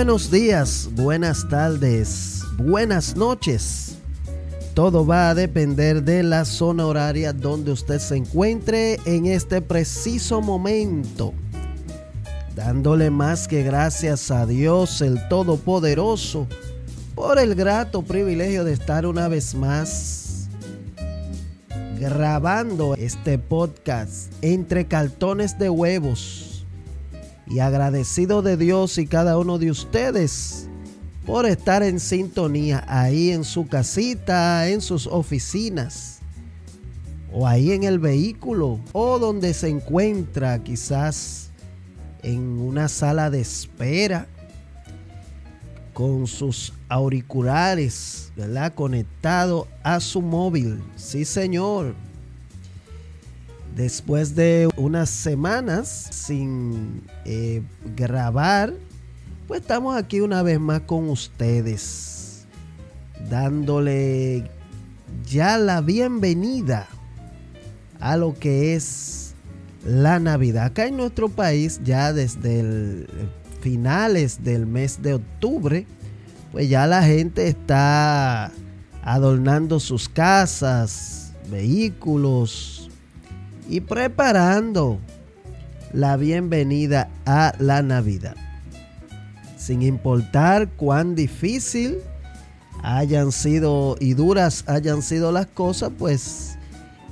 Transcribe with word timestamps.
Buenos 0.00 0.30
días, 0.30 0.88
buenas 0.92 1.46
tardes, 1.50 2.40
buenas 2.56 3.16
noches. 3.16 3.98
Todo 4.72 5.04
va 5.04 5.28
a 5.28 5.34
depender 5.34 6.02
de 6.02 6.22
la 6.22 6.46
zona 6.46 6.86
horaria 6.86 7.34
donde 7.34 7.72
usted 7.72 7.98
se 7.98 8.16
encuentre 8.16 8.98
en 9.04 9.26
este 9.26 9.60
preciso 9.60 10.40
momento. 10.40 11.34
Dándole 12.56 13.10
más 13.10 13.46
que 13.46 13.62
gracias 13.62 14.30
a 14.30 14.46
Dios 14.46 15.02
el 15.02 15.28
Todopoderoso 15.28 16.46
por 17.14 17.38
el 17.38 17.54
grato 17.54 18.00
privilegio 18.00 18.64
de 18.64 18.72
estar 18.72 19.04
una 19.04 19.28
vez 19.28 19.54
más 19.54 20.48
grabando 21.98 22.94
este 22.94 23.38
podcast 23.38 24.32
entre 24.40 24.86
cartones 24.86 25.58
de 25.58 25.68
huevos 25.68 26.49
y 27.50 27.58
agradecido 27.58 28.42
de 28.42 28.56
Dios 28.56 28.96
y 28.98 29.06
cada 29.06 29.36
uno 29.36 29.58
de 29.58 29.70
ustedes 29.70 30.68
por 31.26 31.46
estar 31.46 31.82
en 31.82 31.98
sintonía 31.98 32.84
ahí 32.88 33.30
en 33.30 33.44
su 33.44 33.66
casita, 33.66 34.68
en 34.68 34.80
sus 34.80 35.06
oficinas 35.06 36.20
o 37.32 37.46
ahí 37.46 37.72
en 37.72 37.82
el 37.82 37.98
vehículo 37.98 38.80
o 38.92 39.18
donde 39.18 39.52
se 39.52 39.68
encuentra 39.68 40.62
quizás 40.62 41.50
en 42.22 42.40
una 42.60 42.88
sala 42.88 43.30
de 43.30 43.40
espera 43.40 44.28
con 45.92 46.26
sus 46.26 46.72
auriculares, 46.88 48.32
¿verdad? 48.36 48.72
Conectado 48.74 49.68
a 49.82 50.00
su 50.00 50.22
móvil. 50.22 50.82
Sí, 50.96 51.24
señor. 51.24 51.94
Después 53.74 54.34
de 54.34 54.68
unas 54.76 55.08
semanas 55.10 56.08
sin 56.10 57.02
eh, 57.24 57.62
grabar, 57.96 58.74
pues 59.46 59.60
estamos 59.60 59.96
aquí 59.96 60.20
una 60.20 60.42
vez 60.42 60.58
más 60.58 60.82
con 60.82 61.08
ustedes, 61.08 62.46
dándole 63.28 64.50
ya 65.26 65.56
la 65.56 65.80
bienvenida 65.80 66.88
a 68.00 68.16
lo 68.16 68.34
que 68.34 68.74
es 68.74 69.34
la 69.84 70.18
Navidad. 70.18 70.66
Acá 70.66 70.86
en 70.86 70.96
nuestro 70.96 71.28
país, 71.28 71.80
ya 71.84 72.12
desde 72.12 72.60
el 72.60 73.08
finales 73.60 74.42
del 74.42 74.66
mes 74.66 75.02
de 75.02 75.14
octubre, 75.14 75.86
pues 76.52 76.68
ya 76.68 76.86
la 76.86 77.02
gente 77.02 77.46
está 77.48 78.50
adornando 79.02 79.80
sus 79.80 80.08
casas, 80.08 81.32
vehículos, 81.50 82.89
y 83.70 83.80
preparando 83.80 84.98
la 85.92 86.16
bienvenida 86.16 87.08
a 87.24 87.54
la 87.60 87.82
Navidad. 87.82 88.34
Sin 89.56 89.82
importar 89.82 90.68
cuán 90.70 91.14
difícil 91.14 91.98
hayan 92.82 93.30
sido 93.30 93.96
y 94.00 94.14
duras 94.14 94.64
hayan 94.66 95.02
sido 95.02 95.30
las 95.30 95.46
cosas, 95.46 95.92
pues 95.96 96.58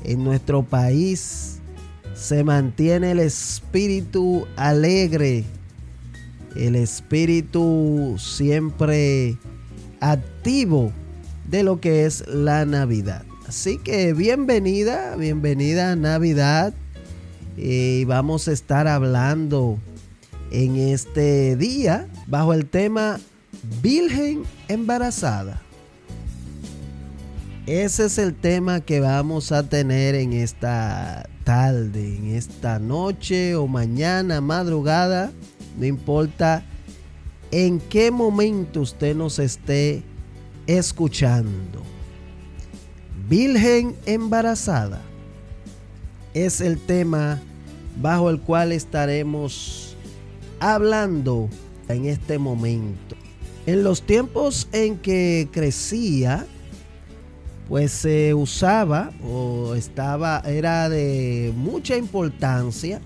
en 0.02 0.24
nuestro 0.24 0.64
país 0.64 1.60
se 2.14 2.42
mantiene 2.42 3.12
el 3.12 3.20
espíritu 3.20 4.44
alegre, 4.56 5.44
el 6.56 6.74
espíritu 6.74 8.16
siempre 8.18 9.38
activo 10.00 10.90
de 11.48 11.62
lo 11.62 11.80
que 11.80 12.04
es 12.04 12.26
la 12.26 12.64
Navidad. 12.64 13.27
Así 13.48 13.78
que 13.78 14.12
bienvenida, 14.12 15.16
bienvenida 15.16 15.92
a 15.92 15.96
Navidad. 15.96 16.74
Y 17.56 18.04
vamos 18.04 18.46
a 18.46 18.52
estar 18.52 18.86
hablando 18.86 19.78
en 20.50 20.76
este 20.76 21.56
día 21.56 22.08
bajo 22.26 22.52
el 22.52 22.66
tema 22.66 23.18
Virgen 23.80 24.42
embarazada. 24.68 25.62
Ese 27.64 28.04
es 28.04 28.18
el 28.18 28.34
tema 28.34 28.82
que 28.82 29.00
vamos 29.00 29.50
a 29.50 29.62
tener 29.62 30.14
en 30.14 30.34
esta 30.34 31.26
tarde, 31.44 32.16
en 32.18 32.34
esta 32.34 32.78
noche 32.78 33.56
o 33.56 33.66
mañana, 33.66 34.42
madrugada, 34.42 35.32
no 35.78 35.86
importa 35.86 36.66
en 37.50 37.80
qué 37.80 38.10
momento 38.10 38.82
usted 38.82 39.16
nos 39.16 39.38
esté 39.38 40.02
escuchando. 40.66 41.87
Virgen 43.28 43.94
embarazada 44.06 45.02
es 46.32 46.62
el 46.62 46.78
tema 46.78 47.38
bajo 48.00 48.30
el 48.30 48.40
cual 48.40 48.72
estaremos 48.72 49.96
hablando 50.60 51.50
en 51.88 52.06
este 52.06 52.38
momento. 52.38 53.16
En 53.66 53.84
los 53.84 54.00
tiempos 54.00 54.66
en 54.72 54.96
que 54.96 55.46
crecía, 55.52 56.46
pues 57.68 57.92
se 57.92 58.32
usaba 58.32 59.10
o 59.22 59.74
estaba, 59.74 60.42
era 60.46 60.88
de 60.88 61.52
mucha 61.54 61.98
importancia 61.98 63.02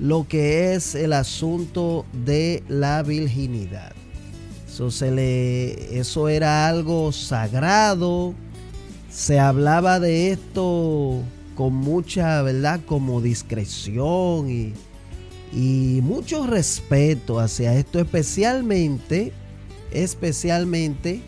lo 0.00 0.26
que 0.26 0.74
es 0.74 0.94
el 0.94 1.12
asunto 1.12 2.06
de 2.24 2.62
la 2.68 3.02
virginidad. 3.02 3.92
Eso, 4.66 4.90
se 4.90 5.10
le, 5.10 5.98
eso 5.98 6.30
era 6.30 6.68
algo 6.68 7.12
sagrado, 7.12 8.34
se 9.16 9.40
hablaba 9.40 9.98
de 9.98 10.30
esto 10.30 11.22
con 11.54 11.74
mucha, 11.74 12.42
¿verdad? 12.42 12.80
Como 12.84 13.22
discreción 13.22 14.50
y, 14.50 14.74
mucho 16.02 16.46
respeto 16.46 17.40
hacia 17.40 17.74
esto, 17.78 17.98
especialmente, 17.98 19.32
especialmente 19.90 21.22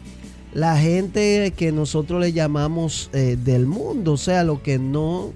la 0.52 0.76
gente 0.76 1.54
que 1.56 1.72
nosotros 1.72 2.20
le 2.20 2.34
llamamos 2.34 3.08
eh, 3.14 3.38
del 3.42 3.64
mundo, 3.64 4.12
o 4.12 4.16
sea, 4.18 4.44
los 4.44 4.60
que 4.60 4.78
no 4.78 5.32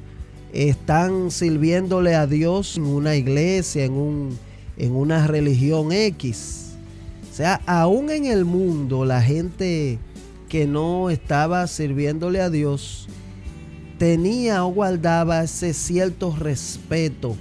están 0.53 1.31
sirviéndole 1.31 2.15
a 2.15 2.27
Dios 2.27 2.77
en 2.77 2.85
una 2.85 3.17
iglesia, 3.17 3.87
en, 3.87 3.93
un, 3.95 4.39
en 4.77 4.93
una 4.93 5.27
religión 5.27 5.91
X. 5.91 6.73
O 7.31 7.35
sea, 7.35 7.63
aún 7.65 8.11
en 8.11 8.27
el 8.27 8.45
mundo 8.45 9.07
la 9.07 9.23
gente 9.23 9.99
que 10.53 10.67
no 10.67 11.09
estaba 11.09 11.67
sirviéndole 11.67 12.43
a 12.43 12.51
Dios 12.51 13.09
tenía 13.97 14.67
o 14.67 14.69
guardaba 14.69 15.43
ese 15.43 15.73
cierto 15.73 16.37
respeto 16.39 17.39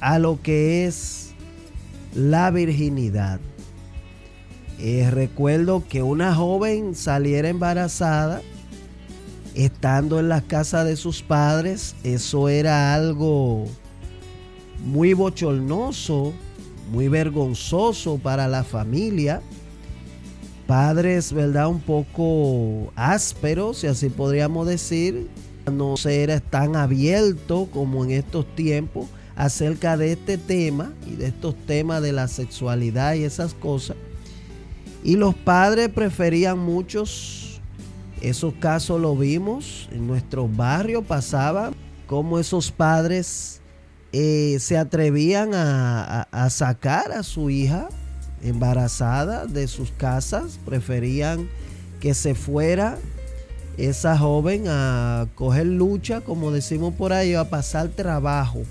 a 0.00 0.18
lo 0.18 0.40
que 0.40 0.86
es 0.86 1.34
la 2.14 2.50
virginidad. 2.50 3.40
Eh, 4.78 5.10
recuerdo 5.10 5.84
que 5.86 6.02
una 6.02 6.34
joven 6.34 6.94
saliera 6.94 7.50
embarazada 7.50 8.40
estando 9.54 10.18
en 10.18 10.30
la 10.30 10.40
casa 10.40 10.82
de 10.82 10.96
sus 10.96 11.22
padres, 11.22 11.94
eso 12.04 12.48
era 12.48 12.94
algo 12.94 13.66
muy 14.82 15.12
bochornoso, 15.12 16.32
muy 16.90 17.08
vergonzoso 17.08 18.16
para 18.16 18.48
la 18.48 18.64
familia 18.64 19.42
padres, 20.66 21.32
¿verdad? 21.32 21.68
Un 21.68 21.80
poco 21.80 22.92
ásperos, 22.96 23.78
si 23.78 23.86
así 23.86 24.08
podríamos 24.08 24.66
decir. 24.66 25.28
No 25.72 25.96
ser 25.96 26.42
tan 26.42 26.76
abierto 26.76 27.68
como 27.72 28.04
en 28.04 28.10
estos 28.10 28.46
tiempos 28.54 29.08
acerca 29.34 29.96
de 29.96 30.12
este 30.12 30.36
tema 30.36 30.92
y 31.06 31.16
de 31.16 31.28
estos 31.28 31.54
temas 31.66 32.02
de 32.02 32.12
la 32.12 32.28
sexualidad 32.28 33.14
y 33.14 33.24
esas 33.24 33.54
cosas. 33.54 33.96
Y 35.02 35.16
los 35.16 35.34
padres 35.34 35.88
preferían 35.88 36.58
muchos, 36.58 37.60
esos 38.20 38.52
casos 38.54 39.00
lo 39.00 39.16
vimos 39.16 39.88
en 39.90 40.06
nuestro 40.06 40.48
barrio, 40.48 41.02
pasaba 41.02 41.72
como 42.06 42.38
esos 42.38 42.70
padres 42.70 43.62
eh, 44.12 44.58
se 44.60 44.76
atrevían 44.76 45.50
a 45.54 46.48
sacar 46.50 47.10
a 47.12 47.22
su 47.22 47.48
hija 47.48 47.88
embarazada 48.44 49.46
de 49.46 49.66
sus 49.66 49.90
casas, 49.90 50.60
preferían 50.64 51.48
que 52.00 52.14
se 52.14 52.34
fuera 52.34 52.98
esa 53.76 54.16
joven 54.16 54.64
a 54.68 55.26
coger 55.34 55.66
lucha, 55.66 56.20
como 56.20 56.52
decimos 56.52 56.94
por 56.94 57.12
ahí, 57.12 57.34
a 57.34 57.48
pasar 57.48 57.88
trabajo 57.88 58.62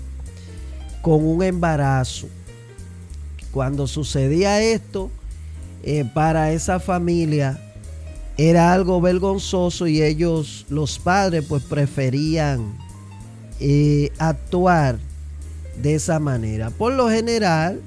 con 1.02 1.24
un 1.24 1.42
embarazo. 1.42 2.28
Cuando 3.50 3.86
sucedía 3.86 4.62
esto, 4.62 5.10
eh, 5.82 6.04
para 6.14 6.52
esa 6.52 6.80
familia 6.80 7.60
era 8.38 8.72
algo 8.72 9.00
vergonzoso 9.00 9.86
y 9.86 10.02
ellos, 10.02 10.64
los 10.68 10.98
padres, 10.98 11.44
pues 11.46 11.62
preferían 11.62 12.76
eh, 13.60 14.10
actuar 14.18 14.98
de 15.82 15.94
esa 15.94 16.18
manera. 16.18 16.70
Por 16.70 16.94
lo 16.94 17.10
general, 17.10 17.80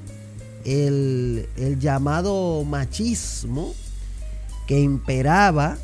el, 0.68 1.48
llamado 1.80 2.64
machismo 2.66 3.74
que 4.68 4.80
imperaba, 4.82 5.78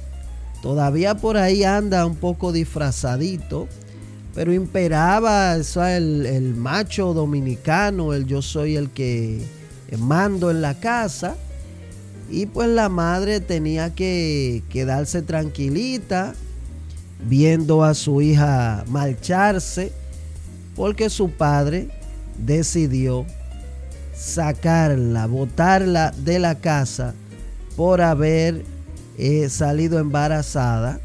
todavía 0.62 1.16
por 1.16 1.38
ahí 1.38 1.64
anda 1.64 2.06
un 2.06 2.16
poco 2.16 2.52
disfrazadito, 2.52 3.70
pero 4.36 4.52
imperaba 4.52 5.56
el, 5.56 6.26
el, 6.26 6.56
macho 6.56 7.14
dominicano, 7.14 8.14
el 8.14 8.26
yo 8.26 8.42
soy 8.42 8.76
el 8.76 8.90
que 8.90 9.42
mando 9.98 10.52
en 10.52 10.62
la 10.62 10.80
casa, 10.80 11.36
Y 12.30 12.48
pues 12.48 12.68
la 12.68 12.90
madre 12.90 13.42
tenía 13.42 13.94
que 13.94 14.64
quedarse 14.70 15.22
tranquilita 15.22 16.34
viendo 17.26 17.84
a 17.84 17.94
su 17.94 18.22
hija 18.22 18.84
marcharse 18.88 19.92
porque 20.76 21.10
su 21.10 21.30
padre 21.30 21.90
decidió 22.38 23.26
sacarla, 24.16 25.28
botarla 25.28 26.12
de 26.12 26.40
la 26.40 26.56
casa 26.56 27.14
por 27.76 28.02
haber 28.02 28.64
eh, 29.18 29.50
salido 29.50 30.00
embarazada 30.00 31.00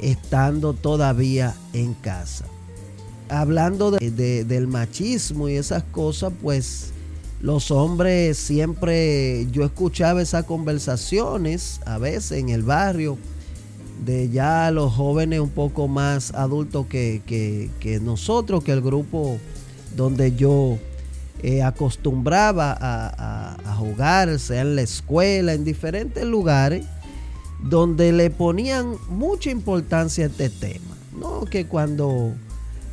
estando 0.00 0.74
todavía 0.74 1.54
en 1.72 1.94
casa. 1.94 2.44
Hablando 3.28 3.90
del 3.90 4.66
machismo 4.66 5.48
y 5.48 5.54
esas 5.54 5.82
cosas, 5.84 6.32
pues 6.42 6.92
los 7.40 7.70
hombres 7.70 8.36
siempre, 8.38 9.46
yo 9.50 9.64
escuchaba 9.64 10.22
esas 10.22 10.44
conversaciones 10.44 11.80
a 11.86 11.98
veces 11.98 12.38
en 12.38 12.50
el 12.50 12.62
barrio 12.62 13.18
de 14.04 14.28
ya 14.28 14.70
los 14.70 14.92
jóvenes 14.92 15.40
un 15.40 15.50
poco 15.50 15.88
más 15.88 16.32
adultos 16.34 16.86
que, 16.86 18.00
nosotros, 18.02 18.62
que 18.62 18.72
el 18.72 18.82
grupo 18.82 19.38
donde 19.96 20.34
yo 20.34 20.78
eh, 21.46 21.62
acostumbraba 21.62 22.72
a, 22.72 23.56
a, 23.66 23.74
jugar, 23.74 24.38
sea 24.38 24.62
en 24.62 24.76
la 24.76 24.80
escuela, 24.80 25.52
en 25.52 25.62
diferentes 25.62 26.24
lugares, 26.24 26.86
donde 27.60 28.12
le 28.12 28.30
ponían 28.30 28.94
mucha 29.10 29.50
importancia 29.50 30.24
a 30.24 30.28
este 30.28 30.48
tema. 30.48 30.96
No 31.20 31.44
que 31.44 31.66
cuando 31.66 32.32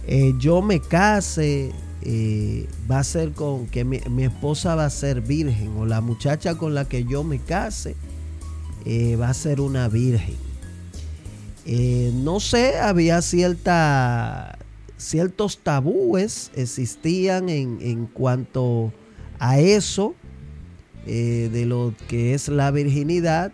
eh, 0.05 0.33
yo 0.37 0.61
me 0.61 0.81
case, 0.81 1.71
eh, 2.01 2.67
va 2.91 2.99
a 2.99 3.05
ser 3.05 3.31
con 3.31 3.67
que 3.67 3.85
mi, 3.85 4.01
esposa 4.21 4.75
va 4.75 4.83
a 4.83 4.89
ser 4.89 5.21
virgen 5.21 5.77
o 5.77 5.85
la 5.85 6.01
muchacha 6.01 6.55
con 6.55 6.75
la 6.75 6.83
que 6.89 7.05
yo 7.05 7.23
me 7.23 7.39
case 7.39 7.95
va 9.17 9.29
a 9.29 9.33
ser 9.33 9.61
una 9.61 9.87
virgen. 9.87 10.35
No 12.21 12.41
sé, 12.41 12.77
había 12.79 13.21
cierta, 13.21 14.57
ciertos 15.01 15.57
tabúes 15.57 16.51
existían 16.55 17.49
en, 17.49 18.05
cuanto 18.07 18.93
a 19.39 19.59
eso, 19.59 20.15
eh, 21.05 21.49
de 21.51 21.65
lo 21.65 21.93
que 22.07 22.33
es 22.33 22.47
la 22.47 22.71
virginidad. 22.71 23.51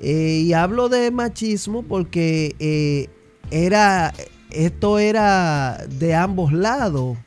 Eh, 0.00 0.44
y 0.46 0.52
hablo 0.54 0.88
de 0.88 1.10
machismo 1.10 1.82
porque 1.82 3.08
era, 3.50 4.14
esto 4.50 4.98
era 4.98 5.86
de 5.98 6.14
ambos 6.14 6.52
lados, 6.52 7.18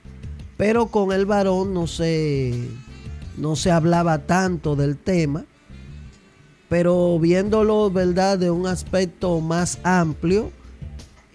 pero 0.58 0.88
con 0.88 1.12
el 1.12 1.26
varón 1.26 1.74
no 1.74 1.86
no 3.38 3.56
se 3.56 3.72
hablaba 3.72 4.20
tanto 4.26 4.76
del 4.76 4.98
tema 4.98 5.46
pero 6.74 7.20
viéndolo, 7.20 7.92
¿verdad?, 7.92 8.40
de 8.40 8.50
un 8.50 8.66
aspecto 8.66 9.40
más 9.42 9.78
amplio, 9.84 10.52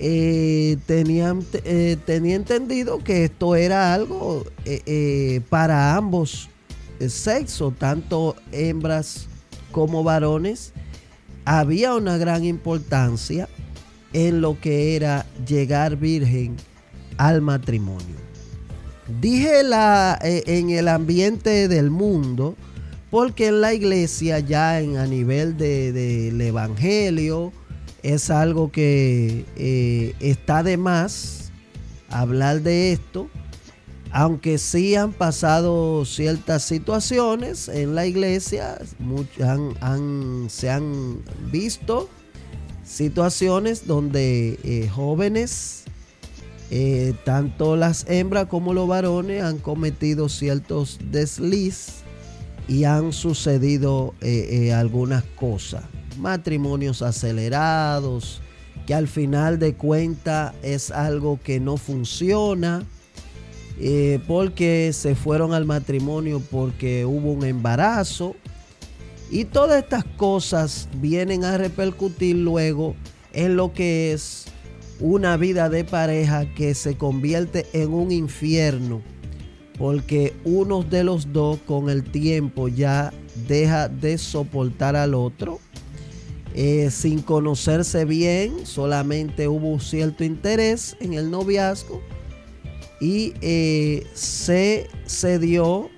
eh, 0.00 0.78
eh, 0.88 1.96
tenía 2.06 2.34
entendido 2.36 2.98
que 3.02 3.24
esto 3.24 3.56
era 3.56 3.92
algo 3.92 4.44
eh, 4.64 5.40
para 5.48 5.96
ambos 5.96 6.48
sexos, 7.00 7.74
tanto 7.78 8.36
hembras 8.52 9.26
como 9.72 10.04
varones. 10.04 10.72
Había 11.44 11.94
una 11.94 12.16
gran 12.16 12.44
importancia 12.44 13.48
en 14.12 14.40
lo 14.40 14.60
que 14.60 14.94
era 14.94 15.26
llegar 15.46 15.96
virgen 15.96 16.56
al 17.16 17.40
matrimonio. 17.40 18.16
Dije 19.20 19.62
la, 19.64 20.18
en 20.22 20.70
el 20.70 20.86
ambiente 20.86 21.66
del 21.66 21.90
mundo, 21.90 22.54
porque 23.10 23.48
en 23.48 23.62
la 23.62 23.72
iglesia 23.72 24.38
ya 24.38 24.80
en, 24.80 24.98
a 24.98 25.06
nivel 25.06 25.56
del 25.56 26.40
evangelio 26.40 27.52
es 28.02 28.30
algo 28.30 28.70
que 28.70 29.44
eh, 29.56 30.14
está 30.20 30.62
de 30.62 30.76
más 30.76 31.50
hablar 32.10 32.62
de 32.62 32.92
esto, 32.92 33.28
aunque 34.10 34.58
sí 34.58 34.94
han 34.94 35.12
pasado 35.12 36.04
ciertas 36.04 36.62
situaciones 36.62 37.68
en 37.68 37.94
la 37.94 38.06
iglesia, 38.06 38.78
se 40.48 40.70
han 40.70 41.22
visto 41.50 42.08
situaciones 42.84 43.86
donde 43.86 44.58
eh, 44.64 44.88
jóvenes, 44.88 45.84
eh, 46.70 47.14
tanto 47.24 47.76
las 47.76 48.06
hembras 48.08 48.46
como 48.46 48.72
los 48.72 48.88
varones, 48.88 49.42
han 49.42 49.58
cometido 49.58 50.30
ciertos 50.30 50.98
desliz 51.10 52.02
y 52.66 52.84
han 52.84 53.12
sucedido 53.12 54.14
algunas 54.72 55.24
cosas. 55.36 55.82
Matrimonios 56.19 57.03
acelerados, 57.03 58.41
que 58.87 58.94
al 58.94 59.09
final 59.09 59.59
de 59.59 59.75
cuentas 59.75 60.55
es 60.62 60.91
algo 60.91 61.38
que 61.43 61.61
no 61.61 61.76
funciona, 61.76 62.85
eh, 63.81 64.20
porque 64.26 64.91
se 64.93 65.15
fueron 65.15 65.53
al 65.53 65.65
matrimonio 65.65 66.43
porque 66.50 67.05
hubo 67.05 67.32
un 67.32 67.44
embarazo. 67.44 68.35
Y 69.31 69.44
todas 69.44 69.82
estas 69.82 70.05
cosas 70.05 70.88
vienen 70.97 71.44
a 71.44 71.59
repercutir 71.59 72.37
luego 72.37 72.97
en 73.32 73.56
lo 73.56 73.73
que 73.73 74.12
es 74.12 74.47
una 75.00 75.37
vida 75.37 75.69
de 75.69 75.85
pareja 75.85 76.47
que 76.55 76.75
se 76.75 76.97
convierte 76.97 77.67
en 77.73 77.93
un 77.93 78.11
infierno 78.11 79.03
porque 79.79 80.35
uno 80.44 80.82
de 80.82 81.05
los 81.05 81.32
dos 81.32 81.61
con 81.65 81.88
el 81.88 82.03
tiempo 82.03 82.69
ya 82.69 83.12
deja 83.47 83.88
de 83.88 84.19
soportar 84.19 84.97
al 84.97 85.15
otro. 85.15 85.61
Eh, 86.54 86.90
sin 86.90 87.22
conocerse 87.22 88.04
bien, 88.04 88.66
solamente 88.66 89.48
hubo 89.48 89.78
cierto 89.80 90.24
interés 90.24 90.96
en 90.98 91.12
el 91.14 91.30
noviazgo 91.30 92.02
y 93.00 93.34
eh, 93.40 94.06
se 94.14 94.88
cedió 95.06 95.88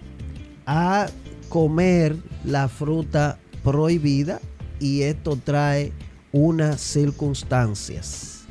a 0.67 1.09
comer 1.49 2.17
la 2.45 2.69
fruta 2.69 3.39
prohibida 3.65 4.41
y 4.79 5.03
esto 5.03 5.39
trae 5.43 5.93
unas 6.33 6.81
circunstancias. 6.81 8.43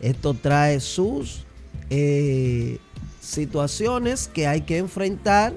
Esto 0.00 0.34
trae 0.34 0.80
sus 0.80 1.44
eh, 1.90 2.78
situaciones 3.20 4.28
que 4.28 4.46
hay 4.46 4.62
que 4.62 4.78
enfrentar. 4.78 5.54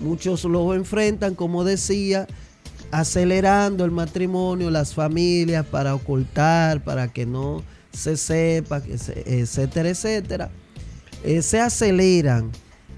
Muchos 0.00 0.44
lo 0.44 0.74
enfrentan, 0.74 1.34
como 1.34 1.64
decía, 1.64 2.26
acelerando 2.90 3.84
el 3.84 3.90
matrimonio, 3.90 4.70
las 4.70 4.94
familias 4.94 5.66
para 5.66 5.94
ocultar, 5.94 6.82
para 6.82 7.08
que 7.08 7.26
no 7.26 7.62
se 7.92 8.16
sepa, 8.16 8.82
etcétera, 8.86 9.88
etcétera. 9.88 10.50
Eh, 11.22 11.42
se 11.42 11.60
aceleran 11.60 12.50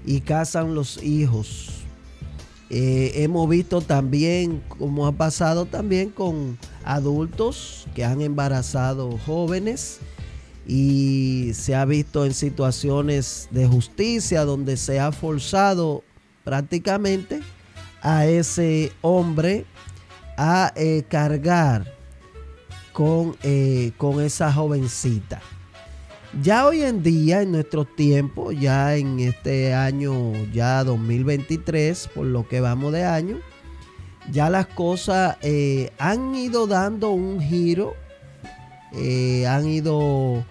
y 0.05 0.21
casan 0.21 0.75
los 0.75 1.01
hijos. 1.03 1.69
Eh, 2.69 3.23
hemos 3.23 3.47
visto 3.49 3.81
también, 3.81 4.61
como 4.67 5.07
ha 5.07 5.13
pasado 5.13 5.65
también 5.65 6.09
con 6.09 6.57
adultos 6.83 7.87
que 7.95 8.03
han 8.03 8.21
embarazado 8.21 9.17
jóvenes 9.25 9.99
y 10.67 11.51
se 11.53 11.75
ha 11.75 11.85
visto 11.85 12.25
en 12.25 12.33
situaciones 12.33 13.47
de 13.51 13.67
justicia 13.67 14.43
donde 14.43 14.75
se 14.75 14.99
ha 14.99 15.13
forzado 15.13 16.03
prácticamente 16.43 17.39
a 18.01 18.25
ese 18.25 18.91
hombre 19.01 19.65
a 20.37 20.71
eh, 20.75 21.03
cargar 21.09 21.93
con, 22.93 23.35
eh, 23.43 23.91
con 23.97 24.21
esa 24.21 24.53
jovencita. 24.53 25.41
Ya 26.41 26.67
hoy 26.67 26.83
en 26.83 27.01
día, 27.03 27.41
en 27.41 27.51
nuestros 27.51 27.95
tiempos, 27.95 28.55
ya 28.59 28.95
en 28.95 29.19
este 29.19 29.73
año, 29.73 30.33
ya 30.53 30.83
2023, 30.83 32.09
por 32.13 32.27
lo 32.27 32.47
que 32.47 32.61
vamos 32.61 32.93
de 32.93 33.03
año, 33.03 33.39
ya 34.31 34.49
las 34.49 34.67
cosas 34.67 35.37
eh, 35.41 35.91
han 35.97 36.35
ido 36.35 36.67
dando 36.67 37.11
un 37.11 37.41
giro, 37.41 37.95
han 39.47 39.67
ido 39.67 40.43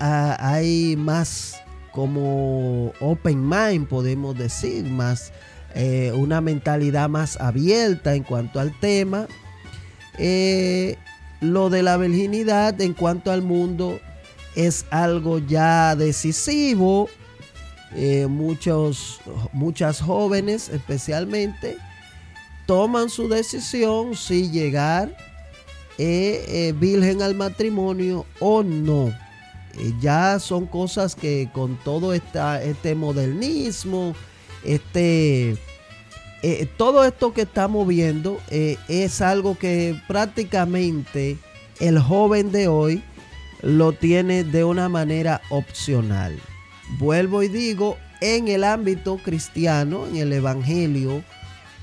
hay 0.00 0.96
más 0.96 1.62
como 1.92 2.92
open 3.00 3.48
mind, 3.48 3.86
podemos 3.86 4.36
decir, 4.36 4.84
más 4.84 5.32
eh, 5.74 6.12
una 6.14 6.40
mentalidad 6.40 7.08
más 7.08 7.40
abierta 7.40 8.14
en 8.14 8.22
cuanto 8.22 8.60
al 8.60 8.78
tema. 8.78 9.26
Eh, 10.18 10.96
lo 11.40 11.70
de 11.70 11.82
la 11.82 11.96
virginidad 11.96 12.78
en 12.80 12.92
cuanto 12.92 13.32
al 13.32 13.42
mundo 13.42 13.98
es 14.54 14.84
algo 14.90 15.38
ya 15.38 15.96
decisivo. 15.96 17.08
Eh, 17.94 18.26
muchos, 18.28 19.20
muchas 19.52 20.00
jóvenes 20.00 20.68
especialmente 20.68 21.76
toman 22.66 23.10
su 23.10 23.28
decisión 23.28 24.14
si 24.14 24.50
llegar 24.50 25.14
virgen 25.98 27.22
al 27.22 27.34
matrimonio 27.34 28.26
o 28.40 28.62
no. 28.62 29.12
Ya 30.00 30.38
son 30.38 30.66
cosas 30.66 31.14
que 31.14 31.48
con 31.52 31.76
todo 31.76 32.12
este 32.12 32.94
modernismo, 32.94 34.14
este, 34.64 35.56
eh, 36.42 36.66
todo 36.76 37.04
esto 37.04 37.32
que 37.32 37.42
estamos 37.42 37.86
viendo 37.86 38.40
eh, 38.50 38.76
es 38.88 39.20
algo 39.20 39.56
que 39.56 39.96
prácticamente 40.08 41.38
el 41.78 42.00
joven 42.00 42.50
de 42.50 42.68
hoy 42.68 43.02
lo 43.62 43.92
tiene 43.92 44.42
de 44.42 44.64
una 44.64 44.88
manera 44.88 45.40
opcional. 45.50 46.36
Vuelvo 46.98 47.44
y 47.44 47.48
digo, 47.48 47.96
en 48.20 48.48
el 48.48 48.64
ámbito 48.64 49.18
cristiano, 49.18 50.06
en 50.06 50.16
el 50.16 50.32
Evangelio, 50.32 51.22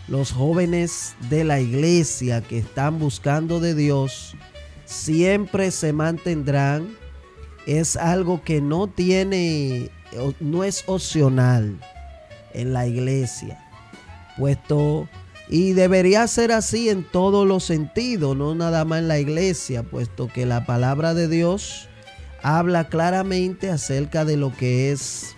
los 0.09 0.31
jóvenes 0.31 1.15
de 1.29 1.45
la 1.45 1.61
iglesia 1.61 2.41
que 2.41 2.57
están 2.57 2.99
buscando 2.99 3.59
de 3.59 3.75
Dios 3.75 4.35
siempre 4.85 5.71
se 5.71 5.93
mantendrán. 5.93 6.97
Es 7.65 7.95
algo 7.95 8.41
que 8.43 8.59
no 8.59 8.87
tiene, 8.87 9.89
no 10.39 10.63
es 10.63 10.83
opcional 10.87 11.77
en 12.53 12.73
la 12.73 12.87
iglesia 12.87 13.65
puesto 14.39 15.07
y 15.49 15.73
debería 15.73 16.25
ser 16.27 16.51
así 16.51 16.89
en 16.89 17.03
todos 17.03 17.47
los 17.47 17.63
sentidos, 17.63 18.37
no 18.37 18.55
nada 18.55 18.85
más 18.85 18.99
en 18.99 19.07
la 19.07 19.19
iglesia, 19.19 19.83
puesto 19.83 20.27
que 20.27 20.45
la 20.45 20.65
palabra 20.65 21.13
de 21.13 21.27
Dios 21.27 21.89
habla 22.41 22.87
claramente 22.87 23.69
acerca 23.69 24.25
de 24.25 24.37
lo 24.37 24.55
que 24.55 24.91
es 24.91 25.35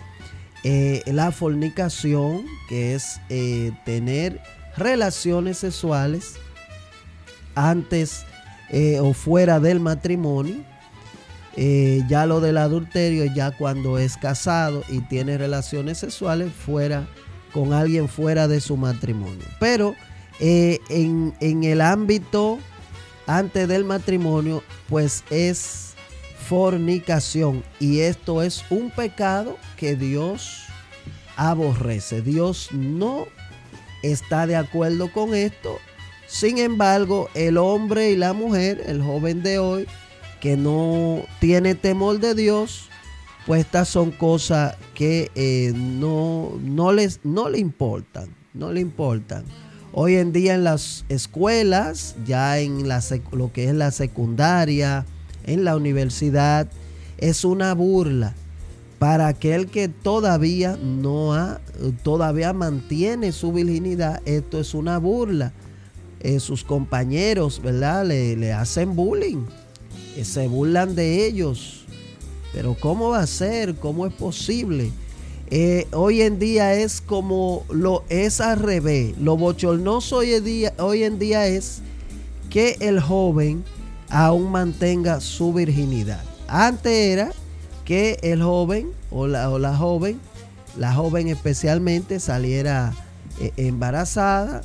eh, 0.64 1.02
la 1.08 1.32
fornicación, 1.32 2.46
que 2.70 2.94
es 2.94 3.20
eh, 3.30 3.72
tener 3.86 4.42
relaciones 4.78 5.58
sexuales 5.60 6.34
antes 7.56 8.26
eh, 8.70 9.00
o 9.00 9.14
fuera 9.14 9.60
del 9.60 9.80
matrimonio. 9.80 10.58
Ya 11.56 12.26
lo 12.26 12.40
del 12.40 12.58
adulterio 12.58 13.26
ya 13.26 13.52
cuando 13.52 13.98
es 13.98 14.18
casado 14.18 14.84
y 14.90 15.00
tiene 15.02 15.38
relaciones 15.38 15.98
sexuales 15.98 16.52
fuera 16.54 17.08
con 17.54 17.74
alguien 17.74 18.08
fuera 18.08 18.48
de 18.48 18.62
su 18.62 18.78
matrimonio. 18.78 19.46
Pero 19.60 19.96
eh, 20.40 20.80
en, 20.90 21.34
en 21.40 21.64
el 21.64 21.82
ámbito 21.82 22.60
antes 23.28 23.68
del 23.68 23.86
matrimonio, 23.86 24.64
pues 24.90 25.24
es 25.30 25.94
fornicación. 26.48 27.64
Y 27.80 28.00
esto 28.00 28.42
es 28.42 28.64
un 28.70 28.90
pecado 28.90 29.58
que 29.78 29.96
Dios 29.96 30.64
aborrece. 31.38 32.22
Dios 32.22 32.70
no 32.72 33.28
está 34.04 34.48
de 34.48 34.56
acuerdo 34.56 35.12
con 35.12 35.34
esto. 35.34 35.78
Sin 36.28 36.58
embargo, 36.58 37.30
el 37.34 37.58
hombre 37.58 38.12
y 38.12 38.16
la 38.16 38.34
mujer, 38.34 38.82
el 38.86 39.02
joven 39.02 39.44
de 39.44 39.60
hoy, 39.60 39.88
que 40.42 40.58
no 40.58 41.24
tiene 41.40 41.76
temor 41.76 42.20
de 42.20 42.36
Dios, 42.36 42.90
pues 43.46 43.62
estas 43.62 43.88
son 43.88 44.12
cosas 44.12 44.76
que 44.94 45.32
eh, 45.36 45.72
no, 45.74 46.60
no, 46.62 46.92
les, 46.92 47.22
no 47.24 47.48
le 47.48 47.60
importan, 47.60 48.36
no 48.54 48.74
le 48.74 48.82
importan. 48.82 49.46
Hoy 49.94 50.16
en 50.16 50.34
día 50.34 50.56
en 50.56 50.64
las 50.64 51.06
escuelas, 51.10 52.16
ya 52.26 52.60
en 52.60 52.88
la, 52.88 53.02
lo 53.32 53.54
que 53.54 53.70
es 53.70 53.76
la 53.76 53.92
secundaria, 53.92 55.06
en 55.46 55.64
la 55.64 55.78
universidad, 55.78 56.68
es 57.18 57.46
una 57.46 57.74
burla 57.74 58.34
para 59.00 59.28
aquel 59.28 59.68
que 59.68 59.90
todavía 59.90 60.78
no 60.82 61.34
ha, 61.34 61.62
todavía 62.04 62.54
mantiene 62.54 63.32
su 63.32 63.52
virginidad, 63.52 64.22
esto 64.26 64.60
es 64.60 64.74
una 64.74 64.98
burla. 64.98 65.54
Eh, 66.24 66.40
sus 66.40 66.64
compañeros, 66.64 67.60
¿verdad? 67.64 68.06
Le, 68.06 68.36
le 68.36 68.54
hacen 68.54 68.96
bullying, 68.96 69.44
se 70.24 70.48
burlan 70.48 70.96
de 70.96 71.26
ellos 71.26 71.82
pero 72.54 72.76
¿cómo 72.80 73.10
va 73.10 73.20
a 73.20 73.28
ser? 73.28 73.76
¿Cómo 73.76 74.06
es 74.06 74.14
posible? 74.14 74.92
Eh, 75.50 75.88
hoy 75.92 76.22
en 76.22 76.40
día 76.40 76.74
es 76.74 77.02
como 77.02 77.66
lo 77.70 78.04
es 78.10 78.42
al 78.42 78.60
revés. 78.60 79.18
Lo 79.18 79.38
bochornoso 79.38 80.18
hoy 80.18 80.34
en, 80.34 80.44
día, 80.44 80.74
hoy 80.78 81.04
en 81.04 81.20
día 81.20 81.48
es 81.48 81.82
que 82.50 82.78
el 82.80 83.00
joven 83.00 83.64
aún 84.10 84.52
mantenga 84.52 85.20
su 85.22 85.54
virginidad. 85.54 86.24
Antes 86.48 86.92
era 86.92 87.32
que 87.86 88.18
el 88.22 88.44
joven 88.44 88.92
o 89.10 89.28
la, 89.28 89.50
o 89.50 89.60
la 89.60 89.76
joven, 89.76 90.20
la 90.78 90.94
joven 90.94 91.28
especialmente 91.28 92.20
saliera 92.20 92.94
eh, 93.40 93.52
embarazada, 93.58 94.62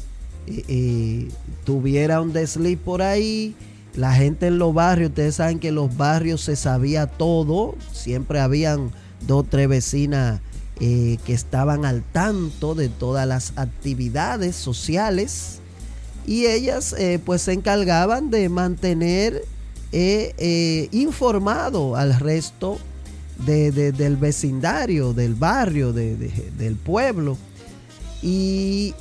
y 0.47 0.65
eh, 0.69 1.29
tuviera 1.65 2.21
un 2.21 2.33
desliz 2.33 2.79
por 2.79 3.03
ahí, 3.03 3.57
la 3.97 4.13
gente 4.13 4.49
en 4.49 4.59
los 4.59 4.75
barrios, 4.75 5.11
ustedes 5.11 5.37
saben 5.37 5.59
que 5.59 5.69
en 5.69 5.75
los 5.75 5.97
barrios 5.97 6.43
se 6.43 6.55
sabía 6.55 7.07
todo, 7.07 7.75
siempre 7.93 8.41
habían 8.41 8.91
dos 9.27 9.41
o 9.41 9.43
tres 9.45 9.69
vecinas 9.69 10.41
eh, 10.79 11.17
que 11.25 11.33
estaban 11.33 11.87
al 11.87 12.03
tanto 12.03 12.75
de 12.75 12.91
todas 12.91 13.27
las 13.27 13.55
actividades 13.57 14.55
sociales. 14.57 15.61
Y 16.27 16.47
ellas 16.47 16.95
eh, 16.99 17.19
pues 17.25 17.43
se 17.43 17.55
encargaban 17.55 18.31
de 18.31 18.49
mantener 18.51 19.43
eh, 19.93 20.89
informado 20.93 21.97
al 21.97 22.19
resto 22.19 22.79
del 23.47 24.17
vecindario, 24.17 25.15
del 25.15 25.35
barrio, 25.35 25.93
del 25.95 26.77
pueblo. 26.77 27.39
Y 28.23 28.95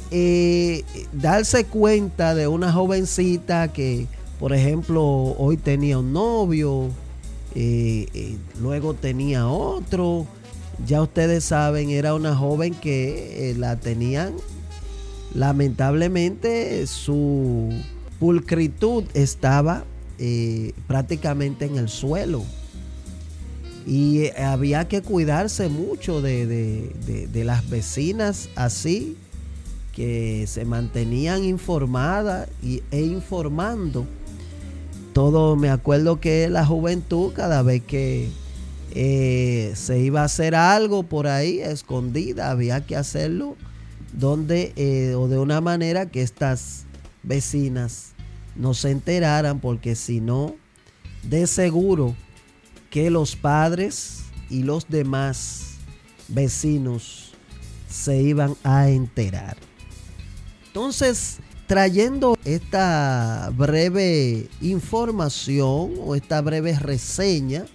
darse 1.14 1.66
cuenta 1.66 2.36
de 2.36 2.48
una 2.48 2.72
jovencita 2.72 3.70
que 3.74 4.08
por 4.39 4.54
ejemplo, 4.54 5.04
hoy 5.04 5.56
tenía 5.58 6.00
un 6.00 6.12
novio, 6.12 6.89
eh, 7.56 8.08
eh, 8.13 8.38
luego 8.60 8.94
tenía 8.94 9.48
otro. 9.48 10.27
Ya 10.86 11.01
ustedes 11.01 11.46
saben, 11.46 11.89
era 11.89 12.13
una 12.13 12.36
joven 12.36 12.74
que 12.74 13.51
eh, 13.51 13.56
la 13.56 13.77
tenían, 13.77 14.34
lamentablemente, 15.34 16.86
su 16.86 17.72
pulcritud 18.20 19.06
estaba 19.13 19.86
prácticamente 20.88 21.65
en 21.65 21.77
el 21.77 21.89
suelo. 21.89 22.44
Y 23.88 24.32
había 24.38 24.88
que 24.88 25.01
cuidarse 25.01 25.70
mucho 25.70 26.22
de, 26.22 26.92
las 27.34 27.70
vecinas 27.70 28.50
así, 28.56 29.15
que 29.94 30.46
se 30.48 30.65
mantenían 30.65 31.46
informadas 31.46 32.50
e 32.63 33.01
informando 33.01 34.06
todo, 35.15 35.55
me 35.55 35.69
acuerdo 35.69 36.19
que 36.19 36.50
la 36.50 36.65
juventud, 36.65 37.31
cada 37.31 37.62
vez 37.62 37.81
que 37.81 38.27
eh, 38.91 39.72
se 39.74 40.00
iba 40.00 40.19
a 40.19 40.25
hacer 40.25 40.55
algo 40.55 41.03
por 41.03 41.27
ahí, 41.27 41.62
escondida, 41.62 42.51
había 42.51 42.86
que 42.86 42.98
hacerlo 42.98 43.55
donde 44.12 44.74
eh, 44.75 45.15
o 45.15 45.29
de 45.29 45.38
una 45.38 45.62
manera 45.62 46.07
que 46.07 46.22
estas 46.22 46.84
vecinas 47.24 48.12
no 48.57 48.74
se 48.74 48.91
enteraran, 48.91 49.62
porque 49.62 49.95
si 49.95 50.19
no, 50.19 50.53
de 51.24 51.48
seguro 51.48 52.13
que 52.89 53.10
los 53.10 53.38
padres 53.38 54.24
y 54.50 54.63
los 54.63 54.89
demás 54.89 55.75
vecinos 56.27 57.31
se 57.89 58.22
iban 58.22 58.57
a 58.65 58.89
enterar. 58.89 59.55
Entonces, 60.67 61.38
trayendo 61.67 62.38
esta 62.45 63.51
breve 63.55 64.50
información 64.62 65.93
o 66.00 66.15
esta 66.15 66.41
breve 66.41 66.77
reseña 66.77 67.65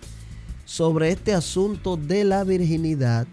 sobre 0.64 1.10
este 1.10 1.34
asunto 1.34 1.96
de 1.96 2.24
la 2.24 2.44
virginidad, 2.44 3.26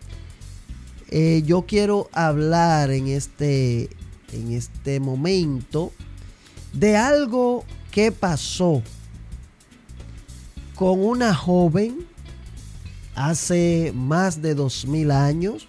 eh, 1.09 1.43
yo 1.45 1.65
quiero 1.67 2.09
hablar 2.11 2.91
en 2.91 3.07
este, 3.07 3.89
en 4.33 4.51
este 4.51 4.99
momento 4.99 5.93
de 6.73 6.97
algo 6.97 7.63
que 7.91 8.11
pasó 8.11 8.81
con 10.75 11.03
una 11.03 11.33
joven 11.33 12.05
hace 13.15 13.91
más 13.95 14.41
de 14.41 14.53
dos 14.53 14.85
mil 14.85 15.11
años. 15.11 15.67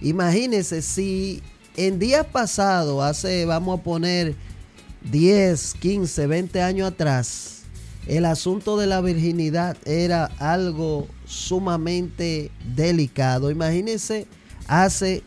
Imagínense 0.00 0.82
si 0.82 1.42
en 1.76 1.98
días 1.98 2.26
pasados, 2.26 3.02
hace, 3.02 3.44
vamos 3.44 3.80
a 3.80 3.82
poner 3.82 4.34
10, 5.10 5.74
15, 5.80 6.26
20 6.26 6.62
años 6.62 6.92
atrás, 6.92 7.62
el 8.06 8.24
asunto 8.24 8.76
de 8.76 8.86
la 8.86 9.00
virginidad 9.00 9.76
era 9.86 10.26
algo 10.38 11.06
sumamente 11.24 12.50
delicado. 12.74 13.50
Imagínense 13.50 14.26
hace 14.66 15.22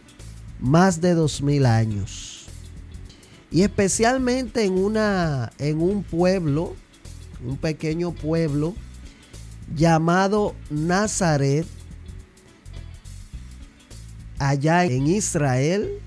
más 0.60 1.00
de 1.00 1.14
2000 1.14 1.66
años. 1.66 2.46
Y 3.50 3.62
especialmente 3.64 4.66
en, 4.66 4.78
una, 4.78 5.54
en 5.58 5.82
un 5.82 6.04
pueblo, 6.04 6.76
un 7.46 7.58
pequeño 7.58 8.12
pueblo 8.12 8.76
llamado 9.74 10.54
Nazaret, 10.70 11.66
allá 14.38 14.84
en 14.84 15.08
Israel, 15.08 16.02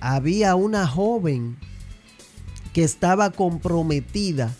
había 0.00 0.54
una 0.54 0.86
joven 0.86 1.56
que 2.72 2.84
estaba 2.84 3.30
comprometida 3.30 4.54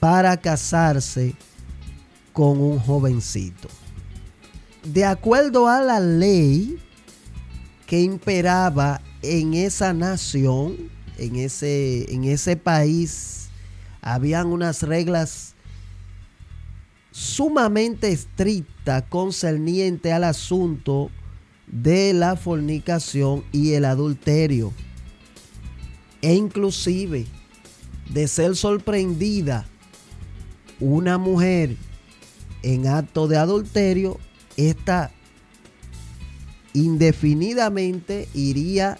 para 0.00 0.36
casarse 0.36 1.34
con 2.32 2.60
un 2.60 2.78
jovencito. 2.78 3.68
De 4.84 5.04
acuerdo 5.04 5.68
a 5.68 5.80
la 5.80 6.00
ley 6.00 6.78
que 7.86 8.00
imperaba 8.00 9.00
en 9.22 9.54
esa 9.54 9.92
nación, 9.92 10.90
en 11.18 11.36
ese, 11.36 12.12
en 12.12 12.24
ese 12.24 12.56
país, 12.56 13.48
habían 14.00 14.48
unas 14.48 14.82
reglas 14.82 15.54
sumamente 17.12 18.10
estrictas 18.10 19.04
concerniente 19.08 20.12
al 20.12 20.24
asunto 20.24 21.10
de 21.72 22.12
la 22.12 22.36
fornicación 22.36 23.42
y 23.50 23.72
el 23.72 23.84
adulterio. 23.84 24.72
E 26.20 26.34
inclusive 26.34 27.26
de 28.10 28.28
ser 28.28 28.54
sorprendida 28.54 29.66
una 30.78 31.18
mujer 31.18 31.76
en 32.62 32.86
acto 32.86 33.26
de 33.26 33.38
adulterio, 33.38 34.20
esta 34.56 35.10
indefinidamente 36.74 38.28
iría 38.34 38.98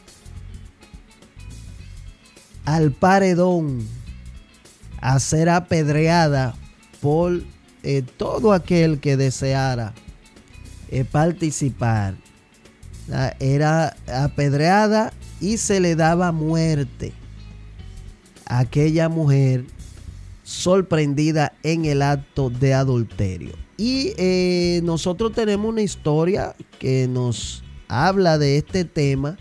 al 2.64 2.92
paredón 2.92 3.86
a 5.00 5.18
ser 5.18 5.48
apedreada 5.48 6.54
por 7.00 7.42
eh, 7.82 8.02
todo 8.16 8.52
aquel 8.52 9.00
que 9.00 9.16
deseara 9.16 9.94
eh, 10.88 11.04
participar. 11.04 12.14
Era 13.40 13.96
apedreada 14.06 15.12
y 15.40 15.56
se 15.56 15.80
le 15.80 15.96
daba 15.96 16.32
muerte 16.32 17.12
aquella 18.46 19.08
mujer 19.08 19.64
sorprendida 20.44 21.52
en 21.62 21.84
el 21.84 22.02
acto 22.02 22.50
de 22.50 22.74
adulterio. 22.74 23.52
Y 23.76 24.12
eh, 24.16 24.80
nosotros 24.84 25.32
tenemos 25.32 25.68
una 25.68 25.82
historia 25.82 26.54
que 26.78 27.08
nos 27.08 27.64
habla 27.88 28.38
de 28.38 28.58
este 28.58 28.84
tema 28.84 29.38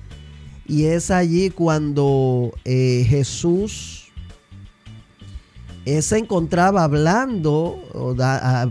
y 0.68 0.86
es 0.86 1.12
allí 1.12 1.50
cuando 1.50 2.54
eh, 2.66 3.06
Jesús 3.08 4.01
eh, 5.86 6.02
se 6.02 6.20
encontraba 6.20 6.84
hablando 6.84 7.82
o 7.94 8.16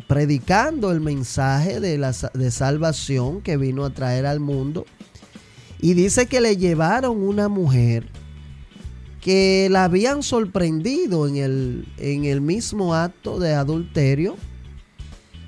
predicando 0.07 0.93
el 0.93 1.01
mensaje 1.01 1.81
de, 1.81 1.99
la, 1.99 2.13
de 2.35 2.51
salvación 2.51 3.41
que 3.41 3.57
vino 3.57 3.85
a 3.85 3.91
traer 3.91 4.27
al 4.27 4.39
mundo. 4.39 4.87
Y 5.81 5.95
dice 5.95 6.27
que 6.27 6.41
le 6.41 6.57
llevaron 6.57 7.23
una 7.23 7.49
mujer 7.49 8.07
que 9.21 9.69
la 9.71 9.85
habían 9.85 10.23
sorprendido 10.23 11.27
en 11.27 11.37
el, 11.37 11.89
en 11.99 12.25
el 12.25 12.41
mismo 12.41 12.95
acto 12.95 13.39
de 13.39 13.55
adulterio 13.55 14.37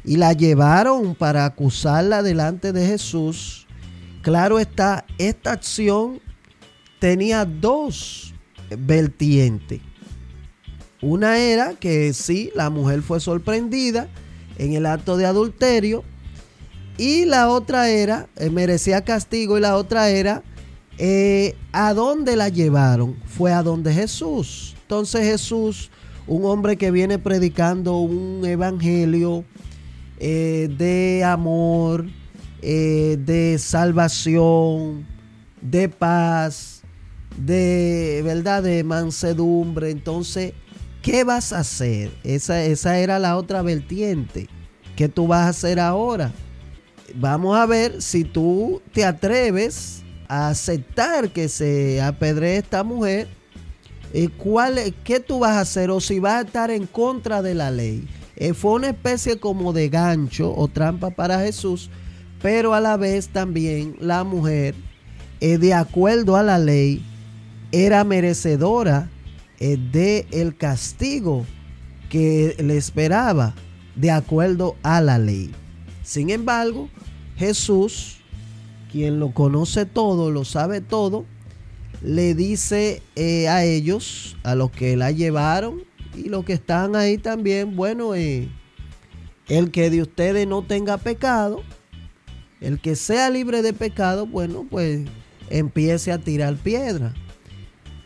y 0.04 0.16
la 0.16 0.32
llevaron 0.32 1.14
para 1.14 1.44
acusarla 1.44 2.22
delante 2.22 2.72
de 2.72 2.86
Jesús. 2.86 3.66
Claro 4.22 4.58
está, 4.58 5.04
esta 5.16 5.52
acción 5.52 6.20
tenía 6.98 7.44
dos 7.44 8.34
vertientes. 8.78 9.80
Una 11.02 11.38
era 11.38 11.74
que 11.74 12.12
sí, 12.12 12.52
la 12.54 12.70
mujer 12.70 13.02
fue 13.02 13.18
sorprendida 13.18 14.08
en 14.56 14.74
el 14.74 14.86
acto 14.86 15.16
de 15.16 15.26
adulterio 15.26 16.04
y 16.96 17.24
la 17.24 17.48
otra 17.48 17.90
era, 17.90 18.28
eh, 18.36 18.50
merecía 18.50 19.04
castigo 19.04 19.58
y 19.58 19.60
la 19.60 19.76
otra 19.76 20.10
era 20.10 20.44
eh, 20.98 21.56
¿A 21.72 21.94
dónde 21.94 22.36
la 22.36 22.50
llevaron? 22.50 23.16
Fue 23.24 23.52
a 23.52 23.62
donde 23.62 23.92
Jesús. 23.92 24.76
Entonces 24.82 25.24
Jesús, 25.24 25.90
un 26.28 26.44
hombre 26.44 26.76
que 26.76 26.92
viene 26.92 27.18
predicando 27.18 27.96
un 27.96 28.44
evangelio 28.44 29.42
eh, 30.18 30.68
de 30.78 31.24
amor, 31.24 32.06
de 32.60 33.56
salvación, 33.58 35.04
de 35.62 35.88
paz, 35.88 36.82
de 37.36 38.20
verdad, 38.22 38.62
de 38.62 38.84
mansedumbre. 38.84 39.90
Entonces, 39.90 40.52
¿qué 41.02 41.24
vas 41.24 41.52
a 41.52 41.60
hacer? 41.60 42.10
Esa, 42.24 42.64
esa 42.64 42.98
era 42.98 43.18
la 43.18 43.36
otra 43.36 43.62
vertiente. 43.62 44.48
¿Qué 44.96 45.08
tú 45.08 45.26
vas 45.26 45.46
a 45.46 45.48
hacer 45.48 45.80
ahora? 45.80 46.32
Vamos 47.14 47.56
a 47.56 47.66
ver 47.66 48.00
si 48.00 48.24
tú 48.24 48.80
te 48.92 49.04
atreves 49.04 50.02
aceptar 50.28 51.30
que 51.30 51.48
se 51.48 52.00
apedree 52.00 52.56
esta 52.56 52.84
mujer, 52.84 53.28
eh, 54.14 54.28
¿cuál, 54.28 54.78
¿qué 55.04 55.20
tú 55.20 55.40
vas 55.40 55.52
a 55.52 55.60
hacer? 55.60 55.90
O 55.90 56.00
si 56.00 56.20
vas 56.20 56.34
a 56.34 56.46
estar 56.46 56.70
en 56.70 56.86
contra 56.86 57.42
de 57.42 57.54
la 57.54 57.70
ley. 57.70 58.06
Eh, 58.36 58.54
fue 58.54 58.72
una 58.72 58.88
especie 58.88 59.38
como 59.38 59.72
de 59.72 59.88
gancho 59.88 60.54
o 60.54 60.68
trampa 60.68 61.10
para 61.10 61.40
Jesús, 61.40 61.90
pero 62.40 62.74
a 62.74 62.80
la 62.80 62.96
vez 62.96 63.28
también 63.28 63.96
la 64.00 64.24
mujer, 64.24 64.74
eh, 65.40 65.58
de 65.58 65.74
acuerdo 65.74 66.36
a 66.36 66.42
la 66.42 66.58
ley, 66.58 67.04
era 67.70 68.04
merecedora 68.04 69.10
de 69.68 70.26
el 70.30 70.56
castigo 70.56 71.46
que 72.10 72.56
le 72.58 72.76
esperaba 72.76 73.54
de 73.94 74.10
acuerdo 74.10 74.76
a 74.82 75.00
la 75.00 75.18
ley. 75.18 75.50
Sin 76.02 76.30
embargo, 76.30 76.88
Jesús 77.36 78.22
quien 78.92 79.18
lo 79.18 79.32
conoce 79.32 79.86
todo, 79.86 80.30
lo 80.30 80.44
sabe 80.44 80.82
todo, 80.82 81.24
le 82.02 82.34
dice 82.34 83.02
eh, 83.16 83.48
a 83.48 83.64
ellos, 83.64 84.36
a 84.42 84.54
los 84.54 84.70
que 84.70 84.96
la 84.98 85.10
llevaron 85.10 85.82
y 86.14 86.28
los 86.28 86.44
que 86.44 86.52
están 86.52 86.94
ahí 86.94 87.16
también, 87.16 87.74
bueno, 87.74 88.14
eh, 88.14 88.50
el 89.48 89.70
que 89.70 89.88
de 89.88 90.02
ustedes 90.02 90.46
no 90.46 90.62
tenga 90.62 90.98
pecado, 90.98 91.62
el 92.60 92.80
que 92.80 92.94
sea 92.94 93.30
libre 93.30 93.62
de 93.62 93.72
pecado, 93.72 94.26
bueno, 94.26 94.66
pues 94.70 95.06
empiece 95.48 96.12
a 96.12 96.18
tirar 96.18 96.56
piedra. 96.56 97.14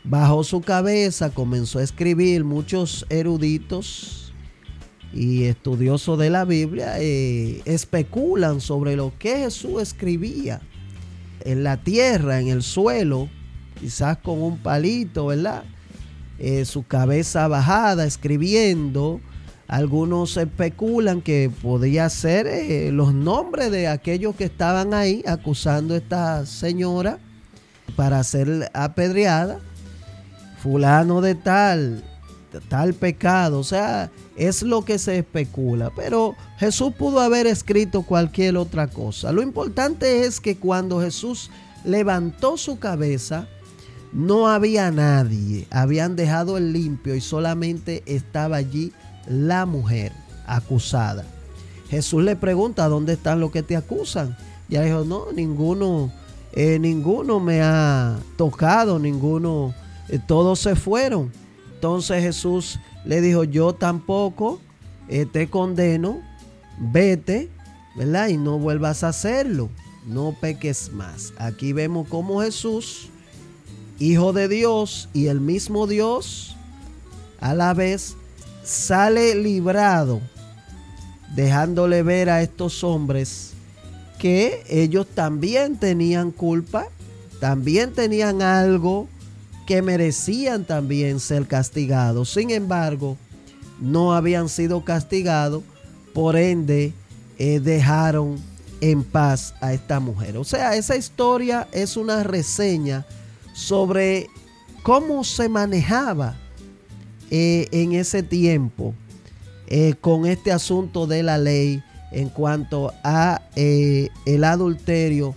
Bajó 0.09 0.45
su 0.45 0.61
cabeza, 0.61 1.31
comenzó 1.31 1.81
a 1.81 1.83
escribir 1.83 2.45
muchos 2.45 3.05
eruditos 3.09 4.33
y 5.13 5.45
estudiosos 5.45 6.17
de 6.19 6.31
la 6.31 6.45
Biblia 6.45 7.01
eh, 7.01 7.61
especulan 7.65 8.61
sobre 8.61 8.95
lo 8.95 9.13
que 9.19 9.39
Jesús 9.39 9.83
escribía 9.83 10.61
en 11.45 11.65
la 11.65 11.79
tierra, 11.79 12.39
en 12.41 12.49
el 12.49 12.63
suelo, 12.63 13.29
quizás 13.81 14.19
con 14.19 14.41
un 14.41 14.59
palito, 14.59 15.27
¿verdad? 15.27 15.65
Eh, 16.39 16.65
su 16.67 16.87
cabeza 16.87 17.49
bajada, 17.49 18.05
escribiendo. 18.05 19.21
Algunos 19.67 20.37
especulan 20.37 21.21
que 21.21 21.51
podía 21.63 22.09
ser 22.11 22.47
eh, 22.47 22.93
los 22.93 23.13
nombres 23.13 23.73
de 23.73 23.89
aquellos 23.89 24.37
que 24.37 24.45
estaban 24.45 24.95
ahí 24.95 25.25
acusando 25.27 25.95
a 25.95 25.97
esta 25.97 26.47
señora 26.47 27.19
para 27.97 28.23
ser 28.23 28.71
apedreada. 28.73 29.59
Fulano 30.63 31.21
de 31.21 31.35
tal, 31.35 32.05
tal 32.69 32.95
pecado. 32.95 33.59
O 33.59 33.65
sea, 33.65 34.11
es 34.37 34.63
lo 34.63 34.85
que 34.85 34.99
se 34.99 35.19
especula. 35.19 35.91
Pero 35.95 36.35
Jesús 36.59 36.93
pudo 36.95 37.21
haber 37.21 37.47
escrito 37.47 38.03
cualquier 38.03 38.57
otra 38.57 38.89
cosa. 38.89 39.33
Lo 39.33 39.43
importante 39.43 40.25
es 40.25 40.41
que 40.41 40.57
cuando 40.57 41.01
Jesús 41.01 41.51
levantó 41.85 42.57
su 42.57 42.79
cabeza, 42.79 43.49
no 44.13 44.49
había 44.49 44.91
nadie. 44.91 45.67
Habían 45.71 46.17
dejado 46.17 46.57
el 46.57 46.73
limpio 46.73 47.15
y 47.15 47.21
solamente 47.21 48.03
estaba 48.07 48.57
allí 48.57 48.93
la 49.29 49.67
mujer 49.67 50.13
acusada. 50.47 51.25
Jesús 51.89 52.23
le 52.23 52.37
pregunta, 52.37 52.89
¿dónde 52.89 53.15
están 53.15 53.41
los 53.41 53.51
que 53.53 53.63
te 53.63 53.77
acusan? 53.77 54.37
Y 54.69 54.77
dijo, 54.79 55.05
no, 55.05 55.33
ninguno, 55.33 56.13
eh, 56.53 56.79
ninguno 56.79 57.39
me 57.39 57.63
ha 57.63 58.17
tocado, 58.37 58.99
ninguno, 58.99 59.75
todos 60.27 60.61
se 60.61 60.77
fueron. 60.77 61.33
Entonces 61.75 62.23
Jesús 62.23 62.79
le 63.05 63.21
dijo, 63.21 63.45
yo 63.45 63.75
tampoco 63.75 64.61
eh, 65.09 65.27
te 65.27 65.49
condeno, 65.49 66.21
vete, 66.79 67.49
¿verdad? 67.97 68.29
Y 68.29 68.37
no 68.37 68.59
vuelvas 68.59 69.05
a 69.05 69.09
hacerlo, 69.09 69.69
no 70.07 70.35
peques 70.41 70.93
más. 70.93 71.33
Aquí 71.39 71.73
vemos 71.73 72.09
cómo 72.09 72.43
Jesús, 72.43 73.09
Hijo 73.99 74.35
de 74.35 74.49
Dios 74.49 75.09
y 75.15 75.29
el 75.29 75.41
mismo 75.41 75.87
Dios, 75.87 76.55
a 77.41 77.55
la 77.55 77.73
vez 77.73 78.15
sale 78.63 79.35
librado, 79.35 80.21
dejándole 81.35 82.03
ver 82.03 82.29
a 82.29 82.43
estos 82.43 82.85
hombres 82.85 83.53
que 84.19 84.65
ellos 84.69 85.07
también 85.07 85.77
tenían 85.77 86.31
culpa, 86.31 86.89
también 87.41 87.93
tenían 87.93 88.43
algo 88.43 89.09
que 89.67 89.83
merecían 89.83 90.65
también 90.65 91.21
ser 91.21 91.47
castigados. 91.47 92.31
Sin 92.33 92.51
embargo, 92.51 93.17
no 93.81 94.15
habían 94.15 94.49
sido 94.49 94.85
castigados, 94.85 95.63
por 96.15 96.37
ende 96.37 96.95
eh, 97.39 97.61
dejaron 97.61 98.39
en 98.81 99.03
paz 99.03 99.55
a 99.61 99.75
esta 99.75 100.01
mujer. 100.01 100.37
O 100.39 100.45
sea, 100.45 100.77
esa 100.77 100.97
historia 100.97 101.69
es 101.73 101.97
una 101.97 102.23
reseña 102.23 103.05
sobre 103.53 104.29
cómo 104.83 105.25
se 105.25 105.49
manejaba 105.49 106.37
eh, 107.31 107.67
en 107.73 107.93
ese 107.93 108.23
tiempo 108.23 108.95
eh, 109.67 109.95
con 110.01 110.27
este 110.27 110.53
asunto 110.53 111.07
de 111.07 111.23
la 111.23 111.39
ley 111.39 111.83
en 112.13 112.29
cuanto 112.29 112.95
a 113.03 113.43
el 113.57 114.45
adulterio 114.45 115.35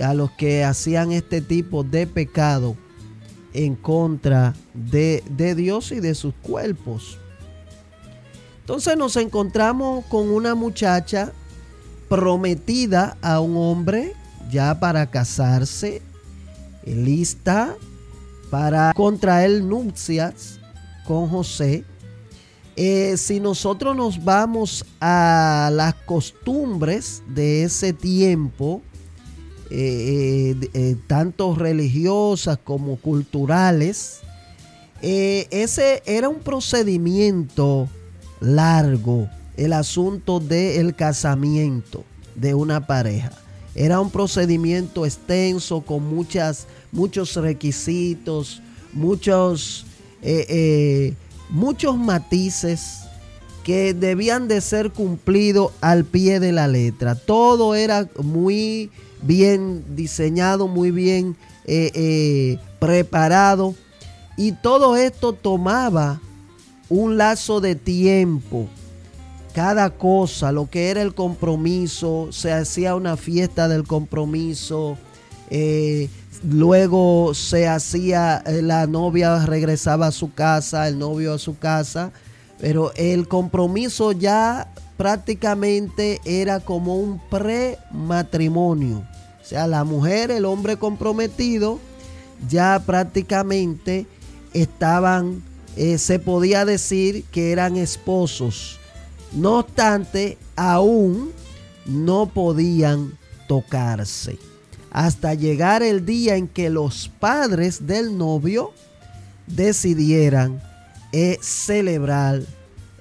a 0.00 0.14
los 0.14 0.30
que 0.30 0.62
hacían 0.64 1.10
este 1.10 1.40
tipo 1.40 1.82
de 1.82 2.06
pecado 2.06 2.76
en 3.54 3.76
contra 3.76 4.54
de, 4.74 5.22
de 5.30 5.54
Dios 5.54 5.92
y 5.92 6.00
de 6.00 6.14
sus 6.14 6.34
cuerpos. 6.42 7.18
Entonces 8.60 8.96
nos 8.96 9.16
encontramos 9.16 10.04
con 10.06 10.30
una 10.30 10.54
muchacha 10.54 11.32
prometida 12.08 13.16
a 13.22 13.40
un 13.40 13.56
hombre 13.56 14.12
ya 14.50 14.78
para 14.78 15.06
casarse, 15.06 16.02
lista 16.84 17.74
para 18.50 18.92
contraer 18.94 19.62
nupcias 19.62 20.60
con 21.06 21.28
José. 21.28 21.84
Eh, 22.76 23.16
si 23.16 23.38
nosotros 23.38 23.94
nos 23.96 24.22
vamos 24.24 24.84
a 25.00 25.70
las 25.72 25.94
costumbres 25.94 27.22
de 27.28 27.64
ese 27.64 27.92
tiempo, 27.92 28.82
eh, 29.76 30.70
eh, 30.72 30.96
tanto 31.06 31.54
religiosas 31.54 32.58
como 32.62 32.96
culturales, 32.96 34.20
ese 35.02 36.02
era 36.06 36.30
un 36.30 36.38
procedimiento 36.38 37.90
largo, 38.40 39.28
el 39.56 39.74
asunto 39.74 40.40
del 40.40 40.94
casamiento 40.94 42.04
de 42.34 42.54
una 42.54 42.86
pareja. 42.86 43.32
Era 43.74 44.00
un 44.00 44.10
procedimiento 44.10 45.04
extenso 45.04 45.82
con 45.82 46.04
muchas, 46.04 46.66
muchos 46.90 47.36
requisitos, 47.36 48.62
muchos 48.94 49.84
muchos 51.50 51.96
matices 51.96 53.00
que 53.62 53.94
debían 53.94 54.46
de 54.46 54.60
ser 54.60 54.90
cumplidos 54.90 55.72
al 55.80 56.04
pie 56.04 56.40
de 56.40 56.52
la 56.52 56.68
letra. 56.68 57.14
Todo 57.14 57.74
era 57.74 58.08
muy 58.22 58.90
bien 59.26 59.84
diseñado, 59.96 60.68
muy 60.68 60.90
bien 60.90 61.36
eh, 61.64 61.90
eh, 61.94 62.58
preparado. 62.78 63.74
Y 64.36 64.52
todo 64.52 64.96
esto 64.96 65.32
tomaba 65.32 66.20
un 66.88 67.16
lazo 67.16 67.60
de 67.60 67.74
tiempo. 67.74 68.68
Cada 69.54 69.90
cosa, 69.90 70.50
lo 70.50 70.68
que 70.68 70.90
era 70.90 71.02
el 71.02 71.14
compromiso, 71.14 72.28
se 72.32 72.52
hacía 72.52 72.96
una 72.96 73.16
fiesta 73.16 73.68
del 73.68 73.84
compromiso. 73.84 74.98
Eh, 75.50 76.08
Luego 76.42 77.32
se 77.32 77.66
hacía, 77.68 78.42
la 78.46 78.86
novia 78.86 79.46
regresaba 79.46 80.08
a 80.08 80.12
su 80.12 80.34
casa, 80.34 80.88
el 80.88 80.98
novio 80.98 81.32
a 81.34 81.38
su 81.38 81.58
casa, 81.58 82.12
pero 82.60 82.92
el 82.96 83.28
compromiso 83.28 84.12
ya 84.12 84.70
prácticamente 84.98 86.20
era 86.24 86.60
como 86.60 86.96
un 86.96 87.18
prematrimonio. 87.30 89.04
O 89.44 89.46
sea, 89.46 89.66
la 89.66 89.84
mujer, 89.84 90.30
el 90.30 90.46
hombre 90.46 90.78
comprometido, 90.78 91.78
ya 92.48 92.82
prácticamente 92.84 94.06
estaban, 94.54 95.42
eh, 95.76 95.98
se 95.98 96.18
podía 96.18 96.64
decir 96.64 97.24
que 97.24 97.52
eran 97.52 97.76
esposos. 97.76 98.78
No 99.32 99.58
obstante, 99.58 100.38
aún 100.56 101.30
no 101.84 102.26
podían 102.26 103.18
tocarse 103.46 104.38
hasta 104.90 105.34
llegar 105.34 105.82
el 105.82 106.06
día 106.06 106.36
en 106.36 106.46
que 106.46 106.70
los 106.70 107.10
padres 107.18 107.86
del 107.86 108.16
novio 108.16 108.72
decidieran 109.48 110.62
eh, 111.12 111.36
celebrar 111.42 112.42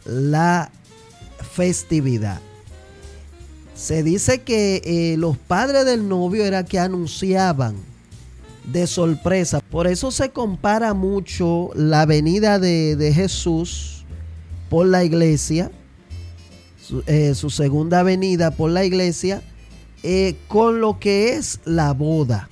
la 0.04 0.72
festividad. 1.54 2.42
Se 3.84 4.02
dice 4.02 4.44
que 4.44 4.82
eh, 4.86 5.18
los 5.18 5.38
padres 5.38 5.84
del 5.84 6.08
novio 6.08 6.46
era 6.46 6.64
que 6.64 6.80
anunciaban 6.80 7.76
de 8.64 8.88
sorpresa. 8.88 9.60
Por 9.60 9.88
eso 9.88 10.10
se 10.10 10.30
compara 10.30 10.94
mucho 10.94 11.70
la 11.76 12.06
venida 12.06 12.60
de, 12.60 13.12
Jesús 13.14 14.06
por 14.70 14.86
la 14.88 15.04
iglesia, 15.04 15.70
su, 16.82 17.04
eh, 17.08 17.36
su 17.36 17.50
segunda 17.50 18.04
venida 18.04 18.52
por 18.52 18.72
la 18.72 18.86
iglesia, 18.86 19.42
eh, 20.02 20.38
con 20.48 20.80
lo 20.80 20.98
que 20.98 21.34
es 21.34 21.60
la 21.66 21.92
boda. 21.92 22.48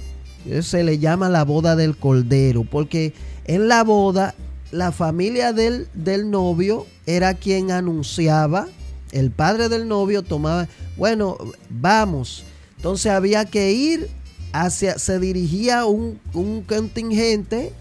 Se 0.61 0.83
le 0.83 0.99
llama 0.99 1.29
la 1.29 1.45
boda 1.45 1.77
del 1.77 1.95
cordero, 1.95 2.65
porque 2.65 3.13
en 3.45 3.69
la 3.69 3.85
boda 3.85 4.35
la 4.71 4.91
familia 4.91 5.53
del, 5.53 5.87
del 5.93 6.29
novio 6.29 6.87
era 7.05 7.35
quien 7.35 7.71
anunciaba, 7.71 8.67
el 9.11 9.31
padre 9.31 9.69
del 9.69 9.87
novio 9.87 10.23
tomaba, 10.23 10.67
bueno, 10.97 11.37
vamos. 11.69 12.43
Entonces 12.77 13.11
había 13.11 13.45
que 13.45 13.71
ir 13.71 14.09
hacia, 14.53 14.97
se 14.97 15.19
dirigía 15.19 15.85
un, 15.85 16.19
un 16.33 16.61
contingente 16.63 17.73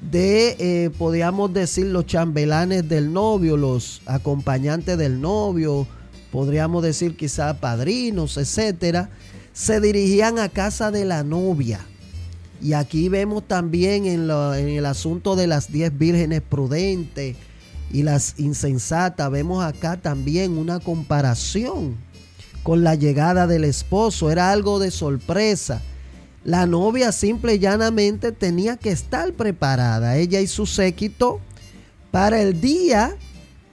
de, 0.00 0.56
eh, 0.58 0.90
podríamos 0.96 1.52
decir, 1.52 1.86
los 1.86 2.06
chambelanes 2.06 2.88
del 2.88 3.12
novio, 3.12 3.56
los 3.56 4.02
acompañantes 4.06 4.98
del 4.98 5.20
novio, 5.20 5.86
podríamos 6.30 6.82
decir 6.82 7.16
quizá 7.16 7.58
padrinos, 7.58 8.36
etcétera, 8.36 9.10
se 9.52 9.80
dirigían 9.80 10.38
a 10.38 10.48
casa 10.48 10.90
de 10.90 11.04
la 11.04 11.22
novia. 11.24 11.80
Y 12.62 12.72
aquí 12.72 13.08
vemos 13.08 13.46
también 13.46 14.06
en, 14.06 14.30
el 14.30 14.86
asunto 14.86 15.36
de 15.36 15.46
las 15.46 15.70
diez 15.70 15.96
vírgenes 15.96 16.42
prudentes 16.42 17.36
y 17.92 18.02
las 18.02 18.34
insensatas, 18.38 19.30
vemos 19.30 19.64
acá 19.64 19.96
también 19.96 20.58
una 20.58 20.80
comparación 20.80 21.96
con 22.62 22.82
la 22.82 22.94
llegada 22.94 23.46
del 23.46 23.64
esposo. 23.64 24.30
Era 24.30 24.50
algo 24.50 24.78
de 24.78 24.90
sorpresa. 24.90 25.82
La 26.44 26.66
novia 26.66 27.12
simple 27.12 27.54
y 27.54 27.58
llanamente 27.58 28.32
tenía 28.32 28.76
que 28.76 28.90
estar 28.90 29.32
preparada, 29.32 30.16
ella 30.16 30.40
y 30.40 30.46
su 30.46 30.66
séquito, 30.66 31.40
para 32.10 32.40
el 32.40 32.60
día 32.60 33.16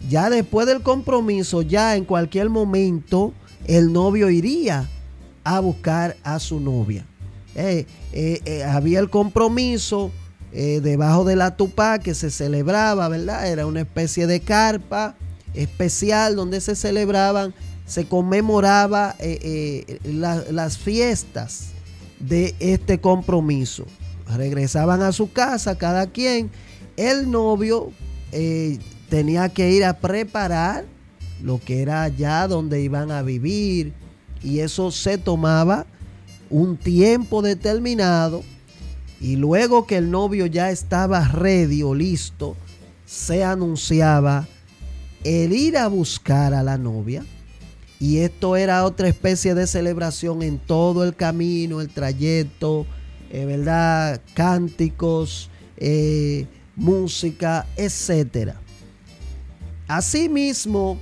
ya 0.09 0.29
después 0.29 0.67
del 0.67 0.81
compromiso, 0.81 1.61
ya 1.61 1.95
en 1.95 2.05
cualquier 2.05 2.49
momento, 2.49 3.33
el 3.65 3.93
novio 3.93 4.29
iría 4.29 4.89
a 5.43 5.59
buscar 5.59 6.17
a 6.23 6.39
su 6.39 6.59
novia. 6.59 7.05
Eh, 7.55 7.85
eh, 8.11 8.41
eh, 8.45 8.63
había 8.63 8.99
el 8.99 9.09
compromiso 9.09 10.11
debajo 10.53 11.25
de 11.25 11.35
la 11.35 11.57
tupá 11.57 11.99
que 11.99 12.13
se 12.13 12.29
celebraba, 12.29 13.07
¿verdad? 13.09 13.47
Era 13.47 13.65
una 13.65 13.81
especie 13.81 14.27
de 14.27 14.39
carpa 14.39 15.15
especial 15.53 16.35
donde 16.35 16.61
se 16.61 16.75
celebraban, 16.75 17.53
se 17.87 18.05
conmemoraba 18.05 19.15
las 20.03 20.77
fiestas 20.77 21.69
de 22.19 22.55
este 22.59 22.99
compromiso. 22.99 23.85
Regresaban 24.35 25.01
a 25.01 25.11
su 25.11 25.31
casa 25.31 25.77
cada 25.77 26.07
quien. 26.07 26.49
El 26.97 27.31
novio 27.31 27.91
tenía 29.09 29.49
que 29.49 29.71
ir 29.71 29.83
a 29.85 29.97
preparar 29.97 30.85
lo 31.41 31.59
que 31.59 31.81
era 31.81 32.03
allá 32.03 32.47
donde 32.47 32.81
iban 32.81 33.11
a 33.11 33.21
vivir 33.21 33.93
y 34.41 34.59
eso 34.59 34.91
se 34.91 35.17
tomaba 35.17 35.85
un 36.49 36.77
tiempo 36.77 37.41
determinado 37.41 38.43
y 39.23 39.37
luego 39.37 39.87
que 39.87 39.95
el 39.95 40.11
novio 40.11 40.47
ya 40.47 40.69
estaba 40.69 41.25
ready 41.29 41.81
o 41.81 41.95
listo, 41.95 42.57
se 43.05 43.41
anunciaba 43.41 44.45
el 45.23 45.53
ir 45.53 45.77
a 45.77 45.87
buscar 45.87 46.53
a 46.53 46.61
la 46.61 46.77
novia. 46.77 47.23
Y 48.01 48.17
esto 48.17 48.57
era 48.57 48.83
otra 48.83 49.07
especie 49.07 49.55
de 49.55 49.65
celebración 49.65 50.43
en 50.43 50.59
todo 50.59 51.05
el 51.05 51.15
camino, 51.15 51.79
el 51.79 51.87
trayecto, 51.87 52.85
eh, 53.31 53.45
¿verdad? 53.45 54.19
Cánticos, 54.33 55.49
eh, 55.77 56.45
música, 56.75 57.65
etcétera. 57.77 58.59
Asimismo, 59.87 60.99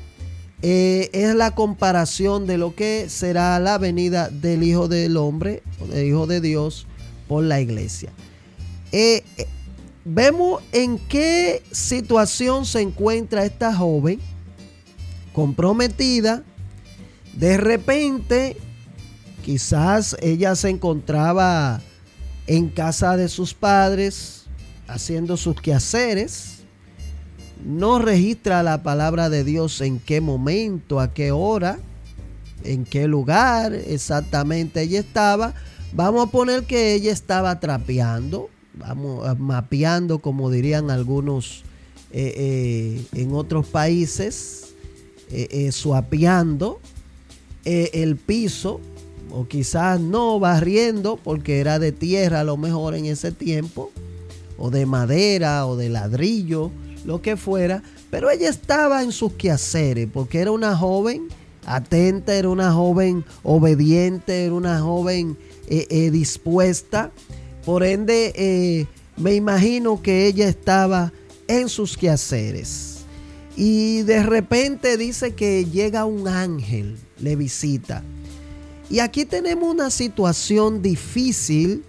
eh, 0.61 1.09
es 1.13 1.33
la 1.33 1.55
comparación 1.55 2.45
de 2.45 2.59
lo 2.59 2.75
que 2.75 3.09
será 3.09 3.59
la 3.59 3.79
venida 3.79 4.29
del 4.29 4.61
Hijo 4.61 4.87
del 4.87 5.17
Hombre, 5.17 5.63
o 5.79 5.87
del 5.87 6.05
Hijo 6.05 6.27
de 6.27 6.39
Dios, 6.39 6.85
por 7.31 7.45
la 7.45 7.61
iglesia. 7.61 8.09
Eh, 8.91 9.23
eh, 9.37 9.47
vemos 10.03 10.61
en 10.73 10.97
qué 10.97 11.63
situación 11.71 12.65
se 12.65 12.81
encuentra 12.81 13.45
esta 13.45 13.73
joven 13.73 14.19
comprometida. 15.31 16.43
De 17.31 17.55
repente, 17.55 18.57
quizás 19.45 20.17
ella 20.21 20.57
se 20.57 20.71
encontraba 20.71 21.79
en 22.47 22.67
casa 22.67 23.15
de 23.15 23.29
sus 23.29 23.53
padres 23.53 24.47
haciendo 24.89 25.37
sus 25.37 25.55
quehaceres 25.61 26.57
no 27.63 27.99
registra 27.99 28.61
la 28.61 28.83
palabra 28.83 29.29
de 29.29 29.45
Dios 29.45 29.79
en 29.79 29.99
qué 29.99 30.19
momento, 30.19 30.99
a 30.99 31.13
qué 31.13 31.31
hora, 31.31 31.79
en 32.65 32.83
qué 32.83 33.07
lugar 33.07 33.73
exactamente 33.73 34.81
ella 34.81 34.99
estaba. 34.99 35.53
Vamos 35.93 36.27
a 36.27 36.31
poner 36.31 36.63
que 36.63 36.93
ella 36.93 37.11
estaba 37.11 37.59
trapeando, 37.59 38.49
vamos 38.73 39.37
mapeando, 39.37 40.19
como 40.19 40.49
dirían 40.49 40.89
algunos 40.89 41.63
eh, 42.11 42.33
eh, 42.37 43.21
en 43.21 43.33
otros 43.33 43.67
países, 43.67 44.73
eh, 45.29 45.71
suapeando 45.73 46.79
el 47.65 48.15
piso 48.15 48.79
o 49.31 49.47
quizás 49.47 49.99
no 49.99 50.39
barriendo, 50.39 51.17
porque 51.17 51.59
era 51.59 51.77
de 51.77 51.91
tierra 51.91 52.39
a 52.39 52.43
lo 52.45 52.55
mejor 52.55 52.95
en 52.95 53.05
ese 53.05 53.31
tiempo, 53.31 53.91
o 54.57 54.69
de 54.69 54.85
madera 54.85 55.65
o 55.65 55.75
de 55.75 55.89
ladrillo, 55.89 56.71
lo 57.05 57.21
que 57.21 57.35
fuera, 57.35 57.83
pero 58.09 58.29
ella 58.29 58.49
estaba 58.49 59.03
en 59.03 59.11
sus 59.11 59.33
quehaceres, 59.33 60.07
porque 60.11 60.39
era 60.39 60.51
una 60.51 60.75
joven 60.75 61.27
atenta, 61.65 62.33
era 62.33 62.49
una 62.49 62.71
joven 62.71 63.23
obediente, 63.43 64.45
era 64.45 64.53
una 64.53 64.79
joven 64.79 65.37
eh, 65.73 65.87
eh, 65.89 66.11
dispuesta, 66.11 67.13
por 67.65 67.85
ende 67.85 68.33
eh, 68.35 68.87
me 69.15 69.35
imagino 69.35 70.01
que 70.01 70.27
ella 70.27 70.49
estaba 70.49 71.13
en 71.47 71.69
sus 71.69 71.95
quehaceres. 71.95 73.05
Y 73.55 74.01
de 74.01 74.21
repente 74.21 74.97
dice 74.97 75.33
que 75.33 75.63
llega 75.63 76.03
un 76.03 76.27
ángel, 76.27 76.97
le 77.19 77.37
visita. 77.37 78.03
Y 78.89 78.99
aquí 78.99 79.23
tenemos 79.23 79.73
una 79.73 79.91
situación 79.91 80.81
difícil 80.81 81.85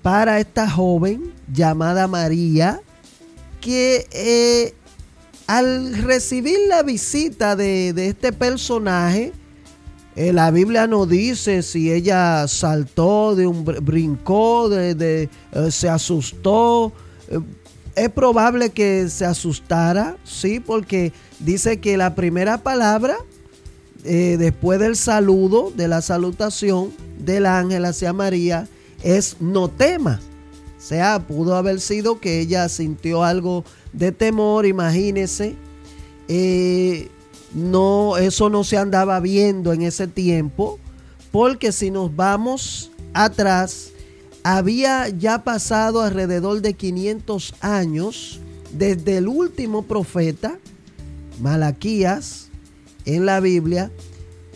para 0.00 0.40
esta 0.40 0.70
joven 0.70 1.34
llamada 1.52 2.08
María, 2.08 2.80
que 3.60 4.72
al 5.46 5.94
recibir 5.98 6.58
la 6.66 6.82
visita 6.82 7.56
de, 7.56 7.90
este 7.94 8.32
personaje, 8.32 9.34
eh, 10.16 10.32
la 10.32 10.50
Biblia 10.50 10.86
no 10.86 11.06
dice 11.06 11.62
si 11.62 11.90
ella 11.92 12.46
saltó 12.48 13.34
de 13.34 13.46
un 13.46 13.64
brincó, 13.64 14.68
de, 14.68 15.28
eh, 15.52 15.70
se 15.70 15.88
asustó 15.88 16.92
es 17.94 18.08
probable 18.10 18.70
que 18.70 19.08
se 19.08 19.24
asustara, 19.24 20.16
sí, 20.24 20.60
porque 20.60 21.12
dice 21.40 21.78
que 21.80 21.96
la 21.96 22.14
primera 22.14 22.58
palabra, 22.58 23.16
eh, 24.04 24.36
después 24.38 24.80
del 24.80 24.96
saludo, 24.96 25.72
de 25.74 25.88
la 25.88 26.00
salutación 26.00 26.92
del 27.18 27.46
ángel 27.46 27.84
hacia 27.84 28.12
María, 28.12 28.66
es 29.02 29.36
no 29.40 29.68
temas. 29.68 30.20
O 30.78 30.84
sea, 30.84 31.20
pudo 31.20 31.54
haber 31.54 31.80
sido 31.80 32.18
que 32.18 32.40
ella 32.40 32.68
sintió 32.68 33.22
algo 33.22 33.64
de 33.92 34.10
temor, 34.10 34.66
imagínese. 34.66 35.54
Eh, 36.28 37.08
no, 37.54 38.16
eso 38.16 38.48
no 38.48 38.64
se 38.64 38.76
andaba 38.76 39.20
viendo 39.20 39.72
en 39.72 39.82
ese 39.82 40.06
tiempo, 40.06 40.78
porque 41.30 41.72
si 41.72 41.90
nos 41.90 42.14
vamos 42.14 42.90
atrás, 43.14 43.90
había 44.42 45.08
ya 45.08 45.44
pasado 45.44 46.02
alrededor 46.02 46.62
de 46.62 46.74
500 46.74 47.54
años 47.60 48.40
desde 48.72 49.18
el 49.18 49.28
último 49.28 49.82
profeta, 49.82 50.58
Malaquías, 51.40 52.48
en 53.04 53.26
la 53.26 53.40
Biblia, 53.40 53.90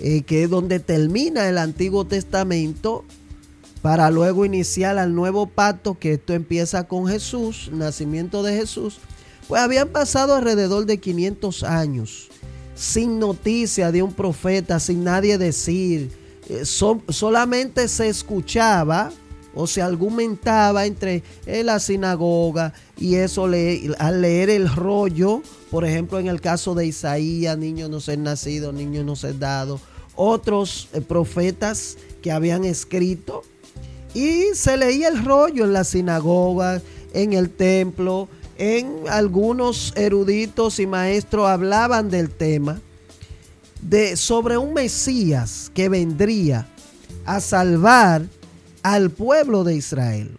eh, 0.00 0.22
que 0.22 0.44
es 0.44 0.50
donde 0.50 0.80
termina 0.80 1.48
el 1.48 1.58
Antiguo 1.58 2.06
Testamento, 2.06 3.04
para 3.82 4.10
luego 4.10 4.44
iniciar 4.44 4.98
al 4.98 5.14
nuevo 5.14 5.46
pacto, 5.46 5.98
que 5.98 6.14
esto 6.14 6.32
empieza 6.32 6.88
con 6.88 7.06
Jesús, 7.06 7.70
nacimiento 7.72 8.42
de 8.42 8.56
Jesús, 8.56 8.98
pues 9.48 9.62
habían 9.62 9.88
pasado 9.88 10.34
alrededor 10.34 10.86
de 10.86 10.98
500 10.98 11.62
años 11.62 12.30
sin 12.76 13.18
noticia 13.18 13.90
de 13.90 14.02
un 14.02 14.12
profeta, 14.12 14.78
sin 14.78 15.02
nadie 15.02 15.38
decir, 15.38 16.10
eh, 16.48 16.64
solamente 16.64 17.88
se 17.88 18.08
escuchaba 18.08 19.10
o 19.54 19.66
se 19.66 19.80
argumentaba 19.80 20.84
entre 20.84 21.22
la 21.46 21.80
sinagoga 21.80 22.74
y 22.98 23.14
eso 23.14 23.46
al 23.98 24.20
leer 24.20 24.50
el 24.50 24.68
rollo, 24.68 25.42
por 25.70 25.86
ejemplo 25.86 26.20
en 26.20 26.28
el 26.28 26.42
caso 26.42 26.74
de 26.74 26.86
Isaías, 26.86 27.56
niño 27.56 27.88
no 27.88 27.98
ser 28.00 28.18
nacido, 28.18 28.70
niño 28.70 29.02
no 29.02 29.16
ser 29.16 29.38
dado, 29.38 29.80
otros 30.14 30.88
eh, 30.92 31.00
profetas 31.00 31.96
que 32.20 32.32
habían 32.32 32.64
escrito 32.64 33.42
y 34.12 34.54
se 34.54 34.76
leía 34.76 35.08
el 35.08 35.24
rollo 35.24 35.64
en 35.64 35.72
la 35.72 35.84
sinagoga, 35.84 36.80
en 37.12 37.32
el 37.32 37.50
templo, 37.50 38.28
en 38.58 39.04
algunos 39.08 39.92
eruditos 39.96 40.78
y 40.80 40.86
maestros 40.86 41.48
hablaban 41.48 42.10
del 42.10 42.30
tema 42.30 42.80
de 43.82 44.16
sobre 44.16 44.56
un 44.56 44.74
Mesías 44.74 45.70
que 45.74 45.88
vendría 45.88 46.66
a 47.24 47.40
salvar 47.40 48.26
al 48.82 49.10
pueblo 49.10 49.64
de 49.64 49.76
Israel. 49.76 50.38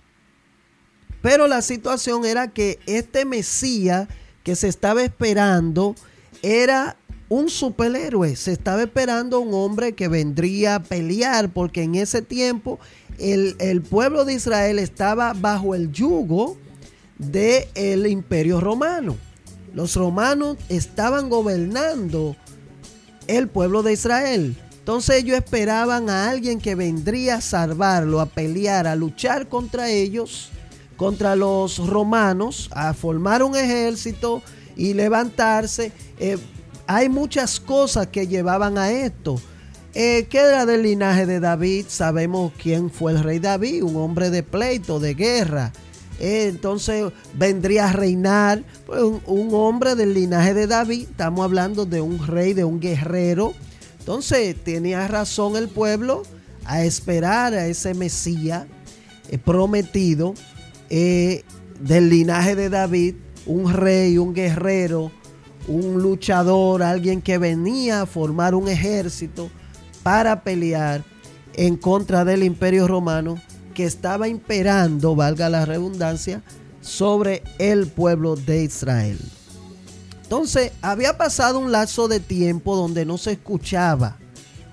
Pero 1.21 1.47
la 1.47 1.61
situación 1.61 2.25
era 2.25 2.47
que 2.47 2.79
este 2.85 3.25
Mesías 3.25 4.07
que 4.43 4.55
se 4.55 4.67
estaba 4.67 5.03
esperando 5.03 5.95
era 6.41 6.97
un 7.29 7.49
superhéroe. 7.49 8.35
Se 8.35 8.53
estaba 8.53 8.83
esperando 8.83 9.39
un 9.39 9.53
hombre 9.53 9.93
que 9.93 10.07
vendría 10.07 10.75
a 10.75 10.83
pelear 10.83 11.49
porque 11.49 11.83
en 11.83 11.95
ese 11.95 12.21
tiempo 12.21 12.79
el, 13.19 13.55
el 13.59 13.81
pueblo 13.81 14.23
de 14.23 14.33
Israel 14.35 14.79
estaba 14.79 15.33
bajo 15.33 15.75
el 15.75 15.91
yugo 15.91 16.57
del 17.17 18.07
imperio 18.07 18.59
romano. 18.59 19.15
Los 19.73 19.95
romanos 19.95 20.57
estaban 20.69 21.29
gobernando 21.29 22.35
el 23.27 23.47
pueblo 23.47 23.83
de 23.83 23.93
Israel. 23.93 24.55
Entonces 24.79 25.17
ellos 25.17 25.37
esperaban 25.37 26.09
a 26.09 26.29
alguien 26.29 26.59
que 26.59 26.75
vendría 26.75 27.35
a 27.35 27.41
salvarlo, 27.41 28.21
a 28.21 28.25
pelear, 28.25 28.87
a 28.87 28.95
luchar 28.95 29.49
contra 29.49 29.89
ellos, 29.89 30.49
contra 30.95 31.35
los 31.35 31.85
romanos, 31.85 32.69
a 32.71 32.93
formar 32.93 33.43
un 33.43 33.55
ejército 33.55 34.41
y 34.77 34.93
levantarse. 34.93 35.91
Eh, 36.19 36.37
hay 36.87 37.09
muchas 37.09 37.59
cosas 37.59 38.07
que 38.07 38.27
llevaban 38.27 38.77
a 38.77 38.89
esto. 38.91 39.41
Eh, 39.93 40.27
¿Qué 40.29 40.37
era 40.37 40.65
del 40.65 40.83
linaje 40.83 41.25
de 41.25 41.39
David? 41.39 41.85
Sabemos 41.89 42.53
quién 42.61 42.89
fue 42.89 43.11
el 43.11 43.23
rey 43.23 43.39
David, 43.39 43.83
un 43.83 43.95
hombre 43.97 44.29
de 44.29 44.43
pleito, 44.43 44.99
de 44.99 45.15
guerra. 45.15 45.73
Eh, 46.19 46.47
entonces 46.49 47.11
vendría 47.33 47.89
a 47.89 47.93
reinar 47.93 48.63
pues, 48.85 49.01
un 49.25 49.49
hombre 49.53 49.95
del 49.95 50.13
linaje 50.13 50.53
de 50.53 50.67
David. 50.67 51.07
Estamos 51.09 51.43
hablando 51.43 51.85
de 51.85 52.01
un 52.01 52.25
rey, 52.25 52.53
de 52.53 52.63
un 52.63 52.79
guerrero 52.79 53.53
entonces 54.07 54.55
tenía 54.63 55.05
razón 55.05 55.57
el 55.57 55.67
pueblo 55.67 56.23
a 56.63 56.85
esperar 56.85 57.53
a 57.53 57.67
ese 57.67 57.93
Mesías 57.93 58.65
eh, 59.27 59.37
prometido 59.37 60.33
eh, 60.89 61.43
del 61.81 62.09
linaje 62.09 62.55
de 62.55 62.69
David, 62.69 63.15
un 63.45 63.73
rey, 63.73 64.17
un 64.17 64.33
guerrero, 64.33 65.11
un 65.67 66.01
luchador, 66.01 66.83
alguien 66.83 67.21
que 67.21 67.37
venía 67.37 68.03
a 68.03 68.05
formar 68.05 68.55
un 68.55 68.69
ejército 68.69 69.49
para 70.03 70.41
pelear 70.41 71.03
en 71.55 71.75
contra 71.75 72.23
del 72.23 72.43
imperio 72.43 72.87
romano 72.87 73.35
que 73.77 73.85
estaba 73.85 74.27
imperando, 74.27 75.15
valga 75.15 75.51
la 75.51 75.63
redundancia, 75.63 76.41
sobre 76.81 77.43
el 77.59 77.85
pueblo 77.85 78.35
de 78.35 78.63
Israel. 78.63 79.19
Entonces, 80.23 80.71
había 80.81 81.15
pasado 81.15 81.59
un 81.59 81.71
lazo 81.71 82.07
de 82.07 82.19
tiempo 82.19 82.75
donde 82.75 83.05
no 83.05 83.19
se 83.19 83.33
escuchaba 83.33 84.17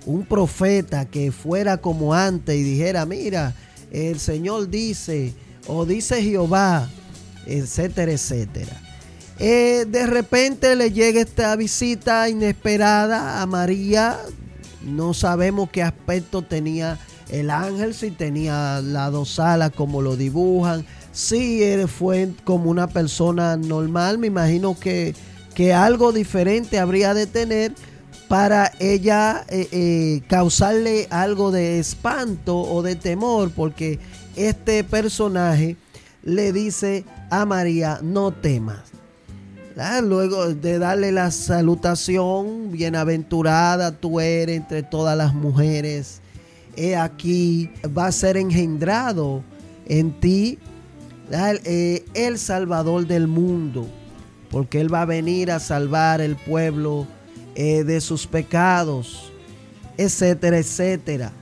un 0.06 0.24
profeta 0.24 1.04
que 1.04 1.32
fuera 1.32 1.76
como 1.76 2.14
antes 2.14 2.56
y 2.56 2.62
dijera, 2.62 3.04
mira, 3.04 3.54
el 3.90 4.18
Señor 4.18 4.70
dice, 4.70 5.34
o 5.66 5.84
dice 5.84 6.22
Jehová, 6.22 6.88
etcétera, 7.44 8.10
etcétera. 8.10 8.80
Eh, 9.38 9.84
de 9.86 10.06
repente 10.06 10.74
le 10.76 10.92
llega 10.92 11.20
esta 11.20 11.54
visita 11.56 12.26
inesperada 12.30 13.42
a 13.42 13.46
María. 13.46 14.18
No 14.82 15.12
sabemos 15.12 15.68
qué 15.68 15.82
aspecto 15.82 16.40
tenía 16.40 16.98
el 17.30 17.50
ángel, 17.50 17.94
si 17.94 18.10
tenía 18.10 18.80
las 18.82 19.12
dos 19.12 19.38
alas 19.38 19.72
como 19.74 20.02
lo 20.02 20.16
dibujan. 20.16 20.84
Si 21.12 21.62
él 21.62 21.88
fue 21.88 22.30
como 22.44 22.70
una 22.70 22.88
persona 22.88 23.56
normal, 23.56 24.18
me 24.18 24.26
imagino 24.26 24.78
que 24.78 25.14
que 25.54 25.72
algo 25.72 26.12
diferente 26.12 26.78
habría 26.78 27.14
de 27.14 27.26
tener 27.26 27.72
para 28.28 28.72
ella 28.80 29.44
eh, 29.48 29.68
eh, 29.70 30.22
causarle 30.28 31.06
algo 31.10 31.52
de 31.52 31.78
espanto 31.78 32.60
o 32.60 32.82
de 32.82 32.96
temor, 32.96 33.50
porque 33.54 34.00
este 34.34 34.82
personaje 34.82 35.76
le 36.22 36.52
dice 36.52 37.04
a 37.30 37.46
María, 37.46 38.00
no 38.02 38.32
temas. 38.32 38.80
Luego 40.02 40.54
de 40.54 40.78
darle 40.78 41.10
la 41.10 41.32
salutación, 41.32 42.70
bienaventurada 42.70 43.90
tú 43.92 44.20
eres 44.20 44.56
entre 44.56 44.84
todas 44.84 45.16
las 45.16 45.34
mujeres, 45.34 46.20
aquí, 46.98 47.70
va 47.96 48.06
a 48.06 48.12
ser 48.12 48.36
engendrado 48.36 49.42
en 49.86 50.12
ti 50.20 50.58
eh, 51.30 52.04
el 52.14 52.38
Salvador 52.38 53.06
del 53.06 53.28
mundo 53.28 53.88
porque 54.54 54.80
Él 54.80 54.94
va 54.94 55.02
a 55.02 55.04
venir 55.04 55.50
a 55.50 55.58
salvar 55.58 56.20
el 56.20 56.36
pueblo 56.36 57.08
eh, 57.56 57.82
de 57.82 58.00
sus 58.00 58.24
pecados, 58.24 59.32
etcétera, 59.96 60.58
etcétera. 60.58 61.32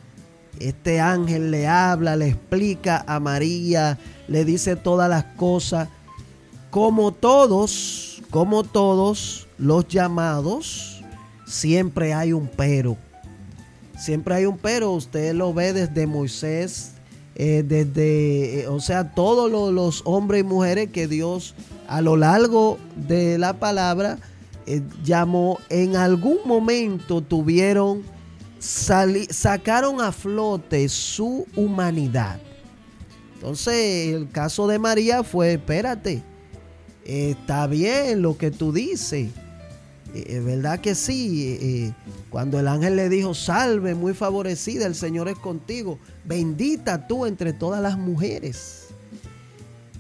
Este 0.59 0.99
ángel 0.99 1.51
le 1.51 1.67
habla, 1.67 2.17
le 2.17 2.29
explica 2.29 3.05
a 3.07 3.21
María, 3.21 3.99
le 4.29 4.47
dice 4.47 4.77
todas 4.77 5.11
las 5.11 5.25
cosas, 5.37 5.91
como 6.71 7.13
todos, 7.13 8.23
como 8.31 8.65
todos 8.65 9.47
los 9.59 9.87
llamados, 9.89 11.05
siempre 11.47 12.15
hay 12.15 12.33
un 12.33 12.49
pero. 12.49 12.97
Siempre 13.99 14.35
hay 14.35 14.47
un 14.47 14.59
pero, 14.59 14.93
usted 14.93 15.35
lo 15.35 15.53
ve 15.53 15.73
desde 15.73 16.07
Moisés, 16.07 16.93
eh, 17.35 17.65
desde, 17.67 18.61
eh, 18.61 18.69
o 18.69 18.81
sea, 18.81 19.15
todos 19.15 19.51
los, 19.51 20.03
hombres 20.05 20.43
y 20.43 20.45
mujeres 20.45 20.91
que 20.91 21.09
Dios 21.09 21.55
a 21.89 22.03
lo 22.03 22.17
largo 22.17 22.79
de 22.95 23.39
la 23.39 23.55
palabra 23.55 24.19
eh, 24.67 24.83
llamó, 25.03 25.59
en 25.71 25.97
algún 25.97 26.39
momento 26.45 27.23
tuvieron, 27.23 28.03
sacaron 28.59 30.01
a 30.01 30.13
flote 30.13 30.89
su 30.89 31.47
humanidad. 31.57 32.39
Entonces, 33.35 34.15
el 34.15 34.31
caso 34.31 34.67
de 34.69 34.79
María 34.79 35.25
fue, 35.25 35.55
espérate, 35.55 36.23
está 37.05 37.67
bien 37.67 38.23
lo 38.23 38.37
que 38.37 38.51
tú 38.51 38.73
dices. 38.73 39.31
Es 40.15 40.45
verdad 40.45 40.81
que 40.81 40.95
sí. 40.95 41.93
Cuando 42.31 42.61
el 42.61 42.69
ángel 42.69 42.97
le 42.97 43.09
dijo, 43.09 43.35
salve, 43.35 43.95
muy 43.95 44.15
favorecida, 44.15 44.87
el 44.87 44.95
Señor 44.95 45.29
es 45.29 45.39
contigo. 45.39 45.99
Bendita 46.25 47.07
tú 47.07 47.27
entre 47.27 47.53
todas 47.53 47.83
las 47.83 47.97
mujeres. 47.97 48.89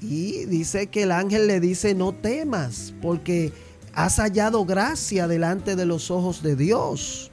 Y 0.00 0.46
dice 0.46 0.88
que 0.88 1.04
el 1.04 1.12
ángel 1.12 1.46
le 1.46 1.60
dice, 1.60 1.94
no 1.94 2.12
temas, 2.12 2.92
porque 3.00 3.52
has 3.94 4.16
hallado 4.16 4.64
gracia 4.64 5.28
delante 5.28 5.76
de 5.76 5.86
los 5.86 6.10
ojos 6.10 6.42
de 6.42 6.56
Dios. 6.56 7.30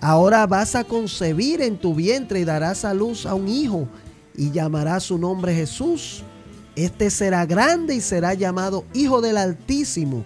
Ahora 0.00 0.46
vas 0.46 0.74
a 0.74 0.84
concebir 0.84 1.60
en 1.60 1.78
tu 1.78 1.94
vientre 1.94 2.40
y 2.40 2.44
darás 2.44 2.84
a 2.84 2.94
luz 2.94 3.26
a 3.26 3.34
un 3.34 3.48
hijo 3.48 3.88
y 4.36 4.50
llamará 4.50 5.00
su 5.00 5.18
nombre 5.18 5.54
Jesús. 5.54 6.22
Este 6.76 7.08
será 7.10 7.46
grande 7.46 7.94
y 7.94 8.00
será 8.00 8.34
llamado 8.34 8.84
Hijo 8.92 9.20
del 9.20 9.36
Altísimo. 9.36 10.24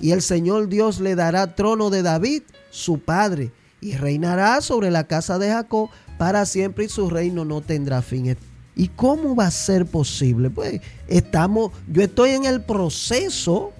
Y 0.00 0.10
el 0.12 0.22
Señor 0.22 0.68
Dios 0.68 1.00
le 1.00 1.14
dará 1.14 1.54
trono 1.54 1.90
de 1.90 2.02
David, 2.02 2.42
su 2.70 2.98
padre, 2.98 3.52
y 3.80 3.96
reinará 3.96 4.60
sobre 4.60 4.90
la 4.90 5.04
casa 5.04 5.38
de 5.38 5.50
Jacob 5.50 5.90
para 6.18 6.46
siempre 6.46 6.84
y 6.84 6.88
su 6.88 7.10
reino 7.10 7.44
no 7.44 7.60
tendrá 7.60 8.02
fin. 8.02 8.36
¿Y 8.76 8.88
cómo 8.88 9.36
va 9.36 9.46
a 9.46 9.50
ser 9.50 9.86
posible? 9.86 10.50
Pues 10.50 10.80
estamos, 11.06 11.70
yo 11.88 12.02
estoy 12.02 12.30
en 12.30 12.44
el 12.44 12.62
proceso, 12.62 13.72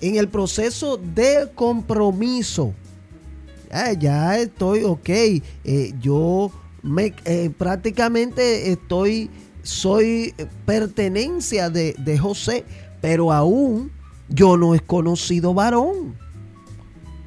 en 0.00 0.16
el 0.16 0.28
proceso 0.28 0.98
de 0.98 1.48
compromiso. 1.54 2.74
ya 3.98 4.38
estoy, 4.38 4.82
ok, 4.82 5.08
eh, 5.08 5.42
yo 6.00 6.50
me, 6.82 7.14
eh, 7.24 7.50
prácticamente 7.56 8.72
estoy, 8.72 9.30
soy 9.62 10.34
pertenencia 10.66 11.70
de, 11.70 11.94
de 11.98 12.18
José, 12.18 12.64
pero 13.00 13.32
aún 13.32 13.90
yo 14.28 14.56
no 14.56 14.74
he 14.74 14.80
conocido 14.80 15.54
varón. 15.54 16.16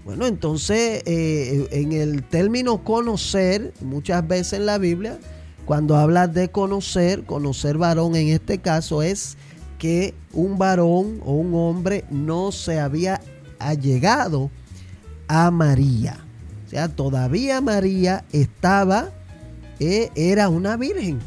Bueno, 0.03 0.27
entonces 0.27 1.01
eh, 1.05 1.67
en 1.71 1.91
el 1.91 2.23
término 2.23 2.84
conocer, 2.84 3.73
muchas 3.81 4.27
veces 4.27 4.60
en 4.60 4.67
la 4.67 4.77
Biblia, 4.77 5.19
cuando 5.65 5.95
habla 5.95 6.27
de 6.27 6.49
conocer, 6.49 7.23
conocer 7.23 7.77
varón 7.77 8.15
en 8.15 8.27
este 8.27 8.60
caso 8.60 9.01
es 9.01 9.36
que 9.79 10.13
un 10.31 10.58
varón 10.58 11.21
o 11.25 11.34
un 11.34 11.53
hombre 11.55 12.05
no 12.12 12.51
se 12.51 12.79
había 12.79 13.19
allegado 13.58 14.51
a 15.27 15.49
María. 15.49 16.23
O 16.65 16.69
sea, 16.69 16.88
todavía 16.88 17.62
María 17.62 18.25
estaba 18.31 19.10
eh, 19.79 20.10
era 20.15 20.49
una 20.49 20.77
virgen. 20.77 21.19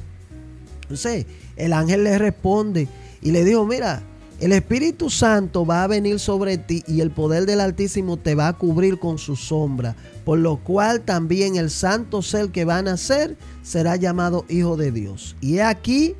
Entonces, 0.83 1.27
el 1.57 1.73
ángel 1.73 2.05
le 2.05 2.17
responde 2.19 2.89
y 3.21 3.31
le 3.31 3.45
dijo, 3.45 3.67
mira, 3.67 4.03
el 4.41 4.53
Espíritu 4.53 5.11
Santo 5.11 5.67
va 5.67 5.83
a 5.83 5.89
venir 5.89 6.21
sobre 6.21 6.59
ti 6.59 6.85
y 6.87 7.01
el 7.01 7.11
poder 7.11 7.45
del 7.47 7.61
Altísimo 7.61 8.17
te 8.17 8.35
va 8.35 8.49
a 8.49 8.53
cubrir 8.53 8.99
con 8.99 9.19
su 9.19 9.35
sombra, 9.35 9.97
por 10.25 10.39
lo 10.39 10.59
cual 10.59 11.01
también 11.01 11.57
el 11.57 11.71
santo 11.71 12.23
ser 12.23 12.51
que 12.51 12.65
va 12.65 12.79
a 12.79 12.83
nacer 12.83 13.37
será 13.63 13.97
llamado 13.97 14.45
Hijo 14.49 14.77
de 14.77 14.93
Dios. 14.93 15.37
Y 15.41 15.59
aquí 15.59 16.15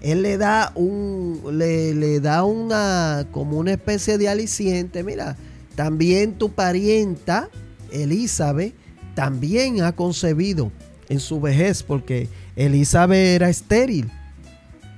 él 0.00 0.22
le 0.22 0.38
da 0.38 0.72
un 0.74 1.42
le, 1.52 1.94
le 1.94 2.20
da 2.20 2.44
una 2.44 3.26
como 3.30 3.58
una 3.58 3.72
especie 3.72 4.16
de 4.16 4.28
aliciente, 4.28 5.04
mira, 5.04 5.36
también 5.74 6.34
tu 6.34 6.50
parienta 6.50 7.50
Elizabeth 7.92 8.74
también 9.14 9.82
ha 9.82 9.92
concebido 9.92 10.72
en 11.08 11.20
su 11.20 11.40
vejez, 11.40 11.82
porque 11.82 12.28
Elizabeth 12.56 13.18
era 13.18 13.50
estéril. 13.50 14.10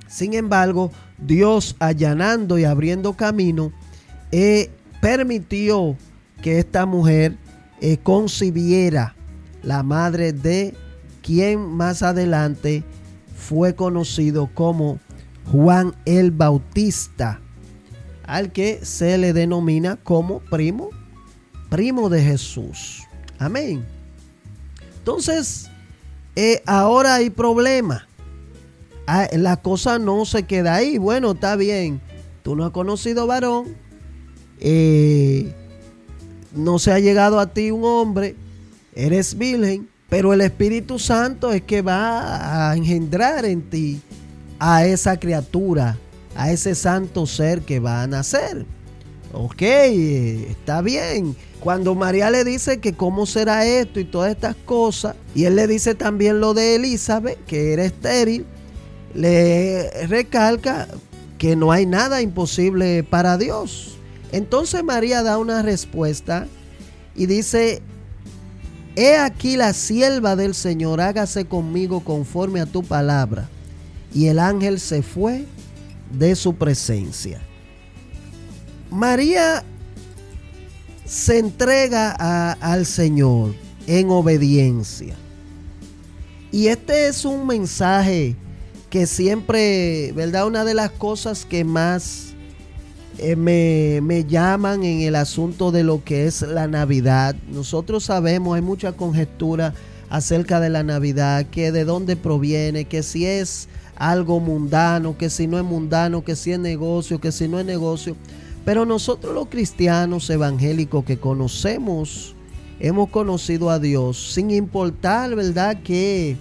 Sin 0.09 0.35
embargo, 0.35 0.93
Dios 1.27 1.77
allanando 1.79 2.59
y 2.59 2.65
abriendo 2.65 3.15
camino, 3.15 3.73
eh, 4.31 4.71
permitió 5.01 5.97
que 6.43 6.59
esta 6.59 6.87
mujer 6.87 7.37
eh, 7.81 7.99
concibiera 7.99 9.15
la 9.63 9.83
madre 9.83 10.33
de 10.33 10.75
quien 11.23 11.61
más 11.61 12.03
adelante 12.03 12.85
fue 13.37 13.75
conocido 13.75 14.51
como 14.55 14.99
Juan 15.51 15.95
el 16.05 16.31
Bautista, 16.31 17.41
al 18.25 18.53
que 18.53 18.85
se 18.85 19.19
le 19.19 19.33
denomina 19.33 19.97
como 19.97 20.41
primo, 20.41 20.91
primo 21.69 22.09
de 22.09 22.23
Jesús. 22.23 23.03
Amén. 23.39 23.85
Entonces, 24.99 25.69
eh, 26.37 26.63
ahora 26.67 27.15
hay 27.15 27.31
problema. 27.31 28.07
Ah, 29.07 29.29
la 29.33 29.57
cosa 29.57 29.99
no 29.99 30.25
se 30.25 30.45
queda 30.45 30.75
ahí. 30.75 30.99
Bueno, 30.99 31.33
está 31.33 31.57
bien. 31.57 32.01
Tú 32.43 32.57
no 32.57 32.65
has 32.65 32.71
conocido 32.71 33.27
varón. 33.27 33.77
Eh, 34.61 35.53
no 36.55 36.79
se 36.79 36.93
ha 36.93 36.99
llegado 36.99 37.41
a 37.41 37.53
ti 37.53 37.71
un 37.71 37.85
hombre. 37.85 38.37
Eres 38.95 39.37
virgen. 39.37 39.89
Pero 40.09 40.35
el 40.35 40.43
Espíritu 40.43 40.99
Santo 40.99 41.53
es 41.53 41.63
que 41.63 41.81
va 41.81 42.71
a 42.71 42.77
engendrar 42.77 43.47
en 43.47 43.63
ti 43.63 44.03
a 44.59 44.85
esa 44.85 45.19
criatura, 45.19 45.99
a 46.37 46.53
ese 46.53 46.75
santo 46.75 47.27
ser 47.27 47.63
que 47.63 47.81
va 47.81 48.03
a 48.03 48.07
nacer. 48.07 48.67
Ok, 49.33 49.63
está 49.63 50.83
bien. 50.83 51.35
Cuando 51.61 51.95
María 51.95 52.31
le 52.31 52.45
dice 52.45 52.79
que 52.79 52.93
cómo 52.93 53.25
será 53.25 53.65
esto 53.65 54.01
y 54.01 54.05
todas 54.05 54.31
estas 54.31 54.55
cosas, 54.55 55.17
y 55.35 55.45
él 55.45 55.57
le 55.57 55.67
dice 55.67 55.95
también 55.95 56.41
lo 56.41 56.53
de 56.53 56.75
Elizabeth, 56.75 57.43
que 57.47 57.73
era 57.73 57.85
estéril, 57.85 58.45
le 59.15 60.07
recalca 60.07 60.89
que 61.39 61.57
no 61.57 61.73
hay 61.73 61.87
nada 61.87 62.23
imposible 62.23 63.03
para 63.03 63.37
Dios. 63.37 63.97
Entonces 64.31 64.83
María 64.83 65.23
da 65.23 65.39
una 65.39 65.63
respuesta 65.63 66.47
y 67.15 67.27
dice, 67.27 67.83
he 68.97 69.17
aquí 69.17 69.57
la 69.57 69.73
sierva 69.73 70.37
del 70.37 70.55
Señor, 70.55 71.01
hágase 71.01 71.45
conmigo 71.45 72.01
conforme 72.01 72.61
a 72.61 72.67
tu 72.67 72.83
palabra. 72.83 73.49
Y 74.15 74.27
el 74.27 74.39
ángel 74.39 74.79
se 74.79 75.03
fue 75.03 75.45
de 76.13 76.37
su 76.37 76.55
presencia. 76.55 77.41
María 78.91 79.65
se 81.05 81.39
entrega 81.39 82.13
al 82.61 82.87
Señor 82.87 83.55
en 83.87 84.11
obediencia. 84.11 85.15
Y 86.51 86.67
este 86.67 87.09
es 87.09 87.25
un 87.25 87.47
mensaje 87.47 88.37
que 88.93 89.07
siempre, 89.07 90.13
¿verdad? 90.13 90.47
Una 90.47 90.67
de 90.67 90.75
las 90.75 90.91
cosas 90.91 91.47
que 91.47 91.65
más 91.65 92.35
eh, 93.17 93.37
me, 93.37 94.01
me, 94.03 94.27
llaman 94.27 94.85
en 94.85 95.01
el 95.01 95.17
asunto 95.17 95.73
de 95.73 95.83
lo 95.83 96.05
que 96.05 96.27
es 96.27 96.43
la 96.43 96.69
Navidad. 96.69 97.35
Nosotros 97.51 98.05
sabemos, 98.05 98.55
hay 98.55 98.61
mucha 98.61 98.93
conjetura 98.93 99.73
acerca 100.11 100.61
de 100.61 100.69
la 100.69 100.83
Navidad, 100.83 101.47
que 101.47 101.73
de 101.73 101.87
dónde 101.87 102.17
proviene, 102.17 102.85
que 102.85 103.03
si 103.03 103.25
es 103.25 103.67
algo 103.97 104.41
mundano, 104.41 105.17
que 105.17 105.31
si 105.31 105.47
no 105.47 105.57
es 105.57 105.65
mundano, 105.65 106.23
que 106.23 106.37
si 106.37 106.53
es 106.53 106.59
negocio, 106.59 107.19
que 107.19 107.33
si 107.33 107.49
no 107.49 107.59
es 107.59 107.65
negocio. 107.65 108.15
Pero 108.67 108.85
nosotros 108.85 109.35
los 109.35 109.49
cristianos 109.49 110.29
evangélicos 110.29 111.03
que 111.07 111.17
conocemos, 111.17 112.37
hemos 112.79 113.09
conocido 113.09 113.71
a 113.71 113.79
Dios, 113.79 114.35
sin 114.35 114.51
importar, 114.51 115.35
¿verdad? 115.35 115.83
Que 115.83 116.37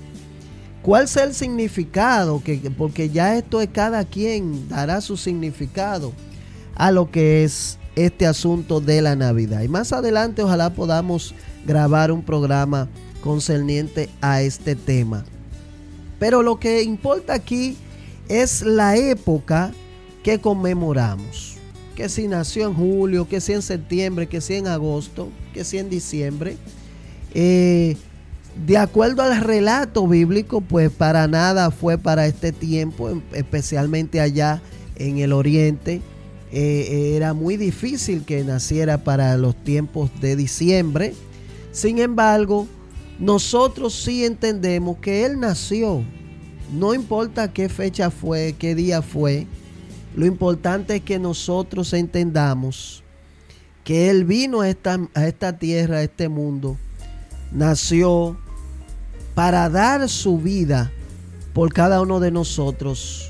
cuál 0.81 1.07
sea 1.07 1.23
el 1.23 1.33
significado, 1.33 2.41
que, 2.43 2.57
porque 2.77 3.09
ya 3.09 3.37
esto 3.37 3.61
es 3.61 3.69
cada 3.71 4.03
quien 4.05 4.67
dará 4.69 5.01
su 5.01 5.17
significado 5.17 6.13
a 6.75 6.91
lo 6.91 7.11
que 7.11 7.43
es 7.43 7.77
este 7.95 8.25
asunto 8.25 8.81
de 8.81 9.01
la 9.01 9.15
Navidad. 9.15 9.61
Y 9.61 9.67
más 9.67 9.93
adelante 9.93 10.43
ojalá 10.43 10.71
podamos 10.71 11.35
grabar 11.65 12.11
un 12.11 12.23
programa 12.23 12.89
concerniente 13.21 14.09
a 14.21 14.41
este 14.41 14.75
tema. 14.75 15.23
Pero 16.19 16.43
lo 16.43 16.59
que 16.59 16.83
importa 16.83 17.33
aquí 17.33 17.77
es 18.29 18.61
la 18.61 18.95
época 18.95 19.71
que 20.23 20.39
conmemoramos 20.39 21.51
que 21.95 22.09
si 22.09 22.27
nació 22.27 22.67
en 22.67 22.73
julio, 22.73 23.27
que 23.27 23.41
si 23.41 23.53
en 23.53 23.61
septiembre, 23.61 24.27
que 24.27 24.41
si 24.41 24.55
en 24.55 24.67
agosto, 24.67 25.29
que 25.53 25.63
si 25.63 25.77
en 25.77 25.89
diciembre. 25.89 26.57
Eh, 27.33 27.97
de 28.55 28.77
acuerdo 28.77 29.21
al 29.21 29.39
relato 29.41 30.07
bíblico, 30.07 30.61
pues 30.61 30.91
para 30.91 31.27
nada 31.27 31.71
fue 31.71 31.97
para 31.97 32.27
este 32.27 32.51
tiempo, 32.51 33.09
em, 33.09 33.21
especialmente 33.33 34.19
allá 34.19 34.61
en 34.95 35.19
el 35.19 35.33
oriente. 35.33 36.01
Eh, 36.51 37.13
era 37.15 37.33
muy 37.33 37.55
difícil 37.55 38.25
que 38.25 38.43
naciera 38.43 38.97
para 39.03 39.37
los 39.37 39.55
tiempos 39.55 40.09
de 40.19 40.35
diciembre. 40.35 41.13
Sin 41.71 41.99
embargo, 41.99 42.67
nosotros 43.19 43.93
sí 43.93 44.25
entendemos 44.25 44.97
que 44.97 45.25
Él 45.25 45.39
nació. 45.39 46.03
No 46.73 46.93
importa 46.93 47.53
qué 47.53 47.69
fecha 47.69 48.09
fue, 48.09 48.55
qué 48.59 48.75
día 48.75 49.01
fue. 49.01 49.47
Lo 50.15 50.25
importante 50.25 50.97
es 50.97 51.01
que 51.01 51.19
nosotros 51.19 51.93
entendamos 51.93 53.03
que 53.85 54.09
Él 54.09 54.25
vino 54.25 54.61
a 54.61 54.69
esta, 54.69 54.99
a 55.13 55.27
esta 55.27 55.57
tierra, 55.57 55.97
a 55.97 56.03
este 56.03 56.27
mundo, 56.27 56.77
nació 57.51 58.37
para 59.35 59.69
dar 59.69 60.07
su 60.09 60.37
vida 60.37 60.91
por 61.53 61.73
cada 61.73 62.01
uno 62.01 62.19
de 62.19 62.31
nosotros, 62.31 63.29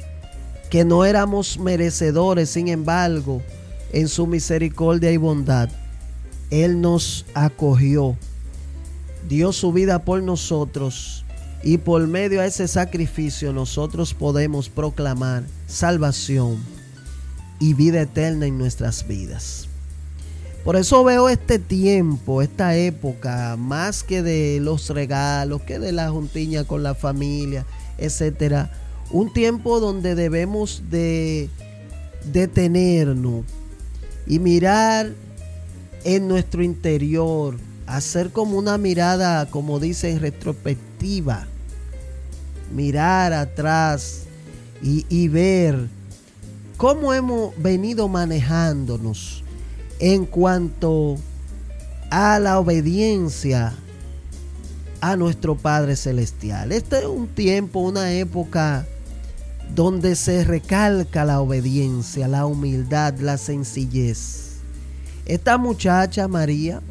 que 0.70 0.86
no 0.86 1.06
éramos 1.06 1.58
merecedores, 1.60 2.50
sin 2.50 2.68
embargo, 2.68 3.42
en 3.94 4.08
su 4.08 4.28
misericordia 4.28 5.12
y 5.12 5.18
bondad, 5.18 5.70
Él 6.50 6.82
nos 6.82 7.26
acogió 7.34 8.16
dio 9.28 9.54
su 9.54 9.72
vida 9.72 10.04
por 10.04 10.22
nosotros 10.22 11.26
y 11.64 11.78
por 11.78 12.06
medio 12.08 12.42
de 12.42 12.48
ese 12.48 12.68
sacrificio 12.68 13.54
nosotros 13.54 14.14
podemos 14.14 14.70
proclamar 14.70 15.44
salvación 15.68 16.58
y 17.60 17.74
vida 17.74 18.02
eterna 18.02 18.48
en 18.48 18.58
nuestras 18.58 19.08
vidas. 19.08 19.71
Por 20.64 20.76
eso 20.76 21.04
veo 21.04 21.28
este 21.28 21.58
tiempo, 21.58 22.44
esta 22.44 22.76
época, 22.76 23.56
más 23.58 24.04
que 24.04 24.22
de 24.22 24.60
los 24.62 24.90
regalos, 24.90 25.64
que 25.64 25.80
de 25.80 25.92
la 25.92 26.12
juntiña 26.12 26.66
con 26.66 26.84
la 26.84 26.94
familia, 26.94 27.66
etcétera, 27.98 28.72
un 29.10 29.34
tiempo 29.34 29.80
donde 29.80 30.14
debemos 30.14 30.84
de 30.92 31.50
detenernos 32.32 33.44
y 34.28 34.38
mirar 34.38 35.12
en 36.04 36.28
nuestro 36.28 36.62
interior 36.62 37.58
hacer 37.88 38.32
como 38.32 38.58
una 38.58 38.78
mirada, 38.78 39.48
como 39.48 39.80
dicen, 39.80 40.20
retrospectiva, 40.20 41.48
mirar 42.72 43.34
atrás 43.34 44.26
y, 44.84 45.08
y 45.10 45.28
ver 45.28 45.88
cómo 46.78 47.16
hemos 47.16 47.52
venido 47.58 48.08
manejándonos 48.08 49.41
en 50.02 50.26
cuanto 50.26 51.18
a 52.10 52.40
la 52.40 52.60
obediencia 52.60 53.74
a 55.00 55.16
nuestro 55.16 55.56
Padre 55.56 55.96
Celestial. 55.96 56.72
Este 56.72 57.00
es 57.00 57.06
un 57.06 57.28
tiempo, 57.28 57.80
una 57.80 58.12
época 58.12 58.88
donde 59.76 60.16
se 60.16 60.44
recalca 60.44 61.24
la 61.24 61.40
obediencia, 61.40 62.28
la 62.28 62.48
humildad, 62.48 63.14
la 63.20 63.38
sencillez. 63.38 64.58
Esta 65.28 65.60
muchacha 65.60 66.28
María 66.28 66.82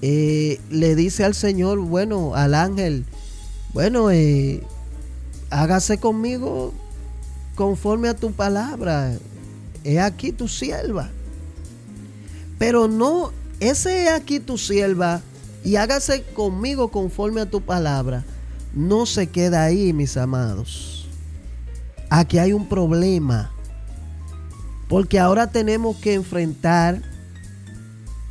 eh, 0.00 0.58
le 0.70 0.96
dice 0.96 1.24
al 1.24 1.34
Señor, 1.34 1.78
bueno, 1.78 2.34
al 2.34 2.54
ángel, 2.54 3.04
bueno, 3.74 4.10
eh, 4.10 4.62
hágase 5.50 5.98
conmigo 5.98 6.72
conforme 7.54 8.08
a 8.08 8.14
tu 8.14 8.32
palabra. 8.32 9.12
He 9.84 10.00
aquí 10.00 10.32
tu 10.32 10.48
sierva. 10.48 11.10
Pero 12.58 12.88
no, 12.88 13.32
ese 13.60 14.04
he 14.04 14.10
aquí 14.10 14.40
tu 14.40 14.58
sierva 14.58 15.20
y 15.64 15.76
hágase 15.76 16.22
conmigo 16.34 16.88
conforme 16.88 17.40
a 17.40 17.50
tu 17.50 17.60
palabra. 17.60 18.24
No 18.74 19.06
se 19.06 19.28
queda 19.28 19.64
ahí, 19.64 19.92
mis 19.92 20.16
amados. 20.16 21.06
Aquí 22.10 22.38
hay 22.38 22.52
un 22.52 22.68
problema. 22.68 23.50
Porque 24.88 25.18
ahora 25.18 25.50
tenemos 25.50 25.96
que 25.96 26.14
enfrentar 26.14 27.02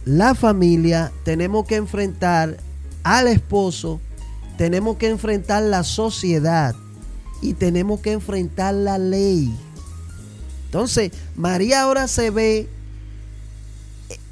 la 0.06 0.36
familia, 0.36 1.12
tenemos 1.24 1.66
que 1.66 1.76
enfrentar 1.76 2.58
al 3.04 3.28
esposo, 3.28 4.00
tenemos 4.58 4.98
que 4.98 5.10
enfrentar 5.10 5.64
la 5.64 5.84
sociedad 5.84 6.76
y 7.42 7.54
tenemos 7.54 8.02
que 8.02 8.12
enfrentar 8.12 8.74
la 8.74 8.98
ley. 8.98 9.54
Entonces, 10.66 11.12
María 11.36 11.82
ahora 11.82 12.08
se 12.08 12.30
ve 12.30 12.70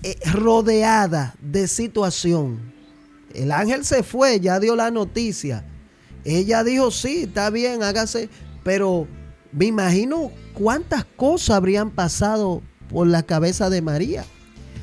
eh, 0.04 0.18
rodeada 0.34 1.36
de 1.41 1.68
situación. 1.68 2.74
El 3.34 3.52
ángel 3.52 3.86
se 3.86 4.04
fue, 4.04 4.39
ya 4.39 4.60
dio 4.60 4.76
la 4.76 4.91
noticia. 4.91 5.64
Ella 6.26 6.64
dijo, 6.64 6.91
sí, 6.91 7.24
está 7.24 7.49
bien, 7.49 7.84
hágase. 7.84 8.30
Pero 8.64 9.08
me 9.52 9.66
imagino 9.66 10.32
cuántas 10.54 11.06
cosas 11.06 11.58
habrían 11.58 11.91
pasado 11.91 12.62
por 12.89 13.08
la 13.08 13.24
cabeza 13.24 13.70
de 13.70 13.82
María. 13.82 14.26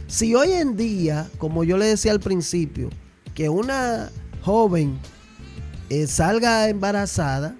Si 0.06 0.34
hoy 0.34 0.52
en 0.52 0.76
día, 0.76 1.28
como 1.38 1.64
yo 1.64 1.76
le 1.76 1.86
decía 1.86 2.12
al 2.12 2.20
principio, 2.20 2.88
que 3.34 3.48
una 3.48 4.10
joven 4.42 4.98
eh, 5.90 6.06
salga 6.06 6.68
embarazada, 6.68 7.56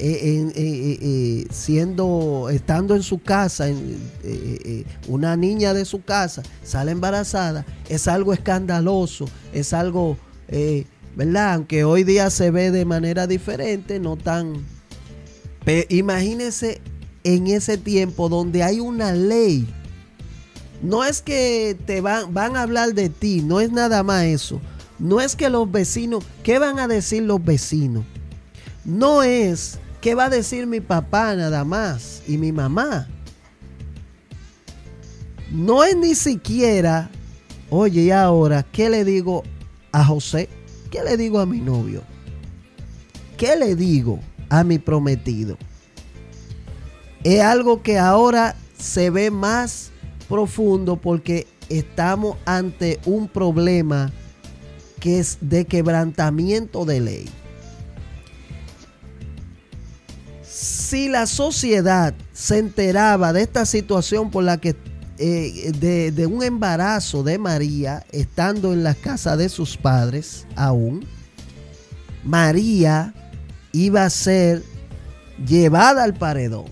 eh, 0.00 0.52
eh, 0.54 1.46
siendo, 1.50 2.48
estando 2.50 2.96
en 2.96 3.02
su 3.02 3.22
casa, 3.22 3.66
una 5.08 5.36
niña 5.36 5.74
de 5.74 5.84
su 5.84 6.02
casa 6.02 6.42
sale 6.64 6.92
embarazada, 6.92 7.64
es 7.88 8.08
algo 8.08 8.32
escandaloso, 8.32 9.26
es 9.52 9.72
algo, 9.72 10.16
¿verdad? 11.16 11.54
Aunque 11.54 11.84
hoy 11.84 12.04
día 12.04 12.30
se 12.30 12.50
ve 12.50 12.70
de 12.70 12.84
manera 12.84 13.26
diferente, 13.26 14.00
no 14.00 14.16
tan... 14.16 14.64
imagínese 15.88 16.80
en 17.24 17.46
ese 17.48 17.76
tiempo 17.76 18.28
donde 18.28 18.62
hay 18.62 18.80
una 18.80 19.12
ley 19.12 19.68
no 20.82 21.04
es 21.04 21.20
que 21.20 21.76
te 21.86 22.00
van, 22.00 22.32
van 22.32 22.56
a 22.56 22.62
hablar 22.62 22.94
de 22.94 23.08
ti, 23.10 23.42
no 23.42 23.60
es 23.60 23.70
nada 23.70 24.02
más 24.02 24.24
eso. 24.24 24.60
No 24.98 25.20
es 25.20 25.36
que 25.36 25.48
los 25.48 25.70
vecinos, 25.70 26.24
¿qué 26.42 26.58
van 26.58 26.78
a 26.78 26.88
decir 26.88 27.22
los 27.22 27.42
vecinos? 27.44 28.04
No 28.84 29.22
es 29.22 29.78
qué 30.00 30.14
va 30.14 30.24
a 30.24 30.30
decir 30.30 30.66
mi 30.66 30.80
papá 30.80 31.34
nada 31.36 31.64
más 31.64 32.22
y 32.26 32.38
mi 32.38 32.52
mamá. 32.52 33.08
No 35.50 35.82
es 35.84 35.96
ni 35.96 36.14
siquiera, 36.14 37.10
oye, 37.70 38.02
y 38.02 38.10
ahora, 38.10 38.62
¿qué 38.62 38.88
le 38.88 39.04
digo 39.04 39.42
a 39.92 40.04
José? 40.04 40.48
¿Qué 40.90 41.02
le 41.02 41.16
digo 41.16 41.40
a 41.40 41.46
mi 41.46 41.60
novio? 41.60 42.02
¿Qué 43.36 43.56
le 43.56 43.74
digo 43.74 44.20
a 44.48 44.64
mi 44.64 44.78
prometido? 44.78 45.56
Es 47.24 47.40
algo 47.42 47.82
que 47.82 47.98
ahora 47.98 48.56
se 48.78 49.10
ve 49.10 49.30
más 49.30 49.90
profundo 50.28 50.96
porque 50.96 51.46
estamos 51.68 52.36
ante 52.44 52.98
un 53.04 53.28
problema 53.28 54.12
que 55.00 55.18
es 55.18 55.38
de 55.40 55.64
quebrantamiento 55.64 56.84
de 56.84 57.00
ley. 57.00 57.28
Si 60.90 61.08
la 61.08 61.26
sociedad 61.26 62.14
se 62.32 62.58
enteraba 62.58 63.32
de 63.32 63.42
esta 63.42 63.64
situación 63.64 64.32
por 64.32 64.42
la 64.42 64.56
que 64.56 64.74
eh, 65.18 65.70
de, 66.12 66.26
un 66.26 66.42
embarazo 66.42 67.22
de 67.22 67.38
María 67.38 68.04
estando 68.10 68.72
en 68.72 68.82
la 68.82 68.96
casa 68.96 69.36
de 69.36 69.48
sus 69.50 69.76
padres 69.76 70.48
aún, 70.56 71.06
María 72.24 73.14
iba 73.70 74.04
a 74.04 74.10
ser 74.10 74.64
llevada 75.46 76.02
al 76.02 76.14
paredón, 76.14 76.66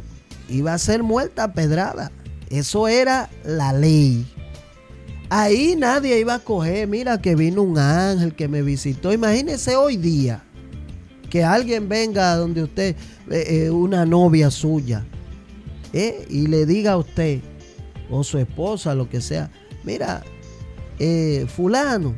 iba 0.48 0.74
a 0.74 0.78
ser 0.78 1.04
muerta 1.04 1.44
a 1.44 1.52
pedrada. 1.52 2.10
Eso 2.50 2.88
era 2.88 3.30
la 3.44 3.72
ley. 3.72 4.26
Ahí 5.30 5.76
nadie 5.78 6.18
iba 6.18 6.34
a 6.34 6.40
coger, 6.40 6.88
mira 6.88 7.20
que 7.20 7.36
vino 7.36 7.62
un 7.62 7.78
ángel 7.78 8.34
que 8.34 8.48
me 8.48 8.62
visitó. 8.62 9.12
Imagínese 9.12 9.76
hoy 9.76 9.96
día 9.96 10.42
que 11.30 11.44
alguien 11.44 11.88
venga 11.88 12.36
donde 12.36 12.62
usted, 12.62 12.96
eh, 13.30 13.66
eh, 13.66 13.70
una 13.70 14.04
novia 14.04 14.50
suya, 14.50 15.04
eh, 15.92 16.26
y 16.28 16.46
le 16.46 16.66
diga 16.66 16.92
a 16.92 16.96
usted, 16.98 17.40
o 18.10 18.24
su 18.24 18.38
esposa, 18.38 18.94
lo 18.94 19.08
que 19.08 19.20
sea, 19.20 19.50
mira, 19.84 20.22
fulano, 21.48 22.14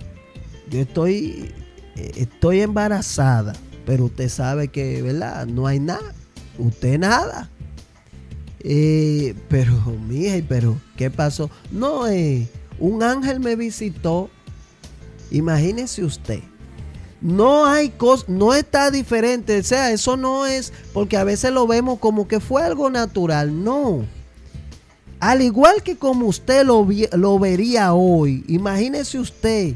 yo 0.71 0.81
estoy, 0.81 1.53
estoy 1.97 2.61
embarazada, 2.61 3.53
pero 3.85 4.07
usted 4.07 4.29
sabe 4.29 4.69
que, 4.69 5.03
¿verdad? 5.03 5.47
No 5.47 5.67
hay 5.67 5.81
nada, 5.81 6.15
usted 6.59 6.99
nada. 6.99 7.51
Eh, 8.63 9.35
pero, 9.49 9.73
mija, 10.07 10.37
pero, 10.49 10.77
¿qué 10.97 11.11
pasó? 11.11 11.51
No, 11.71 12.07
eh, 12.07 12.47
un 12.79 13.03
ángel 13.03 13.41
me 13.41 13.57
visitó. 13.57 14.31
Imagínese 15.31 16.05
usted. 16.05 16.41
No 17.21 17.67
hay 17.67 17.91
cosa, 17.91 18.25
no 18.29 18.55
está 18.55 18.91
diferente. 18.91 19.59
O 19.59 19.63
sea, 19.63 19.91
eso 19.91 20.17
no 20.17 20.47
es, 20.47 20.73
porque 20.93 21.17
a 21.17 21.25
veces 21.25 21.53
lo 21.53 21.67
vemos 21.67 21.99
como 21.99 22.27
que 22.27 22.41
fue 22.41 22.63
algo 22.63 22.91
natural. 22.91 23.63
No. 23.63 24.05
Al 25.21 25.43
igual 25.43 25.83
que 25.83 25.97
como 25.97 26.27
usted 26.27 26.65
lo, 26.65 26.87
lo 27.13 27.39
vería 27.39 27.93
hoy, 27.93 28.43
imagínese 28.49 29.19
usted 29.19 29.75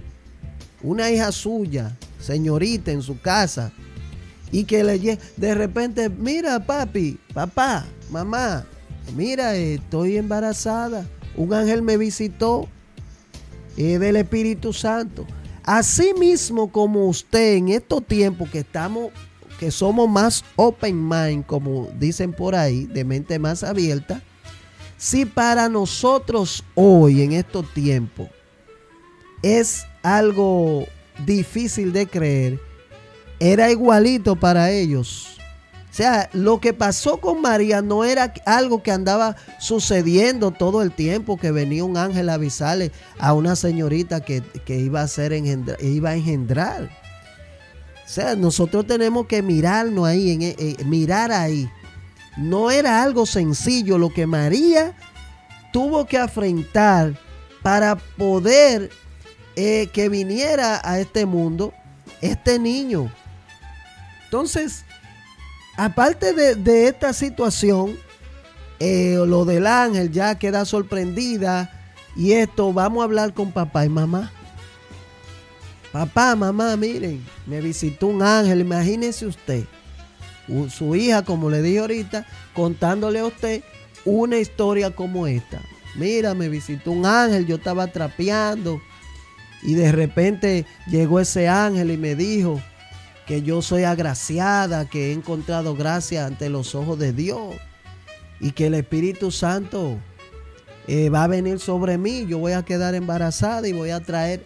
una 0.83 1.11
hija 1.11 1.33
suya, 1.33 1.97
señorita, 2.19 2.93
en 2.93 3.03
su 3.03 3.21
casa, 3.21 3.73
y 4.53 4.65
que 4.65 4.85
le 4.85 5.19
de 5.37 5.55
repente, 5.55 6.09
mira 6.09 6.65
papi, 6.65 7.19
papá, 7.33 7.85
mamá, 8.11 8.65
mira, 9.17 9.55
estoy 9.57 10.17
embarazada, 10.17 11.07
un 11.37 11.53
ángel 11.53 11.83
me 11.83 11.97
visitó 11.97 12.69
eh, 13.77 13.99
del 13.99 14.17
Espíritu 14.17 14.73
Santo. 14.73 15.27
Así 15.65 16.13
mismo 16.15 16.71
como 16.71 17.07
usted 17.07 17.55
en 17.55 17.71
estos 17.71 18.05
tiempos 18.05 18.51
que 18.51 18.59
estamos, 18.59 19.13
que 19.59 19.71
somos 19.71 20.09
más 20.09 20.45
open 20.57 21.09
mind, 21.09 21.47
como 21.47 21.89
dicen 21.99 22.33
por 22.33 22.55
ahí, 22.55 22.85
de 22.85 23.05
mente 23.05 23.39
más 23.39 23.65
abierta, 23.65 24.23
si 24.99 25.25
para 25.25 25.69
nosotros 25.69 26.63
hoy 26.75 27.23
en 27.23 27.33
estos 27.33 27.73
tiempos 27.73 28.29
es 29.43 29.85
algo 30.03 30.87
difícil 31.25 31.93
de 31.93 32.07
creer, 32.07 32.61
era 33.39 33.71
igualito 33.71 34.37
para 34.37 34.71
ellos. 34.71 35.34
O 35.95 35.97
sea, 35.97 36.29
lo 36.33 36.61
que 36.61 36.73
pasó 36.73 37.21
con 37.21 37.41
María 37.41 37.81
no 37.81 38.03
era 38.03 38.35
algo 38.47 38.83
que 38.83 38.91
andaba 38.91 39.37
sucediendo 39.61 40.51
todo 40.51 40.83
el 40.83 40.91
tiempo, 40.91 41.37
que 41.37 41.53
venía 41.53 41.85
un 41.85 41.97
ángel 41.97 42.31
a 42.31 42.35
avisarle 42.35 42.91
a 43.17 43.33
una 43.33 43.55
señorita 43.55 44.21
que, 44.21 44.43
iba, 44.67 45.03
a 45.03 45.07
ser 45.07 45.33
iba 45.33 46.11
a 46.11 46.17
engendrar. 46.17 46.91
O 48.05 48.09
sea, 48.09 48.35
nosotros 48.35 48.89
tenemos 48.89 49.27
que 49.27 49.41
mirarnos 49.41 50.05
ahí, 50.09 50.33
en, 50.33 50.43
eh, 50.43 50.77
mirar 50.85 51.31
ahí. 51.31 51.71
No 52.37 52.73
era 52.73 53.01
algo 53.01 53.25
sencillo 53.25 53.97
lo 53.97 54.13
que 54.13 54.27
María 54.27 54.97
tuvo 55.73 56.07
que 56.07 56.19
afrontar 56.19 57.17
para 57.63 57.95
poder 57.95 58.91
eh, 59.55 59.89
que 59.93 60.09
viniera 60.09 60.81
a 60.83 60.99
este 60.99 61.25
mundo 61.25 61.73
este 62.21 62.59
niño. 62.59 63.13
Entonces, 64.25 64.85
aparte 65.77 66.33
de, 66.33 66.89
esta 66.89 67.13
situación, 67.13 67.97
eh, 68.81 69.17
lo 69.27 69.45
del 69.45 69.67
ángel 69.67 70.11
ya 70.11 70.39
queda 70.39 70.65
sorprendida 70.65 71.71
y 72.17 72.33
esto, 72.33 72.73
vamos 72.73 73.03
a 73.03 73.05
hablar 73.05 73.35
con 73.35 73.53
papá 73.53 73.85
y 73.85 73.89
mamá. 73.89 74.33
Papá, 75.93 76.35
mamá, 76.35 76.77
miren, 76.77 77.25
me 77.47 77.61
visitó 77.61 78.09
un 78.09 78.23
ángel, 78.23 78.61
imagínese 78.61 79.27
usted, 79.27 79.65
su 80.69 80.97
hija, 80.97 81.23
como 81.23 81.51
le 81.51 81.63
dije 81.63 81.79
ahorita, 81.79 82.27
contándole 82.53 83.21
a 83.21 83.27
usted 83.27 83.63
una 84.05 84.39
historia 84.39 84.91
como 84.91 85.27
esta. 85.27 85.61
Mira, 85.95 86.35
me 86.35 86.49
visitó 86.49 86.91
un 86.91 87.07
ángel, 87.07 87.47
yo 87.47 87.57
estaba 87.57 87.87
trapeando 87.87 88.81
y 89.63 89.75
de 89.75 89.93
repente 89.93 90.67
llegó 90.89 91.21
ese 91.21 91.49
ángel 91.49 91.91
y 91.91 91.97
me 91.97 92.15
dijo, 92.15 92.61
que 93.27 93.43
yo 93.43 93.63
soy 93.63 93.85
agraciada, 93.85 94.89
que 94.89 95.09
he 95.09 95.13
encontrado 95.13 95.75
gracia 95.75 96.27
ante 96.27 96.49
los 96.49 96.75
ojos 96.75 96.99
de 96.99 97.13
Dios 97.13 97.55
y 98.41 98.53
que 98.53 98.67
el 98.67 98.75
Espíritu 98.75 99.31
Santo 99.31 99.99
eh, 100.87 101.09
va 101.09 101.25
a 101.25 101.29
venir 101.29 101.59
sobre 101.59 101.97
mí, 101.97 102.27
yo 102.27 102.39
voy 102.39 102.53
a 102.53 102.65
quedar 102.65 102.95
embarazada 102.95 103.67
y 103.67 103.73
voy 103.73 103.91
a 103.91 104.01
traer 104.01 104.45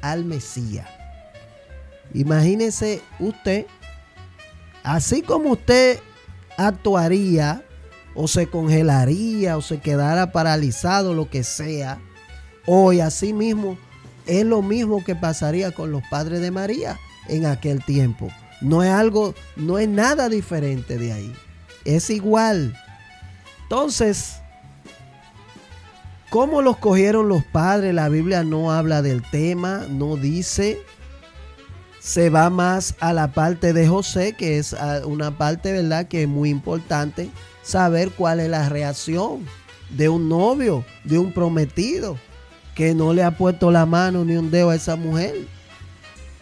al 0.00 0.24
Mesías. 0.24 0.88
Imagínese 2.14 3.00
usted, 3.20 3.66
así 4.82 5.22
como 5.22 5.52
usted 5.52 6.00
actuaría 6.56 7.62
o 8.14 8.26
se 8.26 8.48
congelaría 8.48 9.56
o 9.56 9.62
se 9.62 9.78
quedara 9.78 10.32
paralizado, 10.32 11.14
lo 11.14 11.30
que 11.30 11.44
sea, 11.44 12.00
hoy 12.66 13.00
así 13.00 13.32
mismo 13.32 13.78
es 14.26 14.44
lo 14.44 14.62
mismo 14.62 15.04
que 15.04 15.14
pasaría 15.14 15.70
con 15.70 15.92
los 15.92 16.02
padres 16.10 16.40
de 16.40 16.50
María 16.50 16.98
en 17.28 17.46
aquel 17.46 17.84
tiempo. 17.84 18.28
No 18.60 18.82
es 18.82 18.90
algo, 18.90 19.34
no 19.56 19.78
es 19.78 19.88
nada 19.88 20.28
diferente 20.28 20.98
de 20.98 21.12
ahí. 21.12 21.32
Es 21.84 22.10
igual. 22.10 22.74
Entonces, 23.62 24.36
¿cómo 26.30 26.62
los 26.62 26.76
cogieron 26.78 27.28
los 27.28 27.44
padres? 27.44 27.94
La 27.94 28.08
Biblia 28.08 28.44
no 28.44 28.72
habla 28.72 29.02
del 29.02 29.22
tema, 29.30 29.86
no 29.88 30.16
dice. 30.16 30.78
Se 32.00 32.30
va 32.30 32.50
más 32.50 32.94
a 33.00 33.12
la 33.12 33.32
parte 33.32 33.72
de 33.72 33.88
José, 33.88 34.34
que 34.34 34.58
es 34.58 34.74
una 35.04 35.36
parte, 35.36 35.72
¿verdad?, 35.72 36.06
que 36.06 36.22
es 36.22 36.28
muy 36.28 36.50
importante 36.50 37.30
saber 37.62 38.10
cuál 38.12 38.38
es 38.38 38.48
la 38.48 38.68
reacción 38.68 39.44
de 39.90 40.08
un 40.08 40.28
novio, 40.28 40.84
de 41.02 41.18
un 41.18 41.32
prometido, 41.32 42.16
que 42.76 42.94
no 42.94 43.12
le 43.12 43.24
ha 43.24 43.36
puesto 43.36 43.72
la 43.72 43.86
mano 43.86 44.24
ni 44.24 44.36
un 44.36 44.52
dedo 44.52 44.70
a 44.70 44.76
esa 44.76 44.94
mujer. 44.94 45.34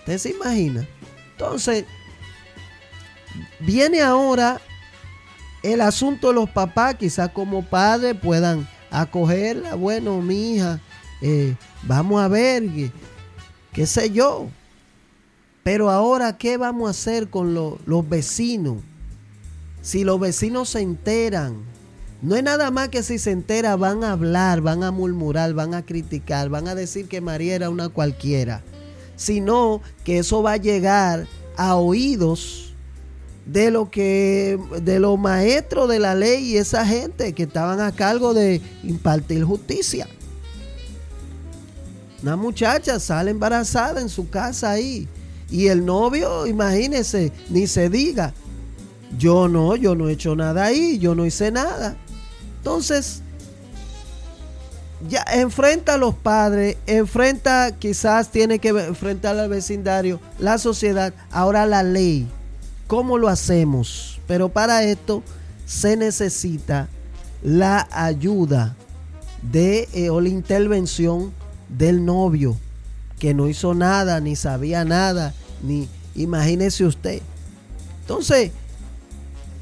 ¿Usted 0.05 0.19
se 0.19 0.31
imagina? 0.33 0.87
Entonces, 1.33 1.87
viene 3.59 4.03
ahora 4.03 4.61
el 5.63 5.81
asunto 5.81 6.29
de 6.29 6.35
los 6.35 6.51
papás, 6.51 6.97
quizás 6.97 7.31
como 7.31 7.65
padres 7.65 8.15
puedan 8.15 8.69
acogerla. 8.91 9.77
Bueno, 9.77 10.21
mi 10.21 10.57
hija, 10.57 10.79
eh, 11.23 11.57
vamos 11.85 12.21
a 12.21 12.29
ver, 12.29 12.65
qué, 13.73 13.87
sé 13.87 14.11
yo. 14.11 14.49
Pero 15.63 15.89
ahora, 15.89 16.37
¿qué 16.37 16.59
vamos 16.59 16.89
a 16.89 16.91
hacer 16.91 17.31
con 17.31 17.55
los 17.55 18.09
vecinos? 18.11 18.83
Si 19.81 20.05
los 20.05 20.21
vecinos 20.21 20.69
se 20.69 20.83
enteran, 20.83 21.65
no 22.21 22.37
es 22.37 22.43
nada 22.43 22.71
más 22.71 22.91
que 22.91 23.03
si 23.03 23.19
se 23.19 23.31
entera 23.31 23.75
van 23.77 24.05
a 24.05 24.13
hablar, 24.13 24.61
van 24.61 24.83
a 24.83 24.91
murmurar, 24.91 25.55
van 25.55 25.73
a 25.73 25.83
criticar, 25.83 26.51
van 26.51 26.69
a 26.69 26.75
decir 26.75 27.09
que 27.09 27.23
María 27.23 27.55
era 27.55 27.71
una 27.71 27.89
cualquiera 27.89 28.63
sino 29.17 29.81
que 30.05 30.19
eso 30.19 30.43
va 30.43 30.53
a 30.53 30.57
llegar 30.57 31.27
a 31.57 31.77
oídos 31.77 32.75
de 33.47 33.71
lo 33.71 33.91
que 33.91 34.59
de 34.83 34.99
los 34.99 35.19
maestros 35.19 35.89
de 35.89 35.99
la 35.99 36.15
ley 36.15 36.53
y 36.53 36.57
esa 36.57 36.87
gente 36.87 37.33
que 37.35 37.43
estaban 37.43 37.81
a 37.81 37.93
cargo 37.93 38.33
de 38.35 38.61
impartir 38.83 39.45
justicia. 39.45 40.09
Una 42.23 42.37
muchacha 42.37 42.99
sale 42.99 43.31
embarazada 43.31 44.01
en 44.01 44.09
su 44.09 44.31
casa 44.31 44.71
ahí 44.71 45.07
y 45.51 45.69
el 45.69 45.85
novio, 45.85 46.47
imagínese, 46.47 47.33
ni 47.51 47.67
se 47.67 47.91
diga, 47.91 48.33
yo 49.19 49.47
no, 49.47 49.77
yo 49.77 49.95
no 49.95 50.09
he 50.09 50.13
hecho 50.15 50.35
nada 50.35 50.65
ahí, 50.65 50.99
yo 50.99 51.15
no 51.15 51.27
hice 51.27 51.53
nada. 51.53 51.97
Entonces, 52.57 53.23
ya 55.09 55.25
enfrenta 55.33 55.95
a 55.95 55.99
los 55.99 56.15
padres, 56.15 56.77
enfrenta, 56.87 57.73
quizás 57.79 58.31
tiene 58.31 58.59
que 58.59 58.69
enfrentar 58.69 59.39
al 59.39 59.49
vecindario, 59.49 60.21
la 60.39 60.59
sociedad, 60.59 61.13
ahora 61.31 61.67
la 61.67 61.83
ley. 61.83 62.29
¿Cómo 62.87 63.19
lo 63.19 63.29
hacemos? 63.29 64.21
Pero 64.27 64.49
para 64.49 64.83
esto 64.85 65.23
se 65.67 65.97
necesita 65.97 66.89
la 67.43 67.89
ayuda 67.91 68.77
de 69.43 69.89
eh, 69.93 70.11
o 70.11 70.21
la 70.21 70.29
intervención 70.29 71.33
del 71.69 72.05
novio, 72.05 72.57
que 73.19 73.35
no 73.35 73.49
hizo 73.49 73.75
nada, 73.75 74.21
ni 74.21 74.37
sabía 74.37 74.85
nada, 74.85 75.35
ni 75.63 75.89
imagínese 76.15 76.85
usted. 76.85 77.21
Entonces, 78.03 78.53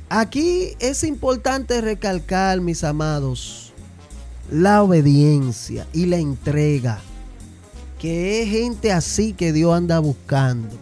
aquí 0.09 0.76
es 0.80 1.05
importante 1.05 1.80
recalcar, 1.80 2.61
mis 2.61 2.84
amados, 2.84 3.61
la 4.51 4.82
obediencia 4.82 5.86
y 5.93 6.07
la 6.07 6.18
entrega. 6.18 7.01
Que 7.99 8.43
es 8.43 8.51
gente 8.51 8.93
así 8.93 9.32
que 9.32 9.53
Dios 9.53 9.74
anda 9.74 9.99
buscando. 9.99 10.76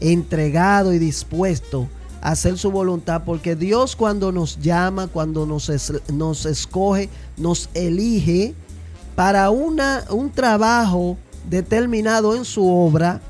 Entregado 0.00 0.92
y 0.92 0.98
dispuesto 0.98 1.88
a 2.20 2.32
hacer 2.32 2.58
su 2.58 2.70
voluntad. 2.70 3.22
Porque 3.24 3.56
Dios 3.56 3.96
cuando 3.96 4.32
nos 4.32 4.60
llama, 4.60 5.08
cuando 5.08 5.46
nos, 5.46 5.70
nos 6.12 6.46
escoge, 6.46 7.08
nos 7.36 7.70
elige 7.74 8.54
para 9.14 9.50
una, 9.50 10.04
un 10.10 10.30
trabajo 10.30 11.16
determinado 11.48 12.34
en 12.36 12.44
su 12.44 12.66
obra, 12.68 13.20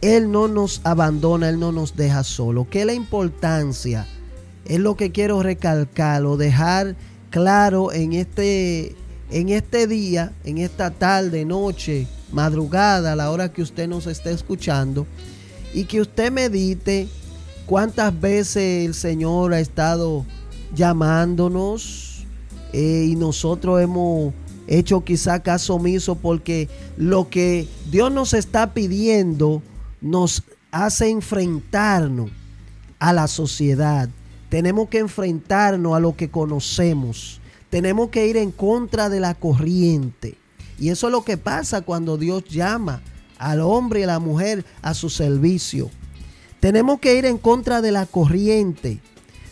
Él 0.00 0.30
no 0.30 0.48
nos 0.48 0.80
abandona, 0.84 1.48
Él 1.48 1.58
no 1.58 1.72
nos 1.72 1.96
deja 1.96 2.24
solo. 2.24 2.66
¿Qué 2.68 2.80
es 2.80 2.86
la 2.86 2.94
importancia? 2.94 4.06
Es 4.64 4.78
lo 4.78 4.96
que 4.96 5.12
quiero 5.12 5.42
recalcar 5.42 6.24
o 6.24 6.36
dejar 6.36 6.96
claro 7.34 7.90
en 7.90 8.12
este, 8.12 8.94
en 9.28 9.48
este 9.48 9.88
día, 9.88 10.32
en 10.44 10.58
esta 10.58 10.92
tarde, 10.92 11.44
noche, 11.44 12.06
madrugada, 12.30 13.10
a 13.10 13.16
la 13.16 13.32
hora 13.32 13.52
que 13.52 13.60
usted 13.60 13.88
nos 13.88 14.06
esté 14.06 14.30
escuchando, 14.30 15.04
y 15.72 15.86
que 15.86 16.00
usted 16.00 16.30
medite 16.30 17.08
cuántas 17.66 18.20
veces 18.20 18.86
el 18.86 18.94
Señor 18.94 19.52
ha 19.52 19.58
estado 19.58 20.24
llamándonos 20.76 22.24
eh, 22.72 23.08
y 23.08 23.16
nosotros 23.16 23.82
hemos 23.82 24.32
hecho 24.68 25.02
quizá 25.02 25.42
caso 25.42 25.74
omiso 25.74 26.14
porque 26.14 26.68
lo 26.96 27.30
que 27.30 27.66
Dios 27.90 28.12
nos 28.12 28.32
está 28.32 28.74
pidiendo 28.74 29.60
nos 30.00 30.44
hace 30.70 31.10
enfrentarnos 31.10 32.30
a 33.00 33.12
la 33.12 33.26
sociedad, 33.26 34.08
tenemos 34.54 34.88
que 34.88 35.00
enfrentarnos 35.00 35.96
a 35.96 35.98
lo 35.98 36.14
que 36.14 36.30
conocemos. 36.30 37.40
Tenemos 37.70 38.10
que 38.10 38.28
ir 38.28 38.36
en 38.36 38.52
contra 38.52 39.08
de 39.08 39.18
la 39.18 39.34
corriente. 39.34 40.38
Y 40.78 40.90
eso 40.90 41.08
es 41.08 41.10
lo 41.10 41.24
que 41.24 41.36
pasa 41.36 41.82
cuando 41.82 42.16
Dios 42.16 42.44
llama 42.44 43.02
al 43.36 43.60
hombre 43.60 43.98
y 43.98 44.02
a 44.04 44.06
la 44.06 44.20
mujer 44.20 44.64
a 44.80 44.94
su 44.94 45.10
servicio. 45.10 45.90
Tenemos 46.60 47.00
que 47.00 47.16
ir 47.16 47.24
en 47.24 47.36
contra 47.36 47.82
de 47.82 47.90
la 47.90 48.06
corriente. 48.06 49.00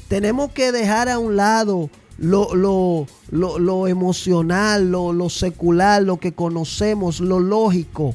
Tenemos 0.07 0.53
que 0.53 0.71
dejar 0.71 1.09
a 1.09 1.19
un 1.19 1.35
lado 1.35 1.91
lo, 2.17 2.55
lo, 2.55 3.89
emocional, 3.89 4.93
lo, 4.93 5.29
secular, 5.31 6.01
lo 6.05 6.21
que 6.21 6.33
conocemos, 6.33 7.19
lo 7.19 7.41
lógico. 7.41 8.15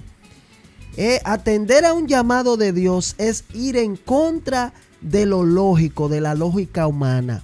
Eh, 0.95 1.19
atender 1.25 1.83
a 1.83 1.91
un 1.91 2.07
llamado 2.07 2.55
de 2.55 2.71
Dios 2.71 3.15
es 3.17 3.43
ir 3.53 3.75
en 3.75 3.97
contra 3.97 4.67
de 4.67 4.86
lo 5.01 5.43
lógico, 5.43 6.09
de 6.09 6.21
la 6.21 6.35
lógica 6.35 6.87
humana. 6.87 7.43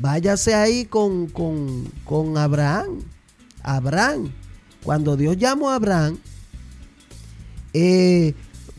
Váyase 0.00 0.54
ahí 0.54 0.84
con, 0.84 1.26
con 1.26 2.38
Abraham. 2.38 3.00
Abraham. 3.62 4.32
Cuando 4.82 5.16
Dios 5.16 5.36
llamó 5.36 5.70
a 5.70 5.74
Abraham, 5.74 6.18
eh, 7.74 8.34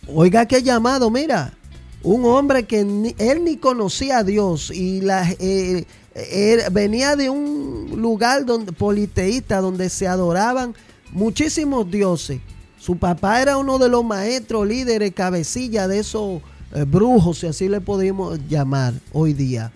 oiga 0.08 0.46
qué 0.46 0.64
llamado, 0.64 1.10
mira, 1.12 1.54
un 2.02 2.26
hombre 2.26 2.66
que 2.66 2.80
él 2.80 3.44
ni 3.44 3.58
conocía 3.58 4.20
a 4.20 4.24
Dios 4.24 4.72
y 4.72 5.02
la, 5.02 5.30
eh, 5.40 5.86
venía 6.72 7.16
de 7.16 7.30
un 7.30 7.94
lugar 7.98 8.46
donde, 8.46 8.72
politeísta 8.72 9.62
donde 9.62 9.90
se 9.90 10.08
adoraban 10.08 10.74
muchísimos 11.12 11.90
dioses. 11.92 12.42
Su 12.80 12.98
papá 12.98 13.42
era 13.42 13.58
uno 13.58 13.78
de 13.78 13.90
los 13.90 14.04
maestros, 14.06 14.66
líderes, 14.66 15.14
cabecilla 15.14 15.88
de 15.88 16.00
esos 16.00 16.42
eh, 16.74 16.84
brujos, 16.84 17.40
si 17.40 17.48
así 17.48 17.68
le 17.68 17.82
podemos 17.82 18.40
llamar 18.48 18.94
hoy 19.12 19.34
día. 19.34 19.72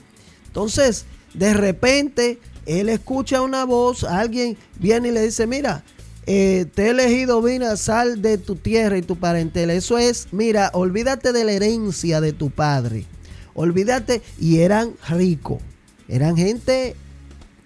Entonces, 0.47 1.05
de 1.33 1.53
repente, 1.53 2.39
él 2.65 2.89
escucha 2.89 3.41
una 3.41 3.65
voz, 3.65 4.03
alguien 4.03 4.57
viene 4.79 5.09
y 5.09 5.11
le 5.11 5.23
dice, 5.23 5.47
mira, 5.47 5.83
eh, 6.25 6.65
te 6.73 6.85
he 6.85 6.89
elegido, 6.89 7.41
mira, 7.41 7.75
sal 7.75 8.21
de 8.21 8.37
tu 8.37 8.55
tierra 8.55 8.97
y 8.97 9.01
tu 9.01 9.17
parentela. 9.17 9.73
Eso 9.73 9.97
es, 9.97 10.27
mira, 10.31 10.71
olvídate 10.73 11.33
de 11.33 11.43
la 11.43 11.51
herencia 11.51 12.21
de 12.21 12.33
tu 12.33 12.49
padre. 12.49 13.05
Olvídate, 13.55 14.21
y 14.39 14.59
eran 14.59 14.93
ricos, 15.09 15.61
eran 16.07 16.35
gente 16.35 16.95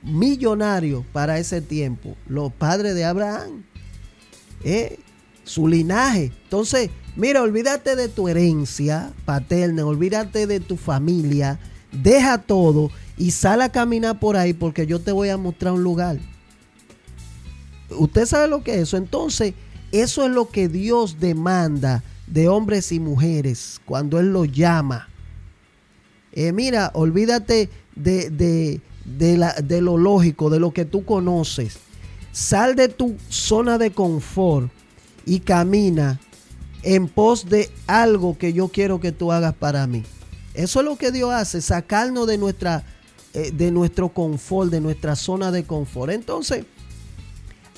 millonario 0.04 1.06
para 1.14 1.40
ese 1.40 1.62
tiempo, 1.62 2.16
los 2.28 2.52
padres 2.52 2.94
de 2.96 3.06
Abraham, 3.06 3.64
eh, 4.64 5.00
su 5.44 5.68
linaje. 5.68 6.34
Entonces, 6.44 6.90
mira, 7.18 7.41
olvídate 7.41 7.95
de 7.95 8.07
tu 8.07 8.30
herencia 8.30 9.11
paterna, 9.26 9.86
olvídate 9.86 10.47
de 10.47 10.59
tu 10.61 10.78
familia, 10.78 11.59
deja 11.91 12.38
todo 12.38 12.91
y 13.18 13.32
sal 13.32 13.61
a 13.61 13.70
caminar 13.70 14.20
por 14.20 14.38
ahí 14.38 14.53
porque 14.53 14.86
yo 14.86 14.99
te 14.99 15.11
voy 15.11 15.30
a 15.30 15.38
mostrar 15.38 15.74
un 15.74 15.84
lugar. 15.84 16.18
Usted 17.89 18.26
sabe 18.26 18.47
lo 18.47 18.63
que 18.63 18.76
es 18.76 18.82
eso. 18.82 18.97
Entonces, 18.97 19.53
eso 19.91 20.26
es 20.26 20.32
lo 20.32 20.49
que 20.49 20.70
Dios 20.70 21.20
demanda 21.20 22.03
de 22.28 22.47
hombres 22.47 22.91
y 22.91 22.99
mujeres 22.99 23.82
cuando 23.86 24.20
Él 24.20 24.32
los 24.32 24.51
llama. 24.51 25.09
Eh, 26.34 26.51
mira, 26.51 26.91
olvídate 26.93 27.70
de, 27.95 28.30
de, 29.05 29.38
la, 29.38 29.53
de 29.53 29.82
lo 29.82 29.97
lógico, 29.97 30.49
de 30.49 30.59
lo 30.59 30.72
que 30.72 30.86
tú 30.86 31.03
conoces. 31.05 31.78
Sal 32.32 32.76
de 32.76 32.89
tu 32.89 33.15
zona 33.30 33.78
de 33.78 33.91
confort 33.91 34.70
y 35.26 35.39
camina 35.39 36.20
en 36.84 37.08
pos 37.08 37.50
de 37.50 37.70
algo 37.88 38.38
que 38.38 38.54
yo 38.54 38.68
quiero 38.70 39.00
que 39.00 39.12
tú 39.12 39.32
hagas 39.32 39.54
para 39.54 39.88
mí. 39.88 40.04
Eso 40.54 40.80
es 40.80 40.86
lo 40.86 40.98
que 40.98 41.12
Dios 41.12 41.32
hace, 41.34 41.62
sacarnos 41.62 42.28
de, 42.28 42.38
nuestra, 42.38 42.84
eh, 43.34 43.52
de 43.52 43.72
nuestro 43.72 44.10
confort, 44.10 44.72
de 44.72 44.82
nuestra 44.82 45.16
zona 45.16 45.52
de 45.52 45.64
confort. 45.64 46.12
Entonces, 46.12 46.66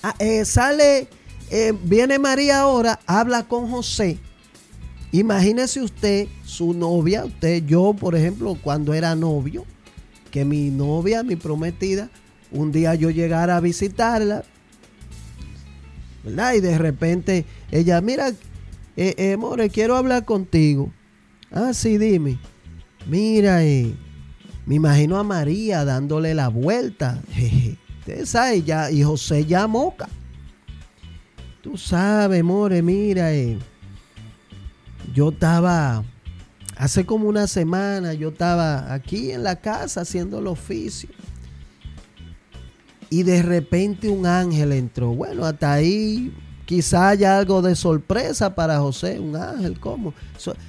Ah, 0.02 0.16
eh, 0.20 0.45
sale, 0.45 1.10
eh, 1.52 1.74
viene 1.84 2.20
María 2.20 2.62
ahora, 2.62 3.00
habla 3.06 3.43
con 3.43 3.70
José. 3.70 4.18
Imagínese 5.12 5.82
usted, 5.82 6.28
su 6.45 6.74
novia, 6.74 7.26
usted, 7.26 7.66
yo, 7.66 7.93
por 7.93 8.16
ejemplo, 8.16 8.58
cuando 8.62 8.93
era 8.93 9.14
novio, 9.16 9.66
que 10.32 10.45
mi 10.45 10.70
novia, 10.70 11.24
mi 11.24 11.36
prometida, 11.36 12.10
un 12.52 12.72
día 12.72 12.95
yo 12.95 13.10
llegara 13.10 13.58
a 13.58 13.60
visitarla, 13.60 14.43
¿verdad? 16.24 16.54
Y 16.54 16.62
de 16.62 16.78
repente 16.78 17.45
ella, 17.70 18.00
mira, 18.00 18.32
eh, 19.02 19.16
eh 19.18 19.38
more, 19.38 19.70
quiero 19.70 19.95
hablar 19.95 20.26
contigo. 20.26 20.91
Ah, 21.52 21.74
sí, 21.74 21.97
dime. 21.97 22.38
Mira, 23.08 23.60
me 24.66 24.76
imagino 24.76 25.18
a 25.18 25.24
María 25.24 25.86
dándole 25.86 26.34
la 26.34 26.50
vuelta. 26.50 27.22
Esa 28.06 28.54
ya, 28.56 28.91
y 28.91 29.02
José 29.04 29.45
ya 29.45 29.68
moca. 29.68 30.10
Tú 31.62 31.78
sabes, 31.78 32.43
more, 32.43 32.82
mira, 32.82 33.32
eh, 33.34 33.58
yo 35.14 35.30
estaba, 35.30 36.04
hace 36.76 37.06
como 37.06 37.30
una 37.30 37.47
semana, 37.47 38.14
yo 38.14 38.30
estaba 38.30 38.93
aquí 38.93 39.32
en 39.32 39.43
la 39.43 39.56
casa 39.56 40.02
haciendo 40.02 40.39
el 40.39 40.47
oficio. 40.47 41.10
Y 43.10 43.24
de 43.24 43.43
repente 43.43 44.10
un 44.10 44.26
ángel 44.26 44.74
entró. 44.74 45.14
Bueno, 45.14 45.45
hasta 45.45 45.74
ahí 45.74 46.34
Quizá 46.70 47.09
haya 47.09 47.36
algo 47.36 47.63
de 47.63 47.76
sorpresa 47.76 48.53
para 48.53 48.78
José, 48.78 49.20
un 49.20 49.36
ángel, 49.36 49.80
¿cómo? 49.80 50.13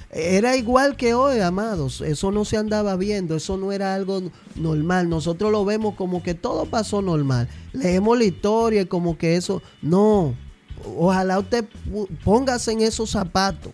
era 0.09 0.57
igual 0.57 0.95
que 0.95 1.13
hoy, 1.13 1.41
amados. 1.41 2.01
Eso 2.01 2.31
no 2.31 2.43
se 2.43 2.57
andaba 2.57 2.95
viendo, 2.95 3.35
eso 3.35 3.55
no 3.55 3.71
era 3.71 3.93
algo 3.93 4.23
normal. 4.55 5.09
Nosotros 5.09 5.51
lo 5.51 5.63
vemos 5.63 5.93
como 5.93 6.23
que 6.23 6.33
todo 6.33 6.65
pasó 6.65 7.03
normal. 7.03 7.49
Leemos 7.71 8.17
la 8.17 8.23
historia 8.23 8.89
como 8.89 9.15
que 9.15 9.35
eso. 9.35 9.61
No. 9.83 10.33
Ojalá 10.97 11.37
usted 11.37 11.65
póngase 12.23 12.71
en 12.71 12.81
esos 12.81 13.11
zapatos. 13.11 13.71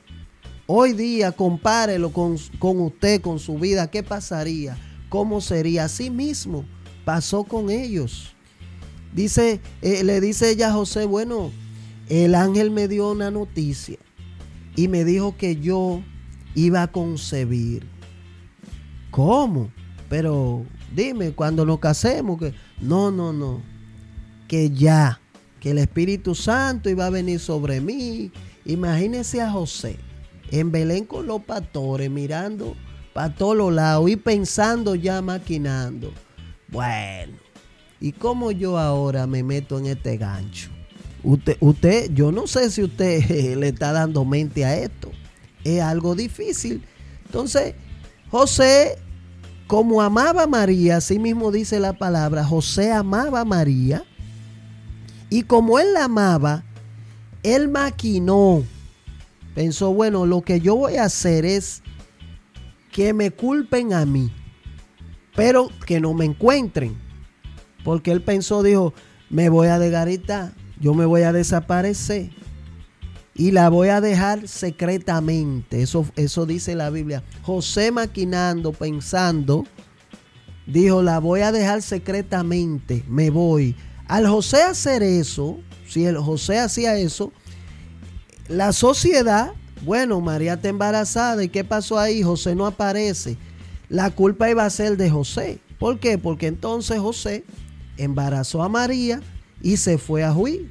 Hoy 0.66 0.92
día 0.92 1.32
compárelo 1.32 2.12
con, 2.12 2.36
con 2.60 2.82
usted, 2.82 3.22
con 3.22 3.40
su 3.40 3.58
vida. 3.58 3.90
¿Qué 3.90 4.04
pasaría? 4.04 4.78
¿Cómo 5.08 5.40
sería? 5.40 5.86
Así 5.86 6.10
mismo 6.10 6.66
pasó 7.06 7.46
con 7.46 7.70
ellos. 7.70 8.36
Dice, 9.14 9.62
eh, 9.82 10.04
le 10.04 10.20
dice 10.20 10.50
ella 10.50 10.68
a 10.68 10.74
José, 10.74 11.06
bueno, 11.06 11.52
el 12.10 12.36
ángel 12.36 12.72
me 12.72 12.88
dio 12.88 13.12
una 13.12 13.32
noticia 13.32 13.98
y 14.76 14.88
me 14.88 15.04
dijo 15.04 15.36
que 15.38 15.58
yo 15.58 16.02
iba 16.56 16.84
a 16.84 16.88
concebir. 16.88 17.86
¿Cómo? 19.12 19.72
Pero 20.10 20.66
dime, 20.96 21.32
cuando 21.32 21.66
nos 21.66 21.80
casemos, 21.80 22.40
que 22.40 22.54
no, 22.80 23.12
no, 23.12 23.34
no, 23.34 23.62
que 24.48 24.70
ya, 24.70 25.20
que 25.60 25.72
el 25.72 25.80
Espíritu 25.80 26.36
Santo 26.36 26.90
iba 26.90 27.08
a 27.08 27.10
venir 27.10 27.40
sobre 27.40 27.82
mí. 27.82 28.32
Imagínese 28.66 29.42
a 29.42 29.52
José 29.52 29.98
en 30.52 30.72
Belén 30.72 31.06
con 31.06 31.28
los 31.28 31.44
pastores, 31.44 32.10
mirando 32.10 32.76
para 33.14 33.34
todos 33.34 33.74
lados 33.74 34.10
y 34.10 34.16
pensando 34.16 34.96
ya, 34.96 35.22
maquinando. 35.22 36.14
Bueno, 36.70 37.34
¿y 38.00 38.12
cómo 38.12 38.52
yo 38.52 38.78
ahora 38.78 39.26
me 39.28 39.44
meto 39.44 39.80
en 39.80 39.88
este 39.88 40.18
gancho? 40.18 40.77
Usted, 41.28 42.14
yo 42.14 42.32
no 42.32 42.48
sé 42.48 42.72
si 42.72 42.84
usted 42.84 43.56
le 43.58 43.68
está 43.68 43.92
dando 43.92 44.24
mente 44.24 44.64
a 44.64 44.78
esto. 44.78 45.12
Es 45.66 45.82
algo 45.82 46.16
difícil. 46.16 46.84
Entonces, 47.26 47.76
José, 48.32 48.98
como 49.68 50.02
amaba 50.02 50.44
a 50.44 50.48
María, 50.48 50.98
así 50.98 51.20
mismo 51.20 51.52
dice 51.52 51.82
la 51.82 51.92
palabra, 51.92 52.46
José 52.46 52.94
amaba 52.94 53.42
a 53.42 53.46
María. 53.46 54.06
Y 55.30 55.44
como 55.44 55.80
él 55.80 55.94
la 55.94 56.06
amaba, 56.06 56.64
él 57.44 57.68
maquinó. 57.68 58.64
Pensó, 59.54 59.94
bueno, 59.94 60.26
lo 60.26 60.42
que 60.44 60.62
yo 60.62 60.76
voy 60.76 60.96
a 60.96 61.04
hacer 61.04 61.46
es 61.46 61.84
que 62.94 63.14
me 63.14 63.32
culpen 63.32 63.92
a 63.92 64.06
mí, 64.06 64.32
pero 65.36 65.70
que 65.86 66.00
no 66.00 66.14
me 66.14 66.24
encuentren. 66.24 66.98
Porque 67.84 68.12
él 68.12 68.22
pensó, 68.22 68.64
dijo, 68.64 68.94
me 69.30 69.50
voy 69.50 69.68
a 69.68 69.78
desgaritar 69.78 70.54
yo 70.80 70.94
me 70.94 71.06
voy 71.06 71.24
a 71.24 71.34
desaparecer 71.34 72.32
y 73.38 73.52
la 73.52 73.70
voy 73.70 73.90
a 73.90 74.02
dejar 74.02 74.48
secretamente. 74.48 75.82
Eso, 75.82 76.06
eso 76.16 76.46
dice 76.46 76.76
la 76.76 76.90
Biblia. 76.90 77.24
José 77.44 77.92
maquinando, 77.92 78.74
pensando, 78.74 79.66
dijo, 80.66 81.04
la 81.04 81.20
voy 81.20 81.42
a 81.42 81.52
dejar 81.52 81.82
secretamente, 81.82 83.04
me 83.08 83.30
voy. 83.30 83.76
Al 84.08 84.28
José 84.28 84.64
hacer 84.64 85.04
eso, 85.04 85.60
si 85.88 86.06
el 86.06 86.18
José 86.18 86.60
hacía 86.60 86.98
eso, 86.98 87.32
la 88.48 88.72
sociedad, 88.74 89.54
bueno, 89.84 90.20
María 90.22 90.54
está 90.54 90.70
embarazada 90.70 91.44
y 91.44 91.50
¿qué 91.50 91.64
pasó 91.64 92.00
ahí? 92.00 92.24
José 92.24 92.56
no 92.56 92.66
aparece. 92.66 93.38
La 93.90 94.10
culpa 94.12 94.50
iba 94.50 94.66
a 94.66 94.70
ser 94.70 94.98
de 94.98 95.10
José. 95.10 95.60
¿Por 95.78 96.00
qué? 96.00 96.18
Porque 96.18 96.48
entonces 96.48 97.00
José 97.00 97.46
embarazó 97.98 98.64
a 98.64 98.70
María 98.70 99.22
y 99.62 99.78
se 99.78 99.98
fue 99.98 100.24
a 100.24 100.32
juicio. 100.34 100.68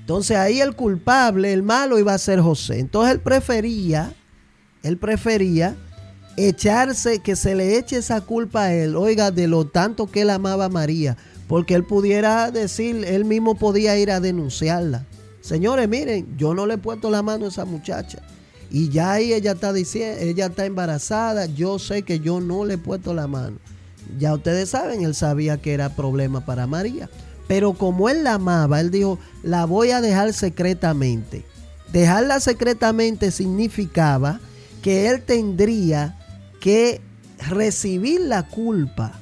Entonces 0.00 0.36
ahí 0.36 0.60
el 0.60 0.76
culpable, 0.76 1.52
el 1.52 1.62
malo 1.62 1.98
iba 1.98 2.14
a 2.14 2.18
ser 2.18 2.40
José. 2.40 2.78
Entonces 2.78 3.14
él 3.14 3.20
prefería, 3.20 4.14
él 4.82 4.98
prefería 4.98 5.76
echarse, 6.36 7.20
que 7.20 7.34
se 7.34 7.54
le 7.54 7.76
eche 7.76 7.96
esa 7.96 8.20
culpa 8.20 8.64
a 8.64 8.74
él, 8.74 8.94
oiga, 8.94 9.30
de 9.30 9.48
lo 9.48 9.66
tanto 9.66 10.06
que 10.06 10.22
él 10.22 10.30
amaba 10.30 10.66
a 10.66 10.68
María, 10.68 11.16
porque 11.48 11.74
él 11.74 11.84
pudiera 11.84 12.50
decir, 12.50 13.04
él 13.04 13.24
mismo 13.24 13.56
podía 13.56 13.98
ir 13.98 14.10
a 14.10 14.20
denunciarla. 14.20 15.06
Señores, 15.40 15.88
miren, 15.88 16.36
yo 16.36 16.54
no 16.54 16.66
le 16.66 16.74
he 16.74 16.78
puesto 16.78 17.10
la 17.10 17.22
mano 17.22 17.46
a 17.46 17.48
esa 17.48 17.64
muchacha. 17.64 18.20
Y 18.70 18.88
ya 18.90 19.12
ahí 19.12 19.32
ella 19.32 19.52
está 19.52 19.72
diciendo, 19.72 20.20
ella 20.20 20.46
está 20.46 20.66
embarazada, 20.66 21.46
yo 21.46 21.78
sé 21.78 22.02
que 22.02 22.20
yo 22.20 22.40
no 22.40 22.64
le 22.64 22.74
he 22.74 22.78
puesto 22.78 23.14
la 23.14 23.26
mano. 23.26 23.58
Ya 24.18 24.34
ustedes 24.34 24.70
saben, 24.70 25.02
él 25.02 25.14
sabía 25.14 25.56
que 25.58 25.72
era 25.72 25.94
problema 25.94 26.44
para 26.44 26.66
María. 26.66 27.08
Pero 27.48 27.74
como 27.74 28.08
él 28.08 28.24
la 28.24 28.34
amaba, 28.34 28.80
él 28.80 28.90
dijo, 28.90 29.18
la 29.42 29.64
voy 29.64 29.90
a 29.90 30.00
dejar 30.00 30.32
secretamente. 30.32 31.44
dejarla 31.92 32.40
secretamente 32.40 33.30
significaba 33.30 34.40
que 34.82 35.08
él 35.08 35.22
tendría 35.22 36.18
que 36.60 37.00
recibir 37.48 38.20
la 38.20 38.48
culpa 38.48 39.12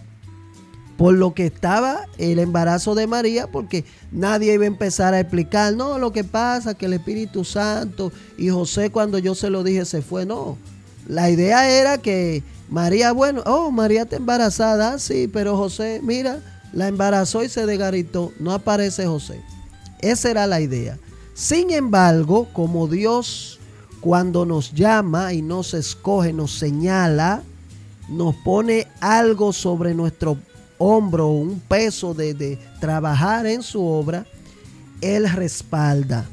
por 0.97 1.15
lo 1.15 1.35
que 1.35 1.47
estaba 1.47 2.07
el 2.19 2.39
embarazo 2.39 2.95
de 2.95 3.07
María, 3.07 3.49
porque 3.49 3.85
nadie 4.13 4.55
iba 4.55 4.65
a 4.65 4.69
empezar 4.69 5.13
a 5.13 5.21
explicar, 5.21 5.75
no, 5.75 5.99
lo 5.99 6.13
que 6.13 6.25
pasa 6.25 6.75
que 6.75 6.87
el 6.87 6.93
Espíritu 6.93 7.45
Santo 7.45 8.13
y 8.39 8.49
José 8.49 8.91
cuando 8.91 9.19
yo 9.19 9.35
se 9.35 9.51
lo 9.51 9.65
dije 9.65 9.85
se 9.85 10.03
fue, 10.03 10.25
no. 10.25 10.57
La 11.09 11.31
idea 11.31 11.69
era 11.69 11.99
que 11.99 12.43
María, 12.69 13.13
bueno, 13.13 13.43
oh, 13.47 13.71
María 13.71 14.03
está 14.03 14.17
embarazada, 14.17 14.99
sí, 14.99 15.29
pero 15.31 15.57
José, 15.57 16.01
mira, 16.03 16.41
la 16.75 16.89
embarazó 16.89 17.45
y 17.45 17.49
se 17.49 17.67
desgaritó, 17.67 18.33
no 18.39 18.53
aparece 18.53 19.07
José. 19.07 19.41
Esa 20.01 20.31
era 20.31 20.47
la 20.47 20.61
idea. 20.61 20.99
Sin 21.35 21.71
embargo, 21.71 22.49
como 22.53 22.89
Dios 22.89 23.59
cuando 24.01 24.45
nos 24.45 24.73
llama 24.75 25.33
y 25.33 25.41
nos 25.41 25.73
escoge, 25.73 26.33
nos 26.33 26.53
señala, 26.53 27.43
nos 28.09 28.35
pone 28.37 28.87
algo 29.01 29.53
sobre 29.53 29.95
nuestro 29.95 30.37
hombro, 30.77 31.29
un 31.29 31.61
peso 31.61 32.13
de, 32.13 32.35
de 32.35 32.59
trabajar 32.81 33.47
en 33.47 33.63
su 33.63 33.83
obra, 33.83 34.27
Él 35.01 35.31
respalda. 35.31 36.27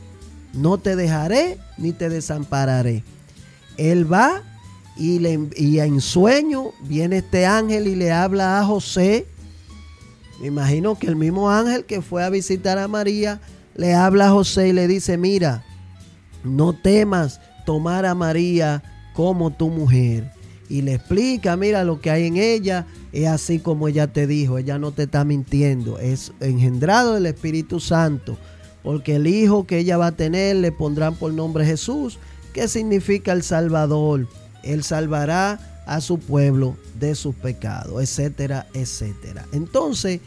No 0.54 0.80
te 0.80 0.96
dejaré 0.96 1.60
ni 1.78 1.94
te 1.94 2.10
desampararé. 2.10 3.04
Él 3.78 4.12
va 4.12 4.42
y, 4.98 5.20
le, 5.20 5.50
y 5.56 5.80
en 5.80 6.02
sueño 6.02 6.72
viene 6.82 7.20
este 7.20 7.46
ángel 7.46 7.88
y 7.88 7.96
le 7.96 8.12
habla 8.12 8.60
a 8.60 8.66
José. 8.66 9.26
Me 10.42 10.48
imagino 10.48 10.98
que 10.98 11.06
el 11.06 11.16
mismo 11.16 11.52
ángel 11.52 11.86
que 11.86 12.02
fue 12.02 12.24
a 12.24 12.32
visitar 12.32 12.80
a 12.80 12.88
María 12.88 13.40
le 13.76 13.94
habla 13.94 14.28
a 14.28 14.32
José 14.32 14.70
y 14.70 14.74
le 14.74 14.88
dice, 14.88 15.16
mira, 15.16 15.64
no 16.44 16.74
temas 16.74 17.40
tomar 17.64 18.08
a 18.08 18.16
María 18.16 18.82
como 19.14 19.52
tu 19.52 19.70
mujer. 19.70 20.32
Y 20.68 20.82
le 20.82 20.96
explica, 20.96 21.56
mira 21.58 21.84
lo 21.84 22.02
que 22.02 22.10
hay 22.10 22.26
en 22.26 22.38
ella, 22.38 22.88
es 23.12 23.28
así 23.28 23.60
como 23.60 23.88
ella 23.88 24.12
te 24.12 24.26
dijo, 24.26 24.58
ella 24.58 24.80
no 24.80 24.92
te 24.92 25.04
está 25.04 25.24
mintiendo, 25.24 26.00
es 26.00 26.32
engendrado 26.40 27.14
del 27.14 27.28
Espíritu 27.28 27.80
Santo, 27.80 28.36
porque 28.82 29.18
el 29.18 29.28
hijo 29.28 29.68
que 29.68 29.78
ella 29.78 29.98
va 29.98 30.08
a 30.08 30.12
tener 30.14 30.56
le 30.56 30.72
pondrán 30.72 31.18
por 31.18 31.32
nombre 31.34 31.68
Jesús, 31.68 32.18
que 32.52 32.68
significa 32.68 33.32
el 33.32 33.44
Salvador. 33.44 34.28
Él 34.64 34.84
salvará 34.84 35.84
a 35.86 36.02
su 36.02 36.18
pueblo 36.18 36.78
de 37.00 37.16
sus 37.16 37.36
pecados, 37.36 38.02
etcétera, 38.02 38.68
etcétera. 38.74 39.46
Entonces, 39.52 40.22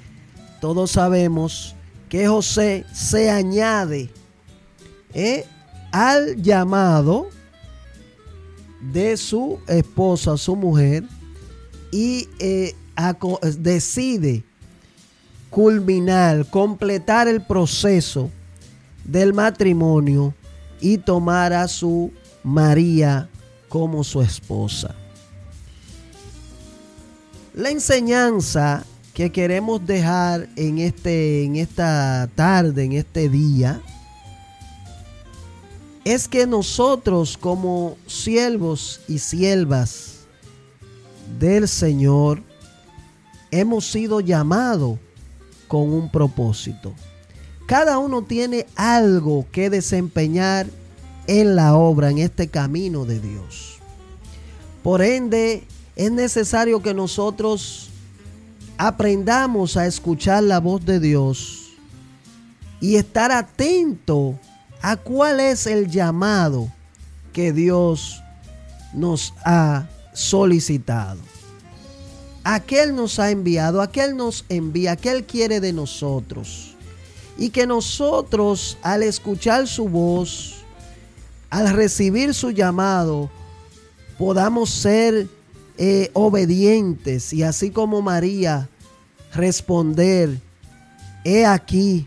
todos 0.65 0.93
sabemos 0.93 1.77
que 2.09 2.27
José 2.27 2.87
se 2.91 3.29
añade 3.29 4.09
¿eh? 5.13 5.45
al 5.93 6.41
llamado 6.41 7.29
de 8.81 9.19
su 9.19 9.59
esposa, 9.69 10.39
su 10.39 10.57
mujer, 10.57 11.05
y 11.93 12.31
eh, 12.39 12.75
decide 13.59 14.43
culminar, 15.51 16.49
completar 16.49 17.29
el 17.29 17.43
proceso 17.43 18.31
del 19.05 19.35
matrimonio 19.35 20.33
y 20.81 20.97
tomar 20.97 21.53
a 21.53 21.69
su 21.69 22.11
María 22.43 23.29
como 23.69 24.03
su 24.03 24.23
esposa. 24.23 24.95
La 27.53 27.69
enseñanza 27.69 28.87
que 29.15 29.31
queremos 29.31 29.87
dejar 29.87 30.49
en, 30.57 30.79
este, 30.79 31.45
en 31.45 31.55
esta 31.55 32.29
tarde, 32.35 32.83
en 32.83 32.93
este 32.93 33.29
día, 33.29 33.81
es 36.05 36.27
que 36.27 36.47
nosotros 36.47 37.39
como 37.39 37.97
siervos 38.09 39.01
y 39.07 39.21
siervas 39.21 40.27
del 41.39 41.69
Señor 41.69 42.43
hemos 43.53 43.87
sido 43.87 44.21
llamados 44.21 44.99
con 45.69 45.93
un 45.93 46.11
propósito. 46.11 46.93
Cada 47.67 47.99
uno 47.99 48.23
tiene 48.23 48.67
algo 48.75 49.47
que 49.53 49.71
desempeñar 49.71 50.67
en 51.29 51.55
la 51.55 51.77
obra, 51.77 52.11
en 52.11 52.19
este 52.19 52.49
camino 52.49 53.05
de 53.07 53.21
Dios. 53.21 53.79
Por 54.83 55.03
ende, 55.03 55.65
es 55.95 56.11
necesario 56.11 56.83
que 56.83 56.93
nosotros 56.93 57.91
aprendamos 58.79 59.77
a 59.77 59.87
escuchar 59.87 60.43
la 60.43 60.61
voz 60.61 60.85
de 60.85 61.01
Dios 61.01 61.71
y 62.81 62.97
estar 62.97 63.33
atento 63.33 64.39
a 64.83 64.97
cuál 64.97 65.41
es 65.41 65.67
el 65.67 65.91
llamado 65.91 66.71
que 67.33 67.53
Dios 67.53 68.23
nos 68.93 69.33
ha 69.45 69.87
solicitado. 70.13 71.21
A 72.43 72.61
qué 72.61 72.83
Él 72.83 72.95
nos 72.95 73.19
ha 73.19 73.31
enviado, 73.31 73.81
a 73.81 73.91
qué 73.91 74.05
Él 74.05 74.17
nos 74.17 74.45
envía, 74.49 74.93
a 74.93 74.97
qué 74.97 75.11
Él 75.11 75.25
quiere 75.25 75.61
de 75.61 75.73
nosotros. 75.73 76.75
Y 77.39 77.51
que 77.51 77.67
nosotros 77.67 78.77
al 78.83 79.03
escuchar 79.03 79.67
su 79.67 79.89
voz, 79.89 80.57
al 81.49 81.73
recibir 81.73 82.35
su 82.35 82.51
llamado, 82.51 83.31
podamos 84.19 84.71
ser 84.71 85.27
eh, 85.77 86.11
obedientes 86.13 87.33
y 87.33 87.43
así 87.43 87.71
como 87.71 88.01
María 88.03 88.69
responder, 89.33 90.41
he 91.25 91.45
aquí, 91.47 92.07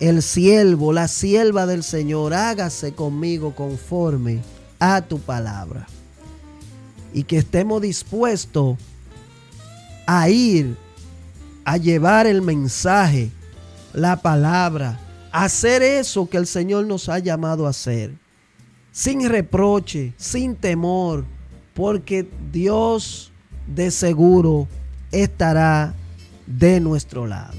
el 0.00 0.22
siervo, 0.22 0.92
la 0.92 1.08
sierva 1.08 1.66
del 1.66 1.82
Señor, 1.82 2.34
hágase 2.34 2.94
conmigo 2.94 3.54
conforme 3.54 4.40
a 4.78 5.02
tu 5.02 5.18
palabra. 5.18 5.86
Y 7.12 7.24
que 7.24 7.38
estemos 7.38 7.80
dispuestos 7.80 8.76
a 10.06 10.28
ir 10.28 10.76
a 11.64 11.76
llevar 11.76 12.26
el 12.26 12.42
mensaje, 12.42 13.30
la 13.92 14.20
palabra, 14.20 14.98
hacer 15.32 15.82
eso 15.82 16.28
que 16.28 16.36
el 16.36 16.46
Señor 16.46 16.86
nos 16.86 17.08
ha 17.08 17.18
llamado 17.18 17.66
a 17.66 17.70
hacer. 17.70 18.12
Sin 18.92 19.28
reproche, 19.28 20.12
sin 20.16 20.54
temor, 20.54 21.24
porque 21.74 22.28
Dios 22.52 23.32
de 23.66 23.90
seguro 23.90 24.68
estará 25.12 25.94
de 26.46 26.80
nuestro 26.80 27.26
lado. 27.26 27.58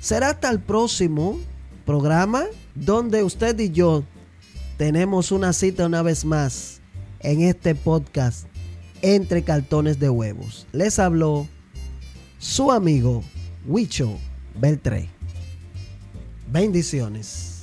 Será 0.00 0.30
hasta 0.30 0.50
el 0.50 0.60
próximo 0.60 1.38
programa 1.86 2.44
donde 2.74 3.22
usted 3.22 3.58
y 3.58 3.70
yo 3.70 4.04
tenemos 4.76 5.32
una 5.32 5.52
cita 5.52 5.86
una 5.86 6.02
vez 6.02 6.24
más 6.24 6.80
en 7.20 7.42
este 7.42 7.74
podcast 7.74 8.46
entre 9.02 9.42
cartones 9.42 9.98
de 9.98 10.10
huevos. 10.10 10.66
Les 10.72 10.98
habló 10.98 11.46
su 12.38 12.72
amigo 12.72 13.22
Huicho 13.66 14.18
Beltré. 14.60 15.08
Bendiciones. 16.50 17.53